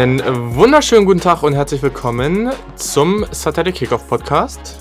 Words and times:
Einen 0.00 0.56
wunderschönen 0.56 1.04
guten 1.04 1.20
Tag 1.20 1.42
und 1.42 1.52
herzlich 1.52 1.82
willkommen 1.82 2.50
zum 2.74 3.26
Saturday 3.32 3.70
Kickoff 3.70 4.08
Podcast. 4.08 4.80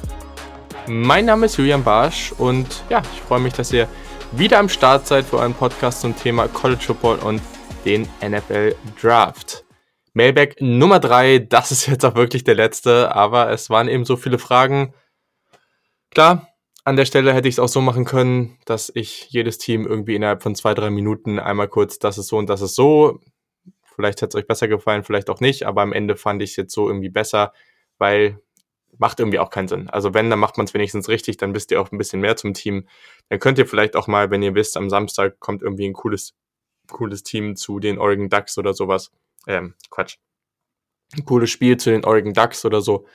Mein 0.88 1.26
Name 1.26 1.48
ist 1.48 1.58
Julian 1.58 1.84
Barsch 1.84 2.32
und 2.38 2.86
ja, 2.90 3.02
ich 3.02 3.20
freue 3.24 3.42
mich, 3.42 3.52
dass 3.52 3.74
ihr 3.74 3.90
wieder 4.32 4.60
am 4.60 4.70
Start 4.70 5.08
seid 5.08 5.26
für 5.26 5.42
einen 5.42 5.54
Podcast 5.54 6.00
zum 6.00 6.16
Thema 6.16 6.48
College 6.48 6.82
Football 6.82 7.18
und 7.18 7.42
den 7.84 8.08
NFL 8.26 8.78
Draft. 9.02 9.66
Mailback 10.14 10.56
Nummer 10.62 11.02
drei, 11.02 11.40
das 11.40 11.74
ist 11.74 11.88
jetzt 11.88 12.06
auch 12.06 12.16
wirklich 12.16 12.46
der 12.46 12.56
letzte, 12.56 13.14
aber 13.14 13.52
es 13.52 13.70
waren 13.70 13.90
eben 13.90 14.06
so 14.06 14.16
viele 14.16 14.40
Fragen. 14.40 14.94
Klar, 16.12 16.48
an 16.86 16.96
der 16.96 17.04
Stelle 17.04 17.34
hätte 17.34 17.50
ich 17.50 17.56
es 17.56 17.60
auch 17.60 17.68
so 17.68 17.82
machen 17.82 18.06
können, 18.06 18.58
dass 18.64 18.90
ich 18.96 19.28
jedes 19.30 19.58
Team 19.58 19.86
irgendwie 19.86 20.16
innerhalb 20.16 20.44
von 20.44 20.56
zwei, 20.56 20.74
drei 20.74 20.90
Minuten 20.90 21.40
einmal 21.40 21.68
kurz, 21.68 22.00
das 22.00 22.18
ist 22.18 22.28
so 22.28 22.38
und 22.38 22.50
das 22.50 22.62
ist 22.62 22.76
so, 22.76 23.20
Vielleicht 24.00 24.22
hat 24.22 24.30
es 24.30 24.36
euch 24.36 24.48
besser 24.48 24.70
gefallen, 24.70 25.04
vielleicht 25.04 25.30
auch 25.30 25.42
nicht, 25.42 25.64
aber 25.64 25.82
am 25.82 25.92
Ende 25.92 26.16
fand 26.16 26.42
ich 26.42 26.52
es 26.52 26.56
jetzt 26.56 26.74
so 26.74 26.88
irgendwie 26.88 27.10
besser, 27.10 27.52
weil 27.98 28.40
macht 28.98 29.20
irgendwie 29.20 29.40
auch 29.40 29.50
keinen 29.50 29.68
Sinn. 29.68 29.90
Also 29.90 30.14
wenn, 30.14 30.30
dann 30.30 30.40
macht 30.40 30.56
man 30.56 30.66
es 30.66 30.74
wenigstens 30.74 31.10
richtig, 31.10 31.36
dann 31.36 31.54
wisst 31.54 31.70
ihr 31.72 31.82
auch 31.82 31.92
ein 31.92 31.98
bisschen 31.98 32.22
mehr 32.22 32.38
zum 32.38 32.54
Team. 32.54 32.88
Dann 33.28 33.40
könnt 33.40 33.60
ihr 33.60 33.68
vielleicht 33.68 33.98
auch 33.98 34.08
mal, 34.08 34.32
wenn 34.32 34.42
ihr 34.42 34.56
wisst, 34.56 34.78
am 34.78 34.90
Samstag 34.90 35.42
kommt 35.42 35.62
irgendwie 35.62 35.86
ein 35.86 35.92
cooles, 35.92 36.34
cooles 36.90 37.24
Team 37.24 37.58
zu 37.58 37.82
den 37.82 38.00
Oregon 38.00 38.30
Ducks 38.30 38.58
oder 38.58 38.74
sowas. 38.74 39.12
Ähm, 39.48 39.76
Quatsch. 39.90 40.16
Ein 41.18 41.26
cooles 41.26 41.50
Spiel 41.50 41.76
zu 41.76 41.90
den 41.90 42.06
Oregon 42.06 42.32
Ducks 42.32 42.64
oder 42.64 42.80
so. 42.80 43.06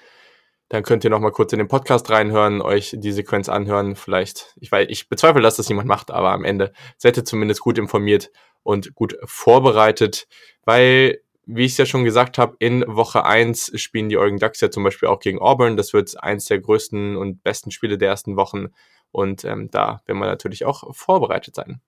Dann 0.69 0.83
könnt 0.83 1.03
ihr 1.03 1.09
noch 1.09 1.21
mal 1.21 1.33
kurz 1.33 1.55
in 1.55 1.61
den 1.61 1.69
Podcast 1.69 2.11
reinhören, 2.11 2.61
euch 2.61 2.95
die 2.95 3.13
Sequenz 3.13 3.49
anhören. 3.49 3.97
Vielleicht, 3.97 4.55
ich 4.61 4.71
weiß, 4.71 4.89
ich 4.91 5.09
bezweifle, 5.09 5.41
dass 5.41 5.57
das 5.57 5.71
jemand 5.71 5.89
macht, 5.89 6.11
aber 6.11 6.33
am 6.33 6.45
Ende 6.45 6.75
seid 6.99 7.17
ihr 7.17 7.25
zumindest 7.25 7.63
gut 7.63 7.79
informiert 7.79 8.31
und 8.65 8.95
gut 8.95 9.17
vorbereitet, 9.25 10.27
weil, 10.65 11.21
wie 11.47 11.67
ich 11.67 11.73
es 11.73 11.79
ja 11.79 11.87
schon 11.87 12.05
gesagt 12.05 12.39
habe, 12.39 12.57
in 12.59 12.85
Woche 12.89 13.25
1 13.25 13.73
spielen 13.81 14.09
die 14.09 14.17
Oregon 14.17 14.39
Ducks 14.39 14.61
ja 14.61 14.71
zum 14.71 14.83
Beispiel 14.83 15.09
auch 15.09 15.21
gegen 15.21 15.39
Auburn. 15.39 15.77
Das 15.77 15.93
wird 15.93 16.21
eins 16.21 16.47
der 16.47 16.59
größten 16.59 17.17
und 17.17 17.45
besten 17.45 17.71
Spiele 17.71 17.99
der 17.99 18.09
ersten 18.09 18.37
Wochen 18.37 18.69
und 19.13 19.45
ähm, 19.45 19.71
da 19.71 20.03
werden 20.07 20.19
wir 20.19 20.27
natürlich 20.27 20.65
auch 20.65 20.93
vorbereitet 20.93 21.55
sein. 21.55 21.81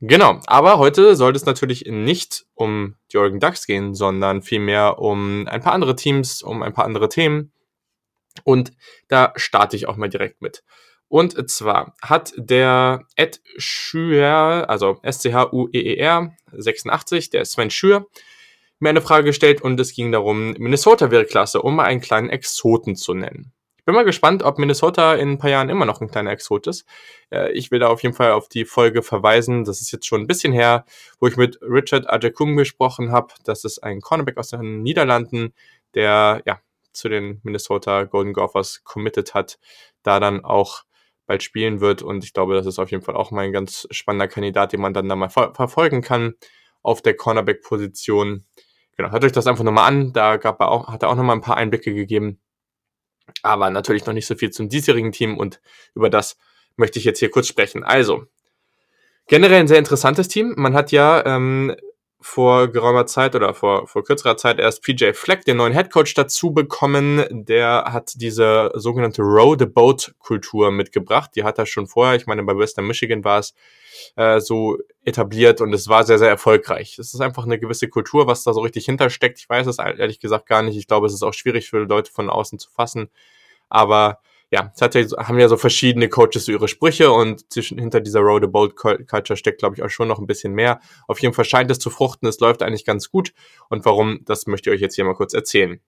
Genau, 0.00 0.40
aber 0.46 0.78
heute 0.78 1.14
sollte 1.14 1.36
es 1.36 1.44
natürlich 1.44 1.84
nicht 1.86 2.46
um 2.54 2.96
die 3.12 3.18
Oregon 3.18 3.38
Ducks 3.38 3.66
gehen, 3.66 3.94
sondern 3.94 4.42
vielmehr 4.42 4.98
um 4.98 5.46
ein 5.46 5.60
paar 5.60 5.74
andere 5.74 5.94
Teams, 5.94 6.42
um 6.42 6.62
ein 6.62 6.72
paar 6.72 6.86
andere 6.86 7.08
Themen. 7.08 7.52
Und 8.44 8.72
da 9.08 9.32
starte 9.36 9.76
ich 9.76 9.86
auch 9.86 9.96
mal 9.96 10.08
direkt 10.08 10.42
mit. 10.42 10.64
Und 11.12 11.50
zwar 11.50 11.94
hat 12.00 12.32
der 12.38 13.04
Ed 13.16 13.42
Schür, 13.58 14.64
also 14.68 14.98
S-C-H-U-E-E-R 15.02 16.34
86, 16.52 17.28
der 17.28 17.44
Sven 17.44 17.68
Schür, 17.68 18.06
mir 18.78 18.88
eine 18.88 19.02
Frage 19.02 19.26
gestellt 19.26 19.60
und 19.60 19.78
es 19.78 19.92
ging 19.92 20.10
darum, 20.10 20.52
Minnesota 20.52 21.10
wäre 21.10 21.26
klasse, 21.26 21.60
um 21.60 21.76
mal 21.76 21.84
einen 21.84 22.00
kleinen 22.00 22.30
Exoten 22.30 22.96
zu 22.96 23.12
nennen. 23.12 23.52
Ich 23.76 23.84
bin 23.84 23.94
mal 23.94 24.06
gespannt, 24.06 24.42
ob 24.42 24.58
Minnesota 24.58 25.14
in 25.14 25.32
ein 25.32 25.38
paar 25.38 25.50
Jahren 25.50 25.68
immer 25.68 25.84
noch 25.84 26.00
ein 26.00 26.10
kleiner 26.10 26.30
Exot 26.30 26.66
ist. 26.66 26.86
Äh, 27.28 27.52
ich 27.52 27.70
will 27.70 27.80
da 27.80 27.88
auf 27.88 28.02
jeden 28.02 28.14
Fall 28.14 28.32
auf 28.32 28.48
die 28.48 28.64
Folge 28.64 29.02
verweisen. 29.02 29.66
Das 29.66 29.82
ist 29.82 29.92
jetzt 29.92 30.06
schon 30.06 30.22
ein 30.22 30.26
bisschen 30.26 30.54
her, 30.54 30.86
wo 31.20 31.26
ich 31.26 31.36
mit 31.36 31.58
Richard 31.60 32.08
Ajakum 32.08 32.56
gesprochen 32.56 33.12
habe. 33.12 33.34
Das 33.44 33.64
ist 33.64 33.80
ein 33.80 34.00
Cornerback 34.00 34.38
aus 34.38 34.48
den 34.48 34.82
Niederlanden, 34.82 35.52
der 35.92 36.40
ja 36.46 36.60
zu 36.94 37.10
den 37.10 37.42
Minnesota 37.42 38.04
Golden 38.04 38.32
Gophers 38.32 38.82
committed 38.82 39.34
hat, 39.34 39.58
da 40.02 40.18
dann 40.18 40.42
auch 40.42 40.84
bald 41.32 41.42
spielen 41.42 41.80
wird. 41.80 42.02
Und 42.02 42.24
ich 42.24 42.34
glaube, 42.34 42.54
das 42.54 42.66
ist 42.66 42.78
auf 42.78 42.90
jeden 42.90 43.02
Fall 43.02 43.16
auch 43.16 43.30
mal 43.30 43.46
ein 43.46 43.52
ganz 43.52 43.88
spannender 43.90 44.28
Kandidat, 44.28 44.74
den 44.74 44.82
man 44.82 44.92
dann 44.92 45.08
da 45.08 45.16
mal 45.16 45.30
ver 45.30 45.54
verfolgen 45.54 46.02
kann 46.02 46.34
auf 46.82 47.00
der 47.00 47.16
Cornerback-Position. 47.16 48.44
Genau, 48.98 49.10
hört 49.10 49.24
euch 49.24 49.32
das 49.32 49.46
einfach 49.46 49.64
nochmal 49.64 49.88
an. 49.88 50.12
Da 50.12 50.36
gab 50.36 50.60
er 50.60 50.68
auch, 50.68 50.88
hat 50.88 51.02
er 51.02 51.08
auch 51.08 51.14
nochmal 51.14 51.36
ein 51.36 51.40
paar 51.40 51.56
Einblicke 51.56 51.94
gegeben. 51.94 52.38
Aber 53.42 53.70
natürlich 53.70 54.04
noch 54.04 54.12
nicht 54.12 54.26
so 54.26 54.34
viel 54.34 54.50
zum 54.50 54.68
diesjährigen 54.68 55.10
Team 55.10 55.38
und 55.38 55.62
über 55.94 56.10
das 56.10 56.36
möchte 56.76 56.98
ich 56.98 57.06
jetzt 57.06 57.20
hier 57.20 57.30
kurz 57.30 57.46
sprechen. 57.46 57.82
Also, 57.82 58.26
generell 59.26 59.60
ein 59.60 59.68
sehr 59.68 59.78
interessantes 59.78 60.28
Team. 60.28 60.52
Man 60.58 60.74
hat 60.74 60.92
ja 60.92 61.24
ähm, 61.24 61.74
vor 62.22 62.68
geraumer 62.68 63.06
Zeit 63.06 63.34
oder 63.34 63.52
vor, 63.52 63.86
vor 63.86 64.04
kürzerer 64.04 64.36
Zeit 64.36 64.58
erst 64.58 64.82
PJ 64.82 65.12
Fleck, 65.12 65.44
den 65.44 65.58
neuen 65.58 65.72
Headcoach, 65.72 66.14
dazu 66.14 66.52
bekommen. 66.52 67.26
Der 67.30 67.84
hat 67.88 68.12
diese 68.16 68.70
sogenannte 68.74 69.22
Row 69.22 69.56
the 69.58 69.66
Boat 69.66 70.14
Kultur 70.18 70.70
mitgebracht. 70.70 71.32
Die 71.34 71.44
hat 71.44 71.58
er 71.58 71.66
schon 71.66 71.86
vorher, 71.86 72.14
ich 72.14 72.26
meine, 72.26 72.42
bei 72.44 72.56
Western 72.56 72.86
Michigan 72.86 73.24
war 73.24 73.40
es 73.40 73.54
äh, 74.16 74.40
so 74.40 74.78
etabliert 75.04 75.60
und 75.60 75.72
es 75.72 75.88
war 75.88 76.04
sehr, 76.04 76.18
sehr 76.18 76.28
erfolgreich. 76.28 76.98
Es 76.98 77.12
ist 77.12 77.20
einfach 77.20 77.44
eine 77.44 77.58
gewisse 77.58 77.88
Kultur, 77.88 78.26
was 78.26 78.44
da 78.44 78.52
so 78.52 78.60
richtig 78.60 78.84
hintersteckt. 78.86 79.38
Ich 79.38 79.48
weiß 79.48 79.66
es 79.66 79.78
ehrlich 79.78 80.20
gesagt 80.20 80.46
gar 80.46 80.62
nicht. 80.62 80.76
Ich 80.76 80.86
glaube, 80.86 81.06
es 81.06 81.12
ist 81.12 81.22
auch 81.22 81.34
schwierig 81.34 81.68
für 81.68 81.78
Leute 81.78 82.12
von 82.12 82.30
außen 82.30 82.58
zu 82.58 82.70
fassen. 82.70 83.10
Aber 83.68 84.20
ja, 84.52 84.70
ja, 84.78 85.26
haben 85.26 85.38
ja 85.38 85.48
so 85.48 85.56
verschiedene 85.56 86.10
Coaches 86.10 86.44
so 86.44 86.52
ihre 86.52 86.68
Sprüche 86.68 87.10
und 87.10 87.50
zwischen, 87.50 87.78
hinter 87.78 88.00
dieser 88.00 88.20
Road 88.20 88.44
a 88.44 88.46
Bold 88.46 88.76
Culture 88.76 89.36
steckt, 89.36 89.60
glaube 89.60 89.76
ich, 89.76 89.82
auch 89.82 89.88
schon 89.88 90.08
noch 90.08 90.18
ein 90.18 90.26
bisschen 90.26 90.52
mehr. 90.52 90.80
Auf 91.08 91.20
jeden 91.20 91.32
Fall 91.32 91.46
scheint 91.46 91.70
es 91.70 91.78
zu 91.78 91.88
fruchten, 91.88 92.28
es 92.28 92.38
läuft 92.38 92.62
eigentlich 92.62 92.84
ganz 92.84 93.10
gut. 93.10 93.32
Und 93.70 93.86
warum, 93.86 94.20
das 94.26 94.46
möchte 94.46 94.68
ich 94.68 94.76
euch 94.76 94.80
jetzt 94.82 94.94
hier 94.94 95.04
mal 95.04 95.14
kurz 95.14 95.32
erzählen. 95.32 95.80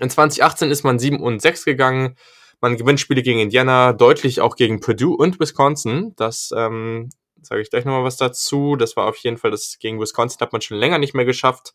In 0.00 0.10
2018 0.10 0.72
ist 0.72 0.82
man 0.82 0.98
7 0.98 1.20
und 1.20 1.40
6 1.40 1.64
gegangen. 1.64 2.16
Man 2.60 2.76
gewinnt 2.76 2.98
Spiele 2.98 3.22
gegen 3.22 3.38
Indiana, 3.38 3.92
deutlich 3.92 4.40
auch 4.40 4.56
gegen 4.56 4.80
Purdue 4.80 5.16
und 5.16 5.38
Wisconsin. 5.38 6.14
Das 6.16 6.52
ähm, 6.56 7.10
sage 7.40 7.62
ich 7.62 7.70
gleich 7.70 7.84
nochmal 7.84 8.02
was 8.02 8.16
dazu. 8.16 8.74
Das 8.74 8.96
war 8.96 9.06
auf 9.06 9.16
jeden 9.18 9.38
Fall, 9.38 9.52
das 9.52 9.78
gegen 9.78 10.00
Wisconsin 10.00 10.40
hat 10.40 10.52
man 10.52 10.62
schon 10.62 10.78
länger 10.78 10.98
nicht 10.98 11.14
mehr 11.14 11.24
geschafft. 11.24 11.74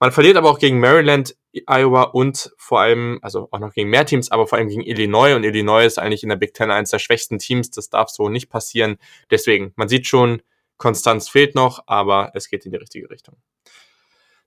Man 0.00 0.12
verliert 0.12 0.36
aber 0.36 0.48
auch 0.48 0.58
gegen 0.58 0.80
Maryland, 0.80 1.36
Iowa 1.66 2.02
und 2.02 2.52
vor 2.56 2.80
allem, 2.80 3.18
also 3.22 3.48
auch 3.50 3.58
noch 3.58 3.72
gegen 3.72 3.90
mehr 3.90 4.06
Teams, 4.06 4.30
aber 4.30 4.46
vor 4.46 4.58
allem 4.58 4.68
gegen 4.68 4.82
Illinois. 4.82 5.34
Und 5.34 5.44
Illinois 5.44 5.84
ist 5.84 5.98
eigentlich 5.98 6.22
in 6.22 6.28
der 6.28 6.36
Big 6.36 6.54
Ten 6.54 6.70
eines 6.70 6.90
der 6.90 6.98
schwächsten 6.98 7.38
Teams. 7.38 7.70
Das 7.70 7.90
darf 7.90 8.10
so 8.10 8.28
nicht 8.28 8.48
passieren. 8.48 8.98
Deswegen, 9.30 9.72
man 9.76 9.88
sieht 9.88 10.06
schon, 10.06 10.42
Konstanz 10.76 11.28
fehlt 11.28 11.54
noch, 11.54 11.82
aber 11.86 12.30
es 12.34 12.48
geht 12.48 12.64
in 12.64 12.72
die 12.72 12.78
richtige 12.78 13.10
Richtung. 13.10 13.36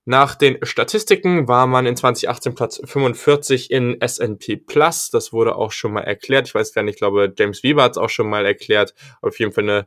Nach 0.04 0.34
den 0.34 0.58
Statistiken 0.64 1.46
war 1.46 1.68
man 1.68 1.86
in 1.86 1.96
2018 1.96 2.54
Platz 2.56 2.80
45 2.84 3.70
in 3.70 4.00
S&P 4.00 4.56
Plus. 4.56 5.10
Das 5.10 5.32
wurde 5.32 5.54
auch 5.54 5.70
schon 5.70 5.92
mal 5.92 6.00
erklärt. 6.00 6.48
Ich 6.48 6.54
weiß 6.54 6.72
gar 6.72 6.82
nicht, 6.82 6.94
ich 6.94 6.98
glaube, 6.98 7.32
James 7.38 7.62
Weaver 7.62 7.84
hat 7.84 7.92
es 7.92 7.98
auch 7.98 8.10
schon 8.10 8.28
mal 8.28 8.44
erklärt. 8.44 8.94
Auf 9.20 9.38
jeden 9.38 9.52
Fall 9.52 9.64
eine 9.64 9.86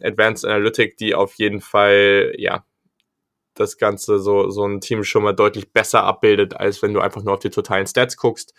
Advanced 0.00 0.44
Analytic, 0.44 0.96
die 0.96 1.16
auf 1.16 1.34
jeden 1.34 1.60
Fall, 1.60 2.34
ja, 2.38 2.64
das 3.60 3.78
Ganze 3.78 4.18
so, 4.18 4.50
so 4.50 4.64
ein 4.64 4.80
Team 4.80 5.04
schon 5.04 5.22
mal 5.22 5.32
deutlich 5.32 5.72
besser 5.72 6.04
abbildet, 6.04 6.54
als 6.56 6.82
wenn 6.82 6.94
du 6.94 7.00
einfach 7.00 7.22
nur 7.22 7.34
auf 7.34 7.40
die 7.40 7.50
totalen 7.50 7.86
Stats 7.86 8.16
guckst. 8.16 8.54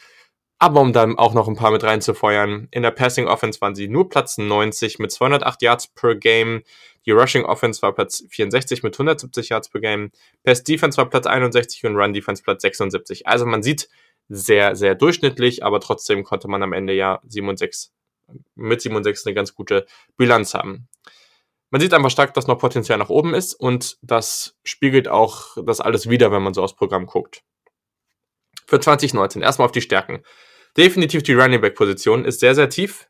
Aber 0.61 0.81
um 0.81 0.91
dann 0.91 1.17
auch 1.17 1.33
noch 1.33 1.47
ein 1.47 1.55
paar 1.55 1.71
mit 1.71 1.83
reinzufeuern, 1.83 2.67
in 2.71 2.83
der 2.83 2.91
Passing 2.91 3.27
Offense 3.27 3.61
waren 3.61 3.75
sie 3.75 3.87
nur 3.87 4.09
Platz 4.09 4.37
90 4.37 4.99
mit 4.99 5.11
208 5.11 5.61
Yards 5.61 5.87
per 5.87 6.15
Game. 6.15 6.63
Die 7.05 7.11
Rushing 7.11 7.45
Offense 7.45 7.81
war 7.81 7.93
Platz 7.93 8.25
64 8.29 8.83
mit 8.83 8.93
170 8.95 9.49
Yards 9.49 9.69
per 9.69 9.79
Game. 9.79 10.11
Pass 10.43 10.63
Defense 10.63 10.97
war 10.97 11.09
Platz 11.09 11.27
61 11.27 11.85
und 11.85 11.95
Run 11.95 12.13
Defense 12.13 12.43
Platz 12.43 12.61
76. 12.61 13.25
Also 13.25 13.45
man 13.45 13.63
sieht 13.63 13.87
sehr, 14.27 14.75
sehr 14.75 14.95
durchschnittlich, 14.95 15.63
aber 15.63 15.79
trotzdem 15.79 16.25
konnte 16.25 16.49
man 16.49 16.61
am 16.61 16.73
Ende 16.73 16.93
ja 16.93 17.21
7 17.25 17.47
und 17.47 17.57
6, 17.57 17.93
mit 18.55 18.81
7 18.81 18.95
und 18.95 19.03
6 19.05 19.25
eine 19.25 19.35
ganz 19.35 19.55
gute 19.55 19.85
Bilanz 20.17 20.53
haben 20.53 20.89
man 21.71 21.81
sieht 21.81 21.93
einfach 21.93 22.09
stark, 22.09 22.33
dass 22.33 22.47
noch 22.47 22.57
Potenzial 22.57 22.97
nach 22.97 23.09
oben 23.09 23.33
ist 23.33 23.53
und 23.53 23.97
das 24.01 24.57
spiegelt 24.63 25.07
auch 25.07 25.57
das 25.63 25.81
alles 25.81 26.09
wieder, 26.09 26.31
wenn 26.31 26.41
man 26.41 26.53
so 26.53 26.63
aufs 26.63 26.75
Programm 26.75 27.05
guckt. 27.05 27.43
Für 28.65 28.79
2019 28.79 29.41
erstmal 29.41 29.65
auf 29.65 29.71
die 29.71 29.81
Stärken. 29.81 30.23
Definitiv 30.77 31.23
die 31.23 31.33
Running 31.33 31.61
Back 31.61 31.75
Position 31.75 32.25
ist 32.25 32.39
sehr, 32.39 32.55
sehr 32.55 32.69
tief. 32.69 33.07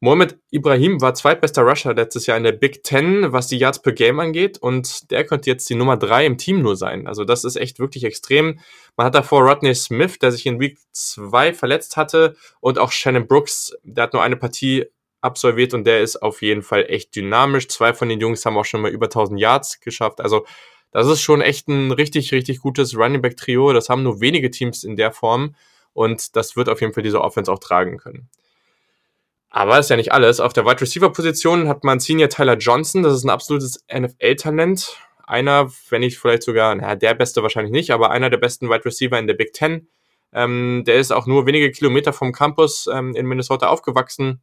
Mohamed 0.00 0.38
Ibrahim 0.52 1.00
war 1.00 1.14
zweitbester 1.14 1.62
Rusher 1.62 1.92
letztes 1.92 2.26
Jahr 2.26 2.36
in 2.36 2.44
der 2.44 2.52
Big 2.52 2.84
Ten, 2.84 3.32
was 3.32 3.48
die 3.48 3.58
Yards 3.58 3.82
per 3.82 3.92
Game 3.92 4.20
angeht. 4.20 4.56
Und 4.58 5.10
der 5.10 5.24
könnte 5.24 5.50
jetzt 5.50 5.68
die 5.68 5.74
Nummer 5.74 5.96
drei 5.96 6.24
im 6.24 6.38
Team 6.38 6.62
nur 6.62 6.76
sein. 6.76 7.08
Also 7.08 7.24
das 7.24 7.42
ist 7.42 7.56
echt 7.56 7.80
wirklich 7.80 8.04
extrem. 8.04 8.60
Man 8.96 9.06
hat 9.06 9.16
davor 9.16 9.42
Rodney 9.42 9.74
Smith, 9.74 10.20
der 10.20 10.30
sich 10.30 10.46
in 10.46 10.60
Week 10.60 10.78
2 10.92 11.52
verletzt 11.52 11.96
hatte. 11.96 12.36
Und 12.60 12.78
auch 12.78 12.92
Shannon 12.92 13.26
Brooks, 13.26 13.76
der 13.82 14.04
hat 14.04 14.12
nur 14.12 14.22
eine 14.22 14.36
Partie 14.36 14.86
absolviert 15.20 15.74
und 15.74 15.84
der 15.84 16.00
ist 16.00 16.16
auf 16.22 16.42
jeden 16.42 16.62
Fall 16.62 16.86
echt 16.88 17.14
dynamisch. 17.16 17.68
Zwei 17.68 17.92
von 17.94 18.08
den 18.08 18.20
Jungs 18.20 18.44
haben 18.44 18.56
auch 18.56 18.64
schon 18.64 18.80
mal 18.80 18.90
über 18.90 19.06
1000 19.06 19.40
Yards 19.40 19.80
geschafft. 19.80 20.20
Also 20.20 20.46
das 20.90 21.06
ist 21.06 21.20
schon 21.20 21.40
echt 21.40 21.68
ein 21.68 21.90
richtig, 21.90 22.32
richtig 22.32 22.60
gutes 22.60 22.96
Running 22.96 23.20
Back 23.20 23.36
Trio. 23.36 23.72
Das 23.72 23.88
haben 23.88 24.02
nur 24.02 24.20
wenige 24.20 24.50
Teams 24.50 24.84
in 24.84 24.96
der 24.96 25.12
Form 25.12 25.54
und 25.92 26.36
das 26.36 26.56
wird 26.56 26.68
auf 26.68 26.80
jeden 26.80 26.92
Fall 26.92 27.02
diese 27.02 27.20
Offense 27.20 27.52
auch 27.52 27.58
tragen 27.58 27.98
können. 27.98 28.28
Aber 29.50 29.78
ist 29.78 29.90
ja 29.90 29.96
nicht 29.96 30.12
alles. 30.12 30.40
Auf 30.40 30.52
der 30.52 30.66
Wide 30.66 30.80
Receiver 30.80 31.10
Position 31.10 31.68
hat 31.68 31.82
man 31.82 32.00
Senior 32.00 32.28
Tyler 32.28 32.56
Johnson. 32.56 33.02
Das 33.02 33.14
ist 33.14 33.24
ein 33.24 33.30
absolutes 33.30 33.84
NFL-Talent. 33.92 34.96
Einer, 35.26 35.70
wenn 35.88 36.00
nicht 36.00 36.18
vielleicht 36.18 36.42
sogar, 36.42 36.74
naja, 36.74 36.94
der 36.94 37.14
beste 37.14 37.42
wahrscheinlich 37.42 37.72
nicht, 37.72 37.90
aber 37.90 38.10
einer 38.10 38.30
der 38.30 38.38
besten 38.38 38.68
Wide 38.68 38.84
Receiver 38.84 39.18
in 39.18 39.26
der 39.26 39.34
Big 39.34 39.52
Ten. 39.52 39.88
Ähm, 40.32 40.84
der 40.86 40.96
ist 40.96 41.10
auch 41.10 41.26
nur 41.26 41.46
wenige 41.46 41.70
Kilometer 41.70 42.12
vom 42.12 42.32
Campus 42.32 42.88
ähm, 42.92 43.14
in 43.14 43.26
Minnesota 43.26 43.68
aufgewachsen 43.68 44.42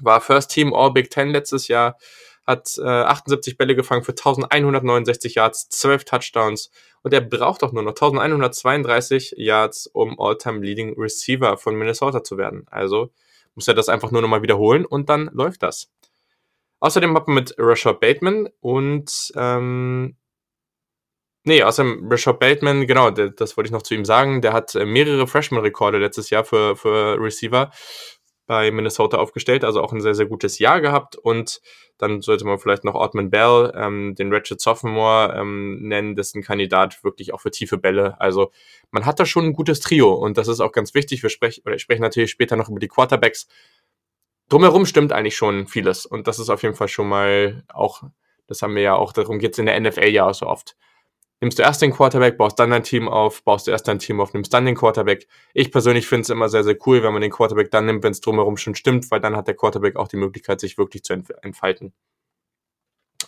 war 0.00 0.20
First 0.20 0.50
Team 0.50 0.74
All 0.74 0.92
Big 0.92 1.10
Ten 1.10 1.30
letztes 1.30 1.68
Jahr, 1.68 1.98
hat 2.46 2.76
äh, 2.78 2.82
78 2.82 3.56
Bälle 3.56 3.76
gefangen 3.76 4.02
für 4.02 4.12
1169 4.12 5.36
Yards, 5.36 5.68
12 5.68 6.04
Touchdowns 6.04 6.70
und 7.02 7.12
er 7.14 7.20
braucht 7.20 7.62
auch 7.62 7.72
nur 7.72 7.82
noch 7.82 7.92
1132 7.92 9.34
Yards, 9.36 9.86
um 9.86 10.18
All-Time 10.18 10.64
Leading 10.64 10.94
Receiver 10.98 11.56
von 11.56 11.76
Minnesota 11.76 12.24
zu 12.24 12.38
werden. 12.38 12.66
Also 12.70 13.12
muss 13.54 13.68
er 13.68 13.74
das 13.74 13.88
einfach 13.88 14.10
nur 14.10 14.22
nochmal 14.22 14.42
wiederholen 14.42 14.84
und 14.84 15.08
dann 15.08 15.30
läuft 15.32 15.62
das. 15.62 15.90
Außerdem 16.80 17.14
hat 17.14 17.28
man 17.28 17.36
mit 17.36 17.54
Rashad 17.58 18.00
Bateman 18.00 18.48
und 18.60 19.32
ähm, 19.36 20.16
Nee, 21.44 21.64
außerdem 21.64 22.06
Rashad 22.08 22.38
Bateman, 22.38 22.86
genau, 22.86 23.10
das 23.10 23.56
wollte 23.56 23.66
ich 23.66 23.72
noch 23.72 23.82
zu 23.82 23.94
ihm 23.94 24.04
sagen. 24.04 24.42
Der 24.42 24.52
hat 24.52 24.74
mehrere 24.74 25.26
Freshman-Rekorde 25.26 25.98
letztes 25.98 26.30
Jahr 26.30 26.44
für, 26.44 26.76
für 26.76 27.20
Receiver 27.20 27.72
bei 28.46 28.70
Minnesota 28.70 29.18
aufgestellt, 29.18 29.64
also 29.64 29.82
auch 29.82 29.92
ein 29.92 30.00
sehr, 30.00 30.14
sehr 30.14 30.26
gutes 30.26 30.58
Jahr 30.58 30.80
gehabt. 30.80 31.16
Und 31.16 31.60
dann 31.98 32.22
sollte 32.22 32.44
man 32.44 32.58
vielleicht 32.58 32.84
noch 32.84 32.94
Ortman 32.94 33.30
Bell, 33.30 33.72
ähm, 33.76 34.14
den 34.16 34.32
Ratchet 34.32 34.60
Sophomore, 34.60 35.34
ähm, 35.38 35.80
nennen. 35.82 36.16
Das 36.16 36.28
ist 36.28 36.34
ein 36.34 36.42
Kandidat 36.42 37.04
wirklich 37.04 37.32
auch 37.32 37.40
für 37.40 37.50
tiefe 37.50 37.78
Bälle. 37.78 38.20
Also 38.20 38.50
man 38.90 39.06
hat 39.06 39.20
da 39.20 39.26
schon 39.26 39.46
ein 39.46 39.52
gutes 39.52 39.80
Trio 39.80 40.12
und 40.12 40.38
das 40.38 40.48
ist 40.48 40.60
auch 40.60 40.72
ganz 40.72 40.94
wichtig. 40.94 41.22
Wir 41.22 41.30
sprechen, 41.30 41.62
oder 41.64 41.76
ich 41.76 41.82
spreche 41.82 42.02
natürlich 42.02 42.30
später 42.30 42.56
noch 42.56 42.68
über 42.68 42.80
die 42.80 42.88
Quarterbacks. 42.88 43.46
Drumherum 44.48 44.86
stimmt 44.86 45.12
eigentlich 45.12 45.36
schon 45.36 45.66
vieles 45.66 46.04
und 46.04 46.26
das 46.26 46.38
ist 46.38 46.50
auf 46.50 46.62
jeden 46.62 46.74
Fall 46.74 46.88
schon 46.88 47.08
mal 47.08 47.64
auch, 47.72 48.02
das 48.48 48.60
haben 48.60 48.74
wir 48.74 48.82
ja 48.82 48.94
auch, 48.94 49.12
darum 49.12 49.38
geht 49.38 49.52
es 49.52 49.58
in 49.58 49.66
der 49.66 49.80
NFL 49.80 50.08
ja 50.08 50.26
auch 50.26 50.34
so 50.34 50.46
oft 50.46 50.76
nimmst 51.42 51.58
du 51.58 51.64
erst 51.64 51.82
den 51.82 51.92
Quarterback, 51.92 52.38
baust 52.38 52.58
dann 52.58 52.70
dein 52.70 52.84
Team 52.84 53.08
auf, 53.08 53.42
baust 53.42 53.66
du 53.66 53.72
erst 53.72 53.88
dein 53.88 53.98
Team 53.98 54.20
auf, 54.20 54.32
nimmst 54.32 54.54
dann 54.54 54.64
den 54.64 54.76
Quarterback. 54.76 55.26
Ich 55.52 55.72
persönlich 55.72 56.06
finde 56.06 56.22
es 56.22 56.30
immer 56.30 56.48
sehr, 56.48 56.62
sehr 56.62 56.78
cool, 56.86 57.02
wenn 57.02 57.12
man 57.12 57.20
den 57.20 57.32
Quarterback 57.32 57.70
dann 57.72 57.84
nimmt, 57.84 58.04
wenn 58.04 58.12
es 58.12 58.20
drumherum 58.20 58.56
schon 58.56 58.76
stimmt, 58.76 59.10
weil 59.10 59.20
dann 59.20 59.36
hat 59.36 59.48
der 59.48 59.56
Quarterback 59.56 59.96
auch 59.96 60.06
die 60.06 60.16
Möglichkeit, 60.16 60.60
sich 60.60 60.78
wirklich 60.78 61.02
zu 61.02 61.14
entfalten. 61.42 61.92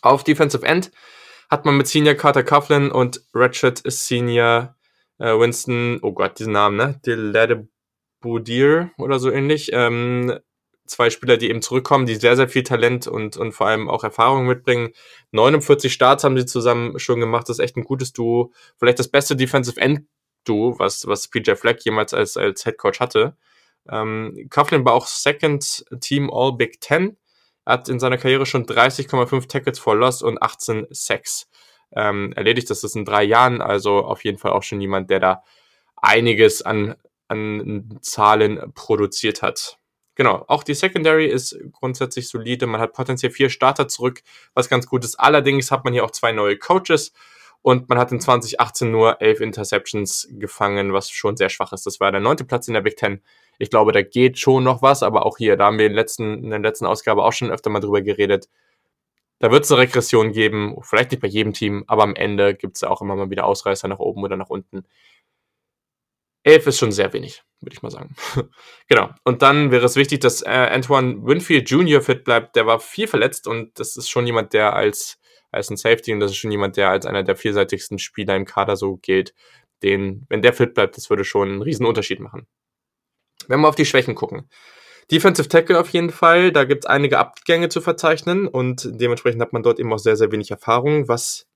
Auf 0.01 0.23
Defensive 0.23 0.65
End 0.65 0.93
hat 1.51 1.65
man 1.65 1.77
mit 1.77 1.89
Senior 1.89 2.15
Carter 2.15 2.45
Coughlin 2.45 2.93
und 2.93 3.21
Ratchet 3.35 3.83
Senior 3.85 4.77
äh, 5.19 5.37
Winston, 5.37 5.99
oh 6.03 6.13
Gott, 6.13 6.39
diesen 6.39 6.53
Namen, 6.53 6.77
ne? 6.77 7.01
Delade 7.05 7.69
oder 8.97 9.19
so 9.19 9.31
ähnlich, 9.31 9.71
ähm, 9.75 10.39
zwei 10.87 11.11
Spieler, 11.11 11.37
die 11.37 11.49
eben 11.49 11.63
zurückkommen, 11.63 12.07
die 12.07 12.17
sehr, 12.17 12.37
sehr 12.37 12.49
viel 12.49 12.63
Talent 12.63 13.07
und, 13.07 13.37
und 13.37 13.53
vor 13.53 13.69
allem 13.69 13.89
auch 13.89 14.05
Erfahrung 14.05 14.47
mitbringen. 14.47 14.93
49 15.33 15.93
Starts 15.93 16.25
haben 16.25 16.37
sie 16.37 16.47
zusammen 16.47 16.99
schon 16.99 17.21
gemacht. 17.21 17.49
Das 17.49 17.59
ist 17.59 17.65
echt 17.65 17.77
ein 17.77 17.85
gutes 17.85 18.13
Duo. 18.13 18.53
Vielleicht 18.79 18.99
das 18.99 19.09
beste 19.09 19.37
Defensive 19.37 19.81
End 19.81 20.07
Duo, 20.45 20.79
was, 20.79 21.07
was 21.07 21.29
PJ 21.29 21.55
Fleck 21.55 21.85
jemals 21.85 22.13
als, 22.13 22.37
als 22.37 22.65
Head 22.65 22.79
Coach 22.79 23.01
hatte. 23.01 23.37
Ähm, 23.89 24.49
Coughlin 24.51 24.85
war 24.85 24.95
auch 24.95 25.07
Second 25.07 25.85
Team 26.01 26.31
All 26.33 26.53
Big 26.53 26.81
Ten. 26.81 27.17
Er 27.65 27.75
hat 27.75 27.89
in 27.89 27.99
seiner 27.99 28.19
Karriere 28.19 28.47
schon 28.47 28.67
30,5 28.67 29.49
Tackles 29.49 29.79
for 29.79 29.97
Loss 29.97 30.23
und 30.23 30.43
18 30.43 30.87
Sacks 30.91 31.49
ähm, 31.93 32.33
erledigt. 32.35 32.69
Das 32.69 32.85
ist 32.85 32.97
in 32.97 33.05
drei 33.05 33.25
Jahren. 33.25 33.63
Also 33.63 34.05
auf 34.05 34.25
jeden 34.25 34.39
Fall 34.39 34.53
auch 34.53 34.63
schon 34.63 34.81
jemand, 34.81 35.11
der 35.11 35.21
da 35.21 35.43
einiges 35.97 36.63
an, 36.63 36.95
an 37.29 37.99
Zahlen 38.03 38.73
produziert 38.75 39.43
hat. 39.43 39.79
Genau, 40.17 40.45
auch 40.47 40.63
die 40.63 40.75
Secondary 40.75 41.27
ist 41.27 41.59
grundsätzlich 41.73 42.29
solide. 42.29 42.67
Man 42.67 42.81
hat 42.81 42.93
potenziell 42.93 43.33
vier 43.33 43.51
Starter 43.51 43.89
zurück, 43.89 44.23
was 44.55 44.69
ganz 44.69 44.87
gut 44.87 45.05
ist. 45.05 45.17
Allerdings 45.17 45.71
hat 45.71 45.85
man 45.85 45.93
hier 45.93 46.05
auch 46.05 46.13
zwei 46.13 46.33
neue 46.33 46.57
Coaches 46.57 47.13
und 47.63 47.89
man 47.89 47.99
hat 47.99 48.13
in 48.13 48.21
2018 48.21 48.91
nur 48.91 49.23
elf 49.23 49.41
Interceptions 49.41 50.29
gefangen, 50.33 50.93
was 50.93 51.11
schon 51.11 51.37
sehr 51.37 51.49
schwach 51.49 51.73
ist. 51.73 51.87
Das 51.87 51.99
war 51.99 52.13
der 52.13 52.21
neunte 52.21 52.45
Platz 52.45 52.69
in 52.69 52.75
der 52.75 52.83
Big 52.83 52.97
Ten. 52.97 53.23
Ich 53.59 53.71
glaube, 53.71 53.93
da 53.93 54.03
geht 54.03 54.39
schon 54.39 54.63
noch 54.65 54.83
was, 54.83 55.03
aber 55.03 55.25
auch 55.25 55.39
hier, 55.39 55.57
da 55.57 55.67
haben 55.67 55.79
wir 55.79 55.87
in, 55.87 55.95
letzten, 55.95 56.45
in 56.45 56.51
der 56.51 56.59
letzten 56.59 56.87
Ausgabe 56.87 57.25
auch 57.25 57.33
schon 57.33 57.51
öfter 57.51 57.71
mal 57.71 57.81
drüber 57.81 58.03
geredet. 58.03 58.49
Da 59.39 59.51
wird 59.51 59.65
es 59.65 59.73
eine 59.73 59.81
Regression 59.81 60.33
geben, 60.33 60.77
vielleicht 60.83 61.11
nicht 61.11 61.21
bei 61.21 61.29
jedem 61.29 61.55
Team, 61.55 61.85
aber 61.87 62.03
am 62.03 62.15
Ende 62.15 62.55
gibt 62.55 62.77
es 62.77 62.85
auch 62.85 63.03
immer 63.03 63.17
mal 63.17 63.31
wieder 63.31 63.47
Ausreißer 63.47 63.89
nach 63.89 63.99
oben 63.99 64.23
oder 64.23 64.37
nach 64.37 64.51
unten. 64.51 64.85
Elf 66.45 66.67
ist 66.67 66.79
schon 66.79 66.93
sehr 66.93 67.13
wenig, 67.15 67.43
würde 67.61 67.75
ich 67.75 67.83
mal 67.83 67.91
sagen. 67.91 68.15
genau. 68.89 69.11
Und 69.25 69.41
dann 69.41 69.71
wäre 69.71 69.87
es 69.87 69.97
wichtig, 69.97 70.21
dass 70.21 70.43
äh, 70.43 70.51
Antoine 70.51 71.25
Winfield 71.25 71.69
Jr. 71.71 72.03
fit 72.03 72.23
bleibt. 72.23 72.55
Der 72.55 72.67
war 72.67 72.79
viel 72.81 73.09
verletzt 73.09 73.49
und 73.49 73.79
das 73.81 73.97
ist 73.97 74.11
schon 74.11 74.27
jemand, 74.27 74.53
der 74.53 74.75
als, 74.75 75.19
als 75.51 75.71
ein 75.71 75.79
Safety 75.79 76.13
und 76.13 76.21
das 76.21 76.33
ist 76.33 76.37
schon 76.37 76.53
jemand, 76.53 76.77
der 76.77 76.91
als 76.91 77.07
einer 77.07 77.23
der 77.23 77.37
vielseitigsten 77.37 77.99
Spieler 77.99 78.37
im 78.37 78.45
Kader 78.45 78.77
so 78.77 78.99
gilt. 78.99 79.35
Den, 79.83 80.27
wenn 80.29 80.43
der 80.43 80.53
fit 80.53 80.75
bleibt, 80.75 80.99
das 80.99 81.09
würde 81.09 81.25
schon 81.25 81.49
einen 81.49 81.63
riesen 81.63 81.87
Unterschied 81.87 82.21
machen. 82.21 82.47
Wenn 83.49 83.61
wir 83.61 83.69
auf 83.69 83.75
die 83.75 83.87
Schwächen 83.87 84.15
gucken. 84.15 84.49
Defensive 85.11 85.49
Tackle 85.49 85.81
auf 85.81 85.91
jeden 85.91 86.11
Fall, 86.11 86.53
da 86.53 86.65
gibt 86.65 86.85
es 86.85 86.91
einige 86.91 87.19
Abgänge 87.19 87.69
zu 87.71 87.81
verzeichnen 87.81 88.49
und 88.49 88.89
dementsprechend 89.01 89.41
hat 89.41 89.53
man 89.53 89.63
dort 89.63 89.79
eben 89.79 89.93
auch 89.93 89.99
sehr, 89.99 90.17
sehr 90.17 90.31
wenig 90.31 90.51
Erfahrung, 90.51 91.09
was 91.09 91.47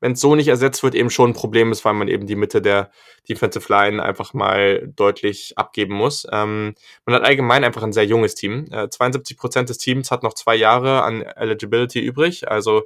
wenn 0.00 0.12
es 0.12 0.20
so 0.20 0.34
nicht 0.34 0.48
ersetzt 0.48 0.82
wird, 0.82 0.94
eben 0.94 1.10
schon 1.10 1.30
ein 1.30 1.34
Problem 1.34 1.72
ist, 1.72 1.84
weil 1.84 1.94
man 1.94 2.08
eben 2.08 2.26
die 2.26 2.36
Mitte 2.36 2.62
der 2.62 2.90
Defensive 3.28 3.72
Line 3.72 4.02
einfach 4.02 4.34
mal 4.34 4.90
deutlich 4.96 5.52
abgeben 5.56 5.94
muss. 5.94 6.26
Ähm, 6.32 6.74
man 7.04 7.14
hat 7.14 7.24
allgemein 7.24 7.64
einfach 7.64 7.82
ein 7.82 7.92
sehr 7.92 8.06
junges 8.06 8.34
Team. 8.34 8.66
Äh, 8.70 8.88
72 8.88 9.36
Prozent 9.36 9.68
des 9.68 9.78
Teams 9.78 10.10
hat 10.10 10.22
noch 10.22 10.34
zwei 10.34 10.56
Jahre 10.56 11.02
an 11.02 11.22
Eligibility 11.22 12.00
übrig, 12.00 12.50
also 12.50 12.84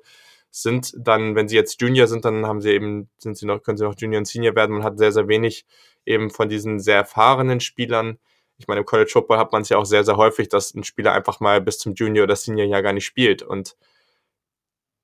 sind 0.50 0.92
dann, 0.96 1.34
wenn 1.34 1.48
sie 1.48 1.56
jetzt 1.56 1.80
Junior 1.80 2.06
sind, 2.06 2.24
dann 2.24 2.46
haben 2.46 2.60
sie 2.60 2.70
eben, 2.70 3.10
sind 3.18 3.36
sie 3.36 3.44
noch, 3.44 3.60
können 3.60 3.76
sie 3.76 3.82
noch 3.82 3.96
Junior 3.98 4.18
und 4.18 4.26
Senior 4.26 4.54
werden. 4.54 4.76
Man 4.76 4.84
hat 4.84 4.98
sehr, 4.98 5.10
sehr 5.10 5.26
wenig 5.26 5.66
eben 6.06 6.30
von 6.30 6.48
diesen 6.48 6.78
sehr 6.78 6.96
erfahrenen 6.96 7.58
Spielern. 7.58 8.18
Ich 8.58 8.68
meine, 8.68 8.80
im 8.80 8.86
College 8.86 9.10
Football 9.12 9.38
hat 9.38 9.50
man 9.50 9.62
es 9.62 9.68
ja 9.68 9.78
auch 9.78 9.84
sehr, 9.84 10.04
sehr 10.04 10.16
häufig, 10.16 10.48
dass 10.48 10.72
ein 10.72 10.84
Spieler 10.84 11.12
einfach 11.12 11.40
mal 11.40 11.60
bis 11.60 11.78
zum 11.78 11.94
Junior 11.94 12.22
oder 12.22 12.36
Senior 12.36 12.68
ja 12.68 12.82
gar 12.82 12.92
nicht 12.92 13.04
spielt. 13.04 13.42
Und 13.42 13.76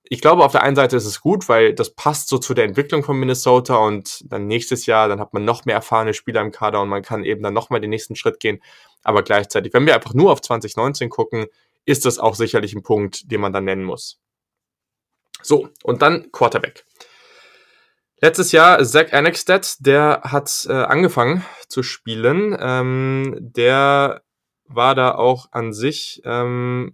ich 0.04 0.20
glaube, 0.20 0.44
auf 0.44 0.52
der 0.52 0.62
einen 0.62 0.76
Seite 0.76 0.96
ist 0.96 1.04
es 1.04 1.20
gut, 1.20 1.48
weil 1.48 1.74
das 1.74 1.90
passt 1.90 2.28
so 2.28 2.38
zu 2.38 2.54
der 2.54 2.64
Entwicklung 2.64 3.04
von 3.04 3.18
Minnesota 3.18 3.76
und 3.76 4.24
dann 4.30 4.46
nächstes 4.46 4.86
Jahr, 4.86 5.08
dann 5.08 5.20
hat 5.20 5.32
man 5.34 5.44
noch 5.44 5.64
mehr 5.64 5.76
erfahrene 5.76 6.14
Spieler 6.14 6.40
im 6.40 6.52
Kader 6.52 6.80
und 6.80 6.88
man 6.88 7.02
kann 7.02 7.24
eben 7.24 7.42
dann 7.42 7.54
nochmal 7.54 7.80
den 7.80 7.90
nächsten 7.90 8.16
Schritt 8.16 8.40
gehen. 8.40 8.60
Aber 9.02 9.22
gleichzeitig, 9.22 9.72
wenn 9.72 9.86
wir 9.86 9.94
einfach 9.94 10.14
nur 10.14 10.32
auf 10.32 10.40
2019 10.40 11.10
gucken, 11.10 11.46
ist 11.84 12.04
das 12.04 12.18
auch 12.18 12.34
sicherlich 12.34 12.74
ein 12.74 12.82
Punkt, 12.82 13.30
den 13.30 13.40
man 13.40 13.52
dann 13.52 13.64
nennen 13.64 13.84
muss. 13.84 14.18
So, 15.42 15.68
und 15.82 16.02
dann 16.02 16.30
Quarterback. 16.32 16.84
Letztes 18.20 18.52
Jahr 18.52 18.84
Zach 18.84 19.12
Annexstead, 19.12 19.76
der 19.80 20.20
hat 20.24 20.66
äh, 20.68 20.72
angefangen 20.72 21.44
zu 21.68 21.82
spielen. 21.82 22.56
Ähm, 22.60 23.36
der 23.40 24.22
war 24.64 24.94
da 24.94 25.14
auch 25.14 25.46
an 25.52 25.72
sich 25.72 26.20
ähm, 26.24 26.92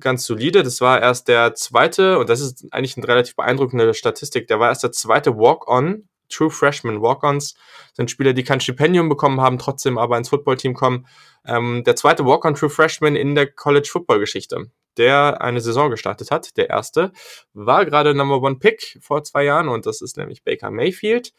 ganz 0.00 0.24
solide. 0.24 0.62
Das 0.62 0.80
war 0.80 1.00
erst 1.00 1.28
der 1.28 1.54
zweite, 1.54 2.18
und 2.18 2.28
das 2.28 2.40
ist 2.40 2.66
eigentlich 2.72 2.96
eine 2.96 3.08
relativ 3.08 3.36
beeindruckende 3.36 3.94
Statistik, 3.94 4.46
der 4.48 4.60
war 4.60 4.68
erst 4.68 4.82
der 4.82 4.92
zweite 4.92 5.36
Walk-On. 5.36 6.08
True 6.28 6.50
Freshman 6.50 7.02
Walk-Ons 7.02 7.56
sind 7.92 8.10
Spieler, 8.10 8.32
die 8.32 8.44
kein 8.44 8.60
Stipendium 8.60 9.08
bekommen 9.08 9.40
haben, 9.40 9.58
trotzdem 9.58 9.98
aber 9.98 10.16
ins 10.16 10.28
Footballteam 10.28 10.74
kommen. 10.74 11.06
Ähm, 11.44 11.82
der 11.84 11.96
zweite 11.96 12.24
Walk-On 12.24 12.54
True 12.54 12.70
Freshman 12.70 13.16
in 13.16 13.34
der 13.34 13.50
College 13.50 13.88
Football 13.90 14.20
Geschichte, 14.20 14.70
der 14.96 15.40
eine 15.40 15.60
Saison 15.60 15.90
gestartet 15.90 16.30
hat. 16.30 16.56
Der 16.56 16.70
erste 16.70 17.12
war 17.52 17.84
gerade 17.84 18.14
Number 18.14 18.40
One 18.40 18.56
Pick 18.56 18.98
vor 19.02 19.24
zwei 19.24 19.44
Jahren 19.44 19.68
und 19.68 19.86
das 19.86 20.00
ist 20.00 20.16
nämlich 20.16 20.44
Baker 20.44 20.70
Mayfield. 20.70 21.32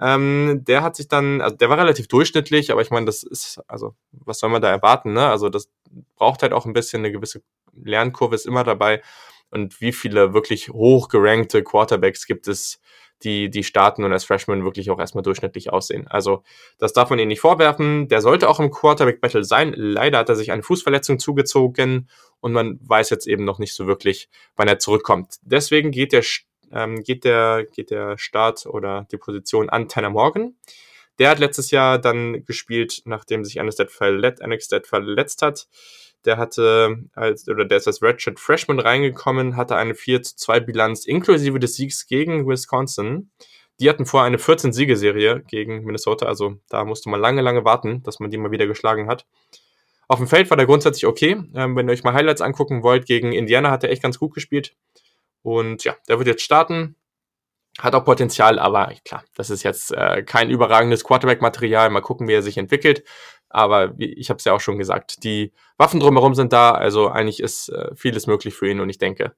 Ähm, 0.00 0.62
der 0.66 0.82
hat 0.82 0.96
sich 0.96 1.08
dann, 1.08 1.40
also 1.40 1.56
der 1.56 1.68
war 1.68 1.78
relativ 1.78 2.08
durchschnittlich, 2.08 2.72
aber 2.72 2.80
ich 2.80 2.90
meine, 2.90 3.06
das 3.06 3.22
ist, 3.22 3.60
also, 3.68 3.94
was 4.12 4.38
soll 4.38 4.50
man 4.50 4.62
da 4.62 4.70
erwarten, 4.70 5.12
ne? 5.12 5.28
Also, 5.28 5.48
das 5.50 5.68
braucht 6.16 6.42
halt 6.42 6.52
auch 6.52 6.66
ein 6.66 6.72
bisschen 6.72 7.00
eine 7.00 7.12
gewisse 7.12 7.42
Lernkurve 7.72 8.34
ist 8.34 8.46
immer 8.46 8.64
dabei. 8.64 9.02
Und 9.50 9.80
wie 9.80 9.92
viele 9.92 10.32
wirklich 10.32 10.68
hochgerankte 10.70 11.62
Quarterbacks 11.62 12.26
gibt 12.26 12.48
es, 12.48 12.80
die, 13.22 13.50
die 13.50 13.64
starten 13.64 14.04
und 14.04 14.12
als 14.12 14.24
Freshman 14.24 14.64
wirklich 14.64 14.90
auch 14.90 14.98
erstmal 14.98 15.22
durchschnittlich 15.22 15.70
aussehen. 15.72 16.06
Also, 16.08 16.42
das 16.78 16.92
darf 16.92 17.10
man 17.10 17.18
ihnen 17.18 17.28
nicht 17.28 17.40
vorwerfen. 17.40 18.08
Der 18.08 18.22
sollte 18.22 18.48
auch 18.48 18.60
im 18.60 18.70
Quarterback-Battle 18.70 19.44
sein. 19.44 19.74
Leider 19.76 20.18
hat 20.18 20.28
er 20.28 20.36
sich 20.36 20.52
eine 20.52 20.62
Fußverletzung 20.62 21.18
zugezogen 21.18 22.08
und 22.40 22.52
man 22.52 22.78
weiß 22.82 23.10
jetzt 23.10 23.26
eben 23.26 23.44
noch 23.44 23.58
nicht 23.58 23.74
so 23.74 23.86
wirklich, 23.86 24.30
wann 24.56 24.68
er 24.68 24.78
zurückkommt. 24.78 25.34
Deswegen 25.42 25.90
geht 25.90 26.12
der 26.12 26.22
ähm, 26.72 27.02
geht, 27.02 27.24
der, 27.24 27.66
geht 27.72 27.90
der 27.90 28.18
Start 28.18 28.66
oder 28.66 29.06
die 29.10 29.16
Position 29.16 29.68
an 29.68 29.88
Tanner 29.88 30.10
Morgan. 30.10 30.56
Der 31.18 31.28
hat 31.28 31.38
letztes 31.38 31.70
Jahr 31.70 31.98
dann 31.98 32.44
gespielt, 32.44 33.02
nachdem 33.04 33.44
sich 33.44 33.60
Anistet 33.60 33.90
verletzt, 33.90 34.42
verletzt 34.86 35.42
hat. 35.42 35.68
Der 36.24 36.36
hatte 36.36 37.04
als, 37.14 37.48
oder 37.48 37.64
der 37.64 37.78
ist 37.78 37.86
als 37.86 38.02
Redshirt 38.02 38.40
Freshman 38.40 38.78
reingekommen, 38.78 39.56
hatte 39.56 39.76
eine 39.76 39.94
4 39.94 40.22
zu 40.22 40.36
2 40.36 40.60
Bilanz 40.60 41.06
inklusive 41.06 41.58
des 41.58 41.74
Siegs 41.76 42.06
gegen 42.06 42.46
Wisconsin. 42.46 43.30
Die 43.80 43.88
hatten 43.88 44.04
vorher 44.04 44.26
eine 44.26 44.36
14-Siegeserie 44.36 45.42
gegen 45.48 45.84
Minnesota, 45.84 46.26
also 46.26 46.56
da 46.68 46.84
musste 46.84 47.08
man 47.08 47.20
lange, 47.20 47.40
lange 47.40 47.64
warten, 47.64 48.02
dass 48.02 48.20
man 48.20 48.30
die 48.30 48.36
mal 48.36 48.50
wieder 48.50 48.66
geschlagen 48.66 49.08
hat. 49.08 49.24
Auf 50.08 50.18
dem 50.18 50.26
Feld 50.26 50.50
war 50.50 50.56
der 50.56 50.66
grundsätzlich 50.66 51.06
okay. 51.06 51.40
Ähm, 51.54 51.76
wenn 51.76 51.88
ihr 51.88 51.92
euch 51.92 52.02
mal 52.02 52.12
Highlights 52.12 52.40
angucken 52.40 52.82
wollt, 52.82 53.06
gegen 53.06 53.32
Indiana 53.32 53.70
hat 53.70 53.84
er 53.84 53.90
echt 53.90 54.02
ganz 54.02 54.18
gut 54.18 54.34
gespielt. 54.34 54.74
Und 55.42 55.84
ja, 55.84 55.96
der 56.08 56.18
wird 56.18 56.28
jetzt 56.28 56.42
starten. 56.42 56.96
Hat 57.78 57.94
auch 57.94 58.04
Potenzial, 58.04 58.58
aber 58.58 58.92
klar, 59.04 59.24
das 59.36 59.48
ist 59.48 59.62
jetzt 59.62 59.92
äh, 59.92 60.22
kein 60.22 60.50
überragendes 60.50 61.04
Quarterback-Material. 61.04 61.88
Mal 61.90 62.00
gucken, 62.00 62.28
wie 62.28 62.34
er 62.34 62.42
sich 62.42 62.58
entwickelt. 62.58 63.04
Aber 63.48 63.98
wie, 63.98 64.12
ich 64.12 64.30
habe 64.30 64.38
es 64.38 64.44
ja 64.44 64.52
auch 64.52 64.60
schon 64.60 64.78
gesagt, 64.78 65.24
die 65.24 65.52
Waffen 65.76 66.00
drumherum 66.00 66.34
sind 66.34 66.52
da, 66.52 66.70
also 66.70 67.08
eigentlich 67.08 67.40
ist 67.40 67.68
äh, 67.68 67.94
vieles 67.96 68.26
möglich 68.26 68.54
für 68.54 68.70
ihn 68.70 68.80
und 68.80 68.88
ich 68.88 68.98
denke, 68.98 69.34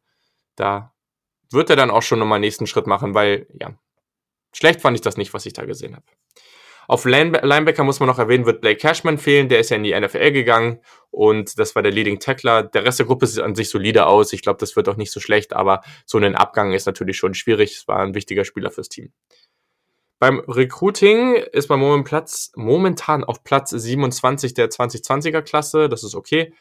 da 0.54 0.92
wird 1.50 1.70
er 1.70 1.76
dann 1.76 1.90
auch 1.90 2.02
schon 2.02 2.18
nochmal 2.18 2.36
einen 2.36 2.42
nächsten 2.42 2.66
Schritt 2.66 2.86
machen, 2.86 3.14
weil, 3.14 3.46
ja, 3.58 3.74
schlecht 4.52 4.82
fand 4.82 4.96
ich 4.96 5.00
das 5.00 5.16
nicht, 5.16 5.32
was 5.32 5.46
ich 5.46 5.54
da 5.54 5.64
gesehen 5.64 5.96
habe. 5.96 6.04
Auf 6.88 7.04
Linebacker 7.04 7.84
muss 7.84 8.00
man 8.00 8.08
noch 8.08 8.18
erwähnen, 8.18 8.46
wird 8.46 8.60
Blake 8.60 8.78
Cashman 8.78 9.18
fehlen. 9.18 9.48
Der 9.48 9.60
ist 9.60 9.70
ja 9.70 9.76
in 9.76 9.84
die 9.84 9.98
NFL 9.98 10.32
gegangen 10.32 10.80
und 11.10 11.58
das 11.58 11.74
war 11.74 11.82
der 11.82 11.92
Leading 11.92 12.18
Tackler. 12.18 12.62
Der 12.62 12.84
Rest 12.84 12.98
der 12.98 13.06
Gruppe 13.06 13.26
sieht 13.26 13.42
an 13.42 13.54
sich 13.54 13.68
solide 13.68 14.06
aus. 14.06 14.32
Ich 14.32 14.42
glaube, 14.42 14.58
das 14.58 14.76
wird 14.76 14.88
auch 14.88 14.96
nicht 14.96 15.12
so 15.12 15.20
schlecht, 15.20 15.52
aber 15.52 15.82
so 16.06 16.18
ein 16.18 16.34
Abgang 16.34 16.72
ist 16.72 16.86
natürlich 16.86 17.16
schon 17.16 17.34
schwierig. 17.34 17.76
Es 17.76 17.88
war 17.88 18.00
ein 18.00 18.14
wichtiger 18.14 18.44
Spieler 18.44 18.70
fürs 18.70 18.88
Team. 18.88 19.12
Beim 20.18 20.38
Recruiting 20.46 21.34
ist 21.34 21.68
man 21.68 21.80
momentan 21.80 23.24
auf 23.24 23.42
Platz 23.42 23.70
27 23.70 24.54
der 24.54 24.70
2020er 24.70 25.42
Klasse. 25.42 25.88
Das 25.88 26.04
ist 26.04 26.14
okay. 26.14 26.54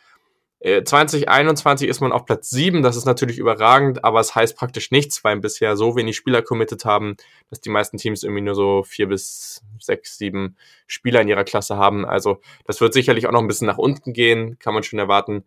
2021 0.63 1.88
äh, 1.88 1.89
ist 1.89 2.01
man 2.01 2.12
auf 2.12 2.25
Platz 2.25 2.51
7, 2.51 2.84
das 2.84 2.96
ist 2.96 3.06
natürlich 3.06 3.39
überragend, 3.39 4.03
aber 4.06 4.20
es 4.20 4.36
heißt 4.36 4.56
praktisch 4.56 4.91
nichts, 4.91 5.24
weil 5.24 5.39
bisher 5.39 5.75
so 5.75 5.96
wenig 5.96 6.15
Spieler 6.15 6.44
committed 6.44 6.86
haben, 6.86 7.15
dass 7.50 7.62
die 7.62 7.70
meisten 7.70 7.98
Teams 7.98 8.24
irgendwie 8.24 8.44
nur 8.44 8.53
so 8.53 8.84
vier 8.84 9.08
bis 9.08 9.63
sechs, 9.80 10.20
sieben 10.20 10.56
Spieler 10.86 11.22
in 11.22 11.27
ihrer 11.27 11.46
Klasse 11.46 11.77
haben. 11.77 12.06
Also 12.06 12.41
das 12.65 12.80
wird 12.80 12.94
sicherlich 12.94 13.25
auch 13.25 13.32
noch 13.32 13.41
ein 13.41 13.48
bisschen 13.48 13.65
nach 13.65 13.80
unten 13.80 14.13
gehen, 14.13 14.60
kann 14.60 14.75
man 14.75 14.84
schon 14.84 15.00
erwarten. 15.00 15.46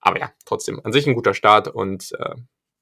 Aber 0.00 0.18
ja, 0.18 0.32
trotzdem, 0.44 0.80
an 0.84 0.92
sich 0.92 1.06
ein 1.06 1.14
guter 1.14 1.32
Start 1.32 1.68
und 1.68 2.12
äh, 2.18 2.34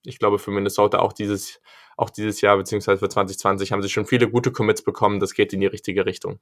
ich 0.05 0.19
glaube 0.19 0.41
für 0.41 0.51
Minnesota 0.51 0.99
auch 0.99 1.13
dieses, 1.13 1.61
auch 1.97 2.11
dieses 2.11 2.41
Jahr, 2.41 2.57
beziehungsweise 2.57 2.99
für 2.99 3.09
2020 3.09 3.71
haben 3.71 3.83
sie 3.83 3.91
schon 3.91 4.07
viele 4.07 4.29
gute 4.29 4.51
Commits 4.51 4.83
bekommen, 4.83 5.21
das 5.21 5.35
geht 5.35 5.53
in 5.53 5.61
die 5.61 5.67
richtige 5.67 6.05
Richtung. 6.05 6.41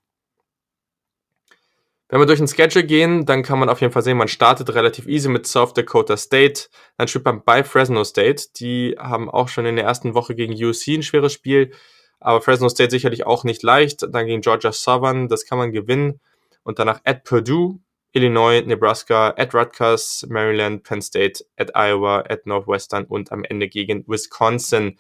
Wenn 2.11 2.21
wir 2.21 2.27
durch 2.27 2.38
den 2.38 2.49
Schedule 2.49 2.87
gehen, 2.87 3.27
dann 3.27 3.43
kann 3.43 3.59
man 3.59 3.69
auf 3.69 3.83
jeden 3.83 3.93
Fall 3.93 4.03
sehen, 4.03 4.17
man 4.17 4.29
startet 4.29 4.75
relativ 4.75 5.07
easy 5.07 5.29
mit 5.29 5.47
South 5.47 5.75
Dakota 5.75 6.17
State, 6.17 6.69
dann 6.97 7.07
spielt 7.07 7.27
man 7.27 7.45
bei 7.45 7.62
Fresno 7.62 8.03
State. 8.03 8.45
Die 8.57 8.97
haben 8.99 9.29
auch 9.29 9.49
schon 9.49 9.67
in 9.67 9.77
der 9.77 9.85
ersten 9.85 10.15
Woche 10.15 10.35
gegen 10.35 10.55
UC 10.55 10.88
ein 10.88 11.03
schweres 11.03 11.35
Spiel, 11.35 11.73
aber 12.19 12.41
Fresno 12.41 12.71
State 12.71 12.91
sicherlich 12.91 13.27
auch 13.27 13.45
nicht 13.45 13.62
leicht. 13.62 14.07
Dann 14.11 14.27
gegen 14.27 14.41
Georgia 14.41 14.73
Southern, 14.73 15.29
das 15.29 15.45
kann 15.45 15.59
man 15.59 15.71
gewinnen. 15.71 16.21
Und 16.62 16.79
danach 16.79 17.00
at 17.05 17.25
Purdue, 17.25 17.79
Illinois, 18.12 18.62
Nebraska, 18.62 19.35
at 19.37 19.55
Rutgers, 19.55 20.27
Maryland, 20.31 20.85
Penn 20.85 21.03
State, 21.03 21.45
at 21.57 21.77
Iowa, 21.77 22.21
at 22.21 22.47
Northwestern 22.47 23.05
und 23.05 23.33
am 23.33 23.45
Ende 23.45 23.69
gegen 23.69 24.05
Wisconsin. 24.09 24.99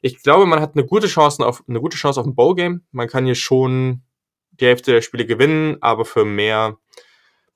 Ich 0.00 0.22
glaube, 0.22 0.46
man 0.46 0.60
hat 0.60 0.76
eine 0.76 0.86
gute 0.86 1.08
Chance 1.08 1.44
auf 1.44 1.64
eine 1.66 1.80
gute 1.80 1.96
Chance 1.96 2.20
auf 2.20 2.26
ein 2.26 2.36
Bowl 2.36 2.54
Game. 2.54 2.84
Man 2.92 3.08
kann 3.08 3.24
hier 3.24 3.34
schon 3.34 4.02
die 4.60 4.66
Hälfte 4.66 4.92
der 4.92 5.02
Spiele 5.02 5.26
gewinnen, 5.26 5.78
aber 5.80 6.04
für 6.04 6.24
mehr 6.24 6.78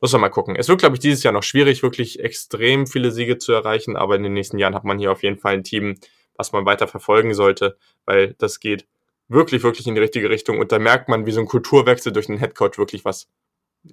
muss 0.00 0.12
man 0.12 0.23
mal 0.23 0.30
gucken. 0.30 0.57
Es 0.57 0.69
wird, 0.69 0.80
glaube 0.80 0.97
ich, 0.97 1.00
dieses 1.00 1.23
Jahr 1.23 1.33
noch 1.33 1.42
schwierig, 1.42 1.83
wirklich 1.83 2.21
extrem 2.21 2.87
viele 2.87 3.11
Siege 3.11 3.38
zu 3.38 3.52
erreichen, 3.52 3.97
aber 3.97 4.16
in 4.16 4.23
den 4.23 4.33
nächsten 4.33 4.59
Jahren 4.59 4.75
hat 4.75 4.85
man 4.85 4.99
hier 4.99 5.12
auf 5.12 5.23
jeden 5.23 5.38
Fall 5.38 5.54
ein 5.54 5.64
Team, 5.64 5.97
was 6.37 6.52
man 6.52 6.64
weiter 6.64 6.88
verfolgen 6.88 7.35
sollte, 7.35 7.76
weil 8.07 8.35
das 8.38 8.61
geht 8.61 8.87
wirklich, 9.28 9.62
wirklich 9.62 9.87
in 9.87 9.95
die 9.95 10.00
richtige 10.00 10.30
Richtung 10.30 10.59
und 10.59 10.73
da 10.73 10.78
merkt 10.78 11.09
man, 11.09 11.26
wie 11.26 11.33
so 11.33 11.40
ein 11.40 11.47
Kulturwechsel 11.47 12.12
durch 12.12 12.26
den 12.26 12.38
Headcoach 12.38 12.78
wirklich 12.78 13.04
was, 13.04 13.28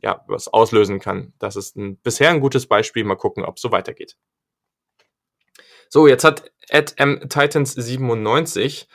ja, 0.01 0.23
was 0.27 0.47
auslösen 0.47 0.99
kann. 0.99 1.33
Das 1.39 1.55
ist 1.55 1.75
ein, 1.75 1.97
bisher 1.97 2.29
ein 2.29 2.39
gutes 2.39 2.65
Beispiel. 2.65 3.03
Mal 3.03 3.15
gucken, 3.15 3.43
ob 3.43 3.57
es 3.57 3.61
so 3.61 3.71
weitergeht. 3.71 4.17
So, 5.89 6.07
jetzt 6.07 6.23
hat 6.23 6.51
Ed 6.69 6.93
M 6.97 7.29
Titans 7.29 7.73
97 7.73 8.87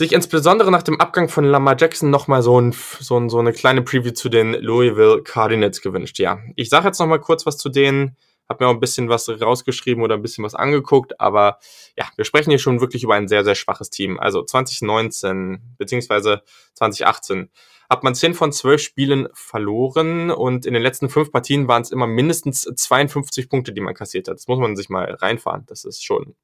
sich 0.00 0.12
insbesondere 0.12 0.70
nach 0.70 0.82
dem 0.82 0.98
Abgang 0.98 1.28
von 1.28 1.44
Lamar 1.44 1.76
Jackson 1.78 2.08
nochmal 2.08 2.42
so, 2.42 2.58
ein, 2.58 2.72
so, 2.72 3.18
ein, 3.18 3.28
so 3.28 3.38
eine 3.38 3.52
kleine 3.52 3.82
Preview 3.82 4.12
zu 4.12 4.30
den 4.30 4.54
Louisville 4.54 5.22
Cardinals 5.22 5.82
gewünscht. 5.82 6.18
Ja, 6.18 6.40
ich 6.56 6.70
sage 6.70 6.86
jetzt 6.86 6.98
nochmal 7.00 7.20
kurz 7.20 7.44
was 7.44 7.58
zu 7.58 7.68
denen, 7.68 8.16
habe 8.48 8.64
mir 8.64 8.70
auch 8.70 8.74
ein 8.74 8.80
bisschen 8.80 9.10
was 9.10 9.28
rausgeschrieben 9.28 10.02
oder 10.02 10.14
ein 10.14 10.22
bisschen 10.22 10.42
was 10.42 10.54
angeguckt, 10.54 11.20
aber 11.20 11.58
ja, 11.98 12.08
wir 12.16 12.24
sprechen 12.24 12.48
hier 12.48 12.58
schon 12.58 12.80
wirklich 12.80 13.04
über 13.04 13.14
ein 13.14 13.28
sehr, 13.28 13.44
sehr 13.44 13.54
schwaches 13.54 13.90
Team. 13.90 14.18
Also 14.18 14.42
2019 14.42 15.60
beziehungsweise 15.76 16.40
2018 16.76 17.50
hat 17.90 18.02
man 18.02 18.14
10 18.14 18.32
von 18.32 18.52
12 18.52 18.80
Spielen 18.80 19.28
verloren 19.34 20.30
und 20.30 20.64
in 20.64 20.72
den 20.72 20.82
letzten 20.82 21.10
fünf 21.10 21.30
Partien 21.30 21.68
waren 21.68 21.82
es 21.82 21.90
immer 21.90 22.06
mindestens 22.06 22.62
52 22.62 23.50
Punkte, 23.50 23.74
die 23.74 23.82
man 23.82 23.92
kassiert 23.92 24.28
hat. 24.28 24.36
Das 24.36 24.48
muss 24.48 24.60
man 24.60 24.76
sich 24.76 24.88
mal 24.88 25.12
reinfahren. 25.12 25.66
Das 25.66 25.84
ist 25.84 26.02
schon, 26.02 26.36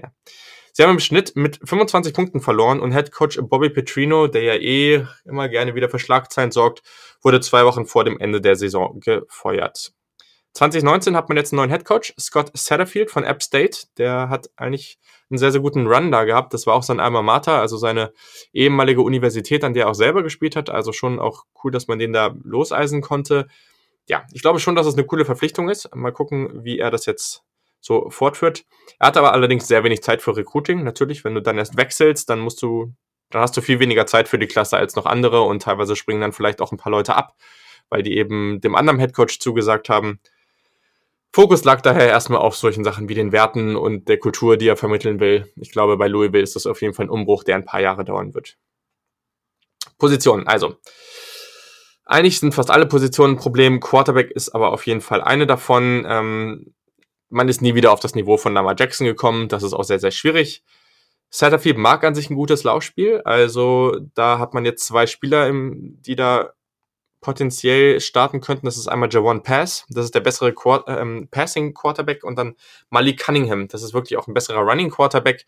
ja. 0.00 0.10
Sie 0.78 0.84
haben 0.84 0.92
im 0.92 1.00
Schnitt 1.00 1.34
mit 1.34 1.58
25 1.64 2.14
Punkten 2.14 2.40
verloren 2.40 2.78
und 2.78 2.92
Head 2.92 3.10
Coach 3.10 3.36
Bobby 3.42 3.68
Petrino, 3.68 4.28
der 4.28 4.42
ja 4.42 4.54
eh 4.54 5.04
immer 5.24 5.48
gerne 5.48 5.74
wieder 5.74 5.88
für 5.88 5.98
Schlagzeilen 5.98 6.52
sorgt, 6.52 6.84
wurde 7.20 7.40
zwei 7.40 7.64
Wochen 7.64 7.84
vor 7.84 8.04
dem 8.04 8.20
Ende 8.20 8.40
der 8.40 8.54
Saison 8.54 9.00
gefeuert. 9.00 9.92
2019 10.52 11.16
hat 11.16 11.28
man 11.28 11.36
jetzt 11.36 11.52
einen 11.52 11.56
neuen 11.56 11.70
Head 11.70 11.84
Coach, 11.84 12.14
Scott 12.16 12.52
Satterfield 12.56 13.10
von 13.10 13.24
App 13.24 13.42
State. 13.42 13.88
Der 13.98 14.28
hat 14.28 14.50
eigentlich 14.54 15.00
einen 15.28 15.38
sehr, 15.38 15.50
sehr 15.50 15.60
guten 15.60 15.88
Run 15.88 16.12
da 16.12 16.22
gehabt. 16.22 16.54
Das 16.54 16.64
war 16.68 16.74
auch 16.74 16.84
sein 16.84 17.00
Alma 17.00 17.22
Mater, 17.22 17.60
also 17.60 17.76
seine 17.76 18.12
ehemalige 18.52 19.02
Universität, 19.02 19.64
an 19.64 19.74
der 19.74 19.86
er 19.86 19.90
auch 19.90 19.94
selber 19.94 20.22
gespielt 20.22 20.54
hat. 20.54 20.70
Also 20.70 20.92
schon 20.92 21.18
auch 21.18 21.42
cool, 21.64 21.72
dass 21.72 21.88
man 21.88 21.98
den 21.98 22.12
da 22.12 22.36
loseisen 22.44 23.00
konnte. 23.00 23.48
Ja, 24.06 24.22
ich 24.32 24.42
glaube 24.42 24.60
schon, 24.60 24.76
dass 24.76 24.86
es 24.86 24.94
eine 24.94 25.06
coole 25.06 25.24
Verpflichtung 25.24 25.70
ist. 25.70 25.92
Mal 25.92 26.12
gucken, 26.12 26.62
wie 26.62 26.78
er 26.78 26.92
das 26.92 27.04
jetzt 27.04 27.42
so 27.80 28.10
fortführt. 28.10 28.64
Er 28.98 29.08
hat 29.08 29.16
aber 29.16 29.32
allerdings 29.32 29.68
sehr 29.68 29.84
wenig 29.84 30.02
Zeit 30.02 30.22
für 30.22 30.36
Recruiting. 30.36 30.84
Natürlich, 30.84 31.24
wenn 31.24 31.34
du 31.34 31.42
dann 31.42 31.58
erst 31.58 31.76
wechselst, 31.76 32.28
dann 32.28 32.40
musst 32.40 32.62
du, 32.62 32.92
dann 33.30 33.42
hast 33.42 33.56
du 33.56 33.60
viel 33.60 33.80
weniger 33.80 34.06
Zeit 34.06 34.28
für 34.28 34.38
die 34.38 34.46
Klasse 34.46 34.76
als 34.76 34.96
noch 34.96 35.06
andere 35.06 35.42
und 35.42 35.62
teilweise 35.62 35.96
springen 35.96 36.20
dann 36.20 36.32
vielleicht 36.32 36.60
auch 36.60 36.72
ein 36.72 36.78
paar 36.78 36.92
Leute 36.92 37.14
ab, 37.14 37.34
weil 37.88 38.02
die 38.02 38.16
eben 38.16 38.60
dem 38.60 38.74
anderen 38.74 38.98
Headcoach 38.98 39.38
zugesagt 39.40 39.88
haben. 39.88 40.20
Fokus 41.32 41.64
lag 41.64 41.82
daher 41.82 42.08
erstmal 42.08 42.40
auf 42.40 42.56
solchen 42.56 42.84
Sachen 42.84 43.08
wie 43.08 43.14
den 43.14 43.32
Werten 43.32 43.76
und 43.76 44.08
der 44.08 44.18
Kultur, 44.18 44.56
die 44.56 44.66
er 44.66 44.76
vermitteln 44.76 45.20
will. 45.20 45.50
Ich 45.56 45.70
glaube, 45.70 45.96
bei 45.96 46.08
Louisville 46.08 46.42
ist 46.42 46.56
das 46.56 46.66
auf 46.66 46.80
jeden 46.80 46.94
Fall 46.94 47.06
ein 47.06 47.10
Umbruch, 47.10 47.44
der 47.44 47.56
ein 47.56 47.66
paar 47.66 47.80
Jahre 47.80 48.04
dauern 48.04 48.34
wird. 48.34 48.56
Positionen, 49.98 50.46
also. 50.46 50.76
Eigentlich 52.06 52.40
sind 52.40 52.54
fast 52.54 52.70
alle 52.70 52.86
Positionen 52.86 53.34
ein 53.34 53.38
Problem. 53.38 53.80
Quarterback 53.80 54.30
ist 54.30 54.48
aber 54.50 54.72
auf 54.72 54.86
jeden 54.86 55.02
Fall 55.02 55.20
eine 55.20 55.46
davon. 55.46 56.06
Ähm, 56.08 56.74
man 57.28 57.48
ist 57.48 57.62
nie 57.62 57.74
wieder 57.74 57.92
auf 57.92 58.00
das 58.00 58.14
Niveau 58.14 58.36
von 58.36 58.54
Lamar 58.54 58.74
Jackson 58.78 59.06
gekommen. 59.06 59.48
Das 59.48 59.62
ist 59.62 59.72
auch 59.72 59.84
sehr, 59.84 59.98
sehr 59.98 60.10
schwierig. 60.10 60.62
Satterfield 61.30 61.76
mag 61.76 62.04
an 62.04 62.14
sich 62.14 62.30
ein 62.30 62.36
gutes 62.36 62.64
Laufspiel. 62.64 63.20
Also 63.24 63.98
da 64.14 64.38
hat 64.38 64.54
man 64.54 64.64
jetzt 64.64 64.86
zwei 64.86 65.06
Spieler, 65.06 65.46
im, 65.46 66.00
die 66.00 66.16
da 66.16 66.52
potenziell 67.20 68.00
starten 68.00 68.40
könnten. 68.40 68.66
Das 68.66 68.76
ist 68.76 68.88
einmal 68.88 69.08
Javon 69.12 69.42
Pass, 69.42 69.84
das 69.88 70.06
ist 70.06 70.14
der 70.14 70.20
bessere 70.20 70.52
Quart 70.52 70.84
ähm, 70.88 71.28
Passing 71.30 71.74
Quarterback 71.74 72.24
und 72.24 72.36
dann 72.36 72.54
Malik 72.90 73.18
Cunningham, 73.18 73.68
das 73.68 73.82
ist 73.82 73.92
wirklich 73.92 74.16
auch 74.16 74.28
ein 74.28 74.34
besserer 74.34 74.60
Running 74.60 74.90
Quarterback. 74.90 75.44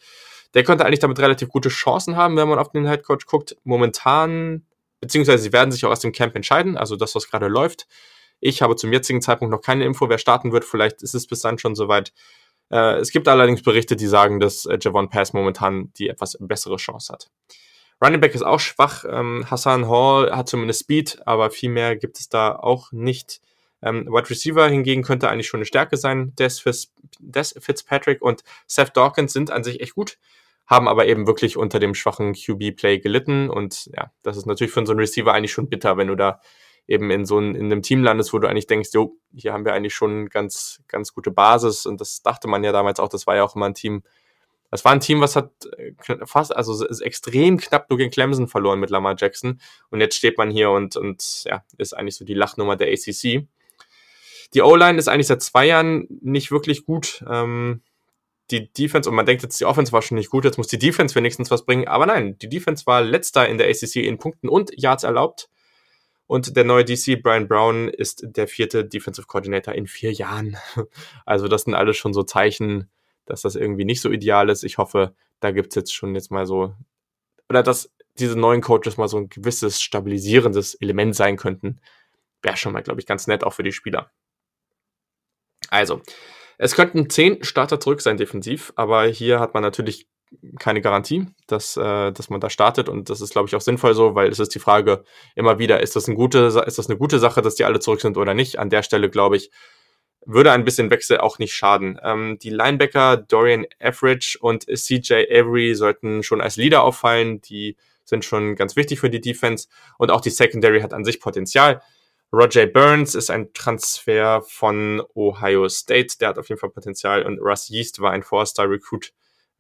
Der 0.55 0.65
könnte 0.65 0.85
eigentlich 0.85 0.99
damit 0.99 1.21
relativ 1.21 1.49
gute 1.49 1.69
Chancen 1.69 2.17
haben, 2.17 2.37
wenn 2.37 2.49
man 2.49 2.59
auf 2.59 2.73
den 2.73 2.89
Head 2.89 3.05
Coach 3.05 3.27
guckt. 3.27 3.57
Momentan, 3.63 4.67
beziehungsweise 5.01 5.45
sie 5.45 5.53
werden 5.53 5.71
sich 5.71 5.85
auch 5.85 5.93
aus 5.93 6.01
dem 6.01 6.11
Camp 6.11 6.35
entscheiden, 6.35 6.77
also 6.77 6.97
das, 6.97 7.15
was 7.15 7.31
gerade 7.31 7.47
läuft. 7.47 7.87
Ich 8.41 8.63
habe 8.63 8.77
zum 8.77 8.93
jetzigen 8.93 9.23
Zeitpunkt 9.23 9.53
noch 9.53 9.61
keine 9.61 9.85
Info, 9.85 10.09
wer 10.09 10.19
starten 10.19 10.53
wird. 10.53 10.65
Vielleicht 10.65 11.03
ist 11.03 11.15
es 11.15 11.27
bis 11.27 11.41
dann 11.41 11.59
schon 11.59 11.75
soweit. 11.75 12.13
Äh, 12.71 12.97
es 12.97 13.11
gibt 13.11 13.29
allerdings 13.29 13.63
Berichte, 13.63 13.97
die 13.97 14.07
sagen, 14.07 14.41
dass 14.41 14.67
äh, 14.67 14.79
Javon 14.81 15.11
Pass 15.11 15.33
momentan 15.33 15.93
die 15.95 16.09
etwas 16.09 16.37
bessere 16.41 16.77
Chance 16.77 17.13
hat. 17.13 17.31
Running 18.03 18.21
Back 18.21 18.35
ist 18.35 18.43
auch 18.43 18.61
schwach. 18.61 19.05
Ähm, 19.09 19.45
Hassan 19.51 19.89
Hall 19.89 20.35
hat 20.35 20.49
zumindest 20.49 20.81
Speed, 20.81 21.21
aber 21.27 21.51
viel 21.51 21.71
mehr 21.71 21.97
gibt 21.97 22.19
es 22.19 22.29
da 22.29 22.57
auch 22.57 22.93
nicht. 22.93 23.41
Ähm, 23.83 24.07
Wide 24.07 24.31
Receiver 24.31 24.69
hingegen 24.69 25.03
könnte 25.03 25.29
eigentlich 25.29 25.49
schon 25.49 25.59
eine 25.59 25.67
Stärke 25.67 25.97
sein. 25.97 26.35
Des, 26.37 26.63
Des 27.19 27.55
Fitzpatrick 27.59 28.23
und 28.23 28.43
Seth 28.67 28.97
Dawkins 28.97 29.33
sind 29.33 29.51
an 29.51 29.65
sich 29.65 29.81
echt 29.81 29.95
gut, 29.95 30.19
haben 30.67 30.89
aber 30.89 31.07
eben 31.07 31.27
wirklich 31.27 31.57
unter 31.57 31.79
dem 31.79 31.95
schwachen 31.95 32.33
QB-Play 32.35 33.01
gelitten. 33.01 33.51
Und 33.51 33.91
ja, 33.95 34.13
das 34.23 34.37
ist 34.37 34.47
natürlich 34.47 34.73
für 34.73 34.85
so 34.87 34.93
einen 34.93 35.01
Receiver 35.01 35.33
eigentlich 35.33 35.53
schon 35.53 35.69
bitter, 35.69 35.97
wenn 35.99 36.09
du 36.09 36.15
da 36.15 36.41
eben 36.87 37.11
in 37.11 37.25
so 37.25 37.39
ein, 37.39 37.55
in 37.55 37.67
einem 37.67 37.83
Team 37.83 38.03
landest, 38.03 38.33
wo 38.33 38.39
du 38.39 38.49
eigentlich 38.49 38.67
denkst, 38.67 38.91
jo, 38.93 39.17
hier 39.35 39.53
haben 39.53 39.65
wir 39.65 39.75
eigentlich 39.75 39.95
schon 39.95 40.29
ganz, 40.29 40.81
ganz 40.89 41.13
gute 41.13 41.31
Basis 41.31 41.87
und 41.87 42.01
das 42.01 42.23
dachte 42.23 42.49
man 42.49 42.65
ja 42.65 42.73
damals 42.73 43.01
auch, 43.01 43.09
das 43.09 43.27
war 43.27 43.37
ja 43.37 43.45
auch 43.45 43.55
immer 43.55 43.67
ein 43.67 43.75
Team, 43.75 44.03
das 44.71 44.85
war 44.85 44.93
ein 44.93 45.01
Team, 45.01 45.21
was 45.21 45.37
hat 45.37 45.51
äh, 45.77 45.93
fast, 46.25 46.55
also 46.55 46.85
ist 46.85 47.01
extrem 47.01 47.59
knapp 47.59 47.91
nur 47.91 47.99
gegen 47.99 48.11
Clemson 48.11 48.49
verloren 48.49 48.81
mit 48.81 48.91
Lamar 48.91 49.17
Jackson 49.19 49.61
und 49.91 50.01
jetzt 50.01 50.17
steht 50.17 50.39
man 50.39 50.51
hier 50.51 50.71
und, 50.71 50.97
und 50.97 51.45
ja, 51.45 51.65
ist 51.79 51.97
eigentlich 51.97 52.17
so 52.17 52.25
die 52.25 52.35
Lachnummer 52.35 52.77
der 52.77 52.89
ACC. 52.89 53.47
Die 54.55 54.63
O-Line 54.63 54.99
ist 54.99 55.09
eigentlich 55.09 55.29
seit 55.29 55.43
zwei 55.43 55.67
Jahren 55.67 56.09
nicht 56.23 56.51
wirklich 56.51 56.85
gut. 56.85 57.25
Ähm, 57.29 57.83
die 58.51 58.73
Defense, 58.73 59.09
und 59.09 59.15
man 59.15 59.27
denkt 59.27 59.43
jetzt, 59.43 59.61
die 59.61 59.65
Offense 59.65 59.93
war 59.93 60.03
schon 60.03 60.17
nicht 60.17 60.31
gut, 60.31 60.45
jetzt 60.45 60.59
muss 60.59 60.67
die 60.67 60.79
Defense 60.79 61.15
wenigstens 61.15 61.51
was 61.51 61.65
bringen. 61.65 61.87
Aber 61.87 62.07
nein, 62.07 62.37
die 62.39 62.49
Defense 62.49 62.87
war 62.87 63.01
letzter 63.01 63.49
in 63.49 63.59
der 63.59 63.69
ACC 63.69 63.97
in 63.97 64.19
Punkten 64.19 64.49
und 64.49 64.73
Yards 64.77 65.05
erlaubt. 65.05 65.49
Und 66.31 66.57
der 66.57 66.63
neue 66.63 66.85
DC, 66.85 67.21
Brian 67.21 67.49
Brown, 67.49 67.89
ist 67.89 68.23
der 68.25 68.47
vierte 68.47 68.85
Defensive 68.85 69.27
Coordinator 69.27 69.75
in 69.75 69.89
vier 69.89 70.13
Jahren. 70.13 70.57
Also 71.27 71.49
das 71.49 71.63
sind 71.63 71.75
alles 71.75 71.97
schon 71.97 72.15
so 72.15 72.23
Zeichen, 72.23 72.89
dass 73.27 73.43
das 73.43 73.57
irgendwie 73.57 73.85
nicht 73.85 74.01
so 74.01 74.13
ideal 74.13 74.49
ist. 74.49 74.63
Ich 74.63 74.79
hoffe, 74.79 75.13
da 75.41 75.51
gibt's 75.51 75.75
jetzt 75.75 75.93
schon 75.93 76.15
jetzt 76.15 76.31
mal 76.31 76.47
so, 76.47 76.73
oder 77.49 77.65
dass 77.65 77.91
diese 78.21 78.39
neuen 78.39 78.61
Coaches 78.61 78.97
mal 78.97 79.09
so 79.09 79.17
ein 79.17 79.29
gewisses 79.29 79.83
stabilisierendes 79.83 80.77
Element 80.77 81.17
sein 81.17 81.37
könnten, 81.37 81.81
wäre 82.43 82.57
schon 82.57 82.75
mal, 82.75 82.85
glaube 82.85 83.01
ich, 83.01 83.07
ganz 83.07 83.27
nett 83.27 83.43
auch 83.43 83.55
für 83.55 83.65
die 83.65 83.73
Spieler. 83.73 84.13
Also, 85.69 86.01
es 86.59 86.77
könnten 86.77 87.11
zehn 87.11 87.43
Starter 87.43 87.81
zurück 87.81 88.03
sein 88.03 88.19
defensiv, 88.19 88.73
aber 88.77 89.05
hier 89.09 89.41
hat 89.41 89.53
man 89.53 89.65
natürlich 89.65 90.07
keine 90.59 90.81
Garantie, 90.81 91.27
dass, 91.47 91.77
äh, 91.77 92.13
dass 92.13 92.31
man 92.31 92.41
da 92.41 92.51
startet 92.51 92.89
und 92.89 93.11
das 93.11 93.21
ist, 93.21 93.33
glaube 93.33 93.49
ich, 93.49 93.57
auch 93.57 93.61
sinnvoll 93.61 93.95
so, 93.95 94.15
weil 94.15 94.29
es 94.31 94.39
ist 94.39 94.55
die 94.55 94.61
Frage 94.61 95.05
immer 95.35 95.59
wieder, 95.59 95.81
ist 95.81 95.97
das, 95.97 96.09
ein 96.09 96.15
gute, 96.15 96.39
ist 96.67 96.79
das 96.79 96.89
eine 96.89 96.99
gute 96.99 97.19
Sache, 97.19 97.43
dass 97.43 97.57
die 97.57 97.65
alle 97.65 97.81
zurück 97.81 98.01
sind 98.01 98.17
oder 98.17 98.35
nicht? 98.35 98.59
An 98.59 98.71
der 98.71 98.83
Stelle, 98.83 99.11
glaube 99.11 99.37
ich, 99.37 99.51
würde 100.25 100.53
ein 100.53 100.65
bisschen 100.65 100.91
Wechsel 100.91 101.19
auch 101.19 101.39
nicht 101.39 101.55
schaden. 101.55 101.99
Ähm, 102.03 102.39
die 102.41 102.51
Linebacker 102.51 103.17
Dorian 103.17 103.67
Average 103.81 104.39
und 104.41 104.65
CJ 104.65 105.27
Avery 105.31 105.75
sollten 105.75 106.23
schon 106.23 106.41
als 106.41 106.57
Leader 106.57 106.83
auffallen, 106.83 107.41
die 107.41 107.77
sind 108.05 108.25
schon 108.25 108.57
ganz 108.57 108.77
wichtig 108.77 109.01
für 109.01 109.11
die 109.11 109.21
Defense 109.21 109.69
und 109.99 110.11
auch 110.11 110.21
die 110.21 110.31
Secondary 110.31 110.81
hat 110.81 110.93
an 110.93 111.05
sich 111.05 111.21
Potenzial. 111.21 111.81
Roger 112.33 112.67
Burns 112.67 113.17
ist 113.17 113.31
ein 113.31 113.53
Transfer 113.55 114.43
von 114.43 115.03
Ohio 115.15 115.69
State, 115.69 116.19
der 116.21 116.29
hat 116.29 116.39
auf 116.39 116.49
jeden 116.49 116.61
Fall 116.61 116.71
Potenzial 116.71 117.25
und 117.25 117.41
Russ 117.41 117.69
Yeast 117.69 118.01
war 118.01 118.13
ein 118.13 118.23
Four-Star-Recruit 118.23 119.13